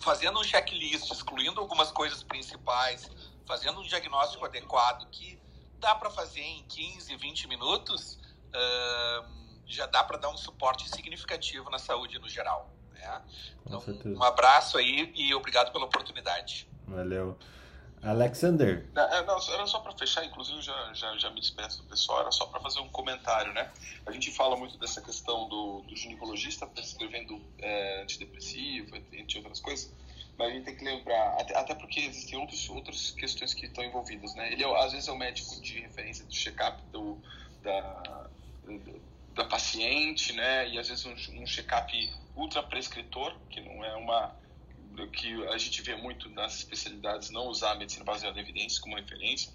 [0.00, 3.10] fazendo um checklist, excluindo algumas coisas principais,
[3.46, 5.40] fazendo um diagnóstico adequado que
[5.78, 8.18] dá para fazer em 15, 20 minutos,
[8.52, 12.70] ahn, já dá para dar um suporte significativo na saúde no geral.
[12.92, 13.22] Né?
[13.80, 14.18] Certeza.
[14.18, 16.68] Um abraço aí e obrigado pela oportunidade.
[16.86, 17.38] Valeu.
[18.02, 18.86] Alexander.
[18.94, 21.88] Não, é, não, era só para fechar, inclusive eu já, já, já me despeço do
[21.88, 23.70] pessoal, era só para fazer um comentário, né?
[24.04, 29.92] A gente fala muito dessa questão do, do ginecologista prescrevendo é, antidepressivo, entre outras coisas,
[30.38, 33.82] mas a gente tem que lembrar, até, até porque existem outros, outras questões que estão
[33.82, 34.52] envolvidas, né?
[34.52, 37.18] Ele é, às vezes é o médico de referência do check-up do,
[37.62, 38.28] da,
[39.36, 40.68] da paciente, né?
[40.70, 41.92] E às vezes um, um check-up
[42.34, 44.34] ultra prescritor, que não é uma
[45.12, 48.96] que a gente vê muito nas especialidades não usar a medicina baseada em evidências como
[48.96, 49.52] referência,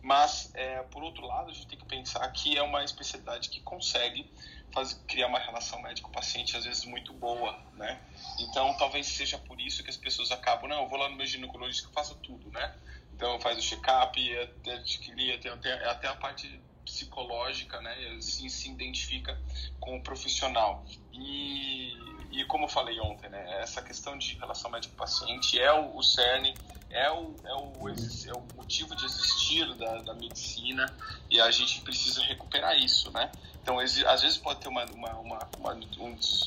[0.00, 3.60] mas é, por outro lado a gente tem que pensar que é uma especialidade que
[3.60, 4.32] consegue
[4.72, 8.00] fazer, criar uma relação médico-paciente às vezes muito boa, né?
[8.40, 11.26] Então talvez seja por isso que as pessoas acabam, não, eu vou lá no meu
[11.26, 12.74] ginecologista que faço tudo, né?
[13.14, 18.16] Então faz o check-up, até, até, até a parte psicológica, né?
[18.16, 19.38] Assim, se identifica
[19.78, 20.84] com o profissional.
[21.12, 21.92] E,
[22.32, 23.60] e como eu falei ontem, né?
[23.62, 26.54] Essa questão de relação médico-paciente é o, o cerne,
[26.90, 30.86] é o, é, o, é o motivo de existir da, da medicina
[31.30, 33.30] e a gente precisa recuperar isso, né?
[33.62, 35.78] Então, às vezes pode ter uma, uma, uma, uma,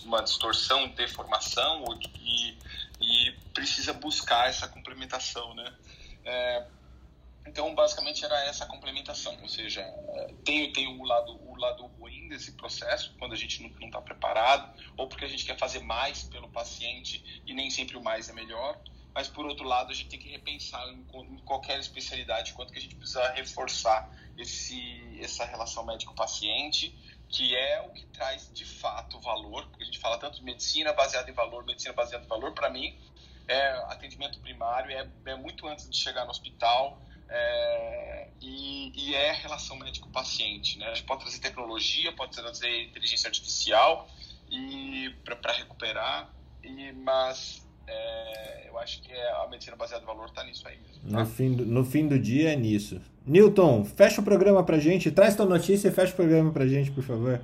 [0.05, 1.85] uma distorção, deformação
[2.19, 2.57] e,
[2.99, 5.71] e precisa buscar essa complementação, né?
[6.25, 6.65] É,
[7.45, 9.83] então, basicamente, era essa complementação, ou seja,
[10.45, 14.71] tem, tem o, lado, o lado ruim desse processo, quando a gente não está preparado,
[14.95, 18.33] ou porque a gente quer fazer mais pelo paciente e nem sempre o mais é
[18.33, 18.79] melhor,
[19.13, 22.79] mas, por outro lado, a gente tem que repensar em, em qualquer especialidade quanto que
[22.79, 26.95] a gente precisa reforçar esse, essa relação médico-paciente,
[27.27, 30.93] que é o que traz, de fato, valor, porque a gente fala tanto de medicina
[30.93, 32.97] baseada em valor, medicina baseada em valor, para mim,
[33.47, 37.01] é atendimento primário, é, é muito antes de chegar no hospital,
[37.31, 40.77] é, e, e, é relação médico-paciente.
[40.77, 40.85] Né?
[40.87, 44.07] A gente pode trazer tecnologia, pode trazer inteligência artificial
[45.39, 46.29] para recuperar,
[46.61, 50.77] e, mas é, eu acho que é, a medicina baseada em valor está nisso aí
[50.77, 51.09] mesmo.
[51.09, 51.19] Tá?
[51.19, 53.01] No, fim do, no fim do dia é nisso.
[53.25, 56.91] Newton, fecha o programa para gente, traz tua notícia e fecha o programa para gente,
[56.91, 57.41] por favor.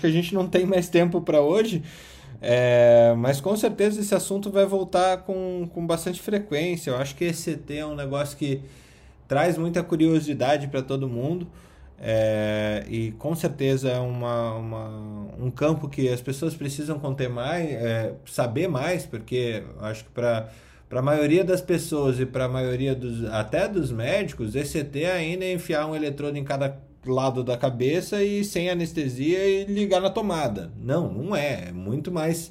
[0.00, 1.82] Acho que a gente não tem mais tempo para hoje.
[2.42, 6.90] É, mas com certeza esse assunto vai voltar com, com bastante frequência.
[6.90, 8.62] Eu acho que esse ET é um negócio que
[9.28, 11.46] traz muita curiosidade para todo mundo.
[12.02, 14.88] É, e com certeza é uma, uma,
[15.38, 20.48] um campo que as pessoas precisam conter mais, é, saber mais, porque acho que para
[20.90, 25.44] a maioria das pessoas e para a maioria dos, até dos médicos, esse ET ainda
[25.44, 30.10] é enfiar um eletrodo em cada lado da cabeça e sem anestesia e ligar na
[30.10, 30.72] tomada.
[30.80, 31.68] Não, não é.
[31.68, 32.50] É muito mais.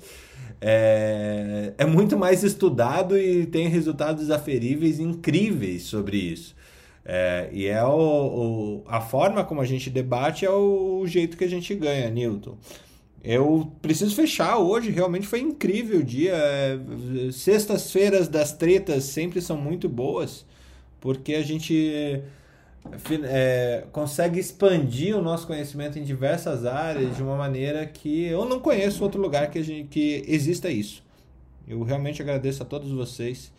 [0.62, 6.56] É, é muito mais estudado e tem resultados aferíveis incríveis sobre isso.
[7.06, 11.38] É, e é o, o, a forma como a gente debate é o, o jeito
[11.38, 12.58] que a gente ganha, Newton.
[13.24, 16.34] Eu preciso fechar hoje, realmente foi incrível o dia.
[16.34, 16.80] É,
[17.32, 20.46] Sextas-feiras das tretas sempre são muito boas,
[21.02, 22.22] porque a gente
[23.24, 28.60] é, consegue expandir o nosso conhecimento em diversas áreas de uma maneira que eu não
[28.60, 31.04] conheço outro lugar que, gente, que exista isso.
[31.68, 33.52] Eu realmente agradeço a todos vocês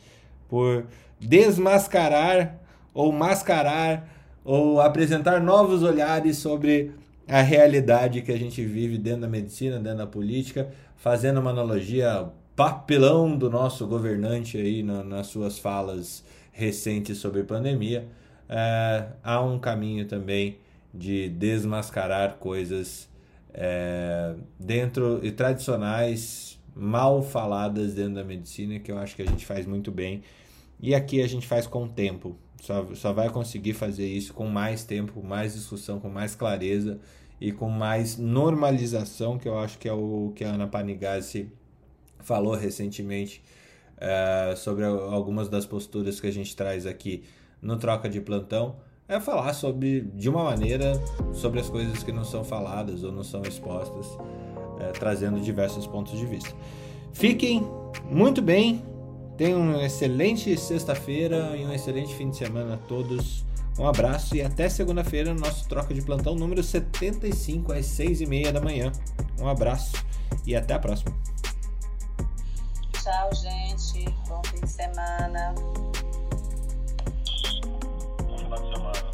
[0.49, 0.87] por
[1.21, 2.59] desmascarar
[2.93, 4.09] ou mascarar
[4.45, 6.93] ou apresentar novos olhares sobre
[7.29, 12.29] a realidade que a gente vive dentro da medicina, dentro da política, fazendo uma analogia
[12.57, 18.09] papelão do nosso governante aí na, nas suas falas recentes sobre pandemia
[18.51, 20.59] é, há um caminho também
[20.93, 23.09] de desmascarar coisas
[23.55, 29.47] é, dentro e tradicionais mal faladas dentro da medicina que eu acho que a gente
[29.47, 30.22] faz muito bem.
[30.81, 32.36] E aqui a gente faz com tempo.
[32.60, 36.98] Só, só vai conseguir fazer isso com mais tempo, mais discussão, com mais clareza
[37.40, 41.51] e com mais normalização, que eu acho que é o que a Ana Panigasi
[42.18, 43.43] falou recentemente
[43.97, 47.22] é, sobre algumas das posturas que a gente traz aqui
[47.61, 48.77] no Troca de Plantão
[49.09, 50.93] é falar sobre, de uma maneira,
[51.32, 54.07] sobre as coisas que não são faladas ou não são expostas,
[54.78, 56.55] é, trazendo diversos pontos de vista.
[57.12, 57.69] Fiquem
[58.09, 58.85] muito bem,
[59.37, 63.45] tenham uma excelente sexta-feira e um excelente fim de semana a todos.
[63.78, 68.27] Um abraço e até segunda-feira no nosso Troca de Plantão número 75 às 6 e
[68.27, 68.93] meia da manhã.
[69.41, 69.97] Um abraço
[70.47, 71.12] e até a próxima.
[72.93, 74.05] Tchau, gente.
[74.28, 74.61] Bom fim
[78.56, 79.10] de semana.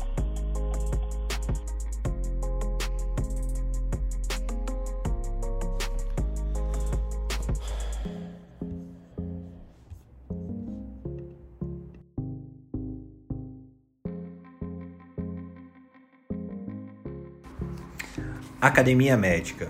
[18.60, 19.68] Academia Médica.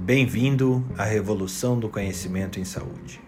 [0.00, 3.20] Bem-vindo à revolução do conhecimento em saúde.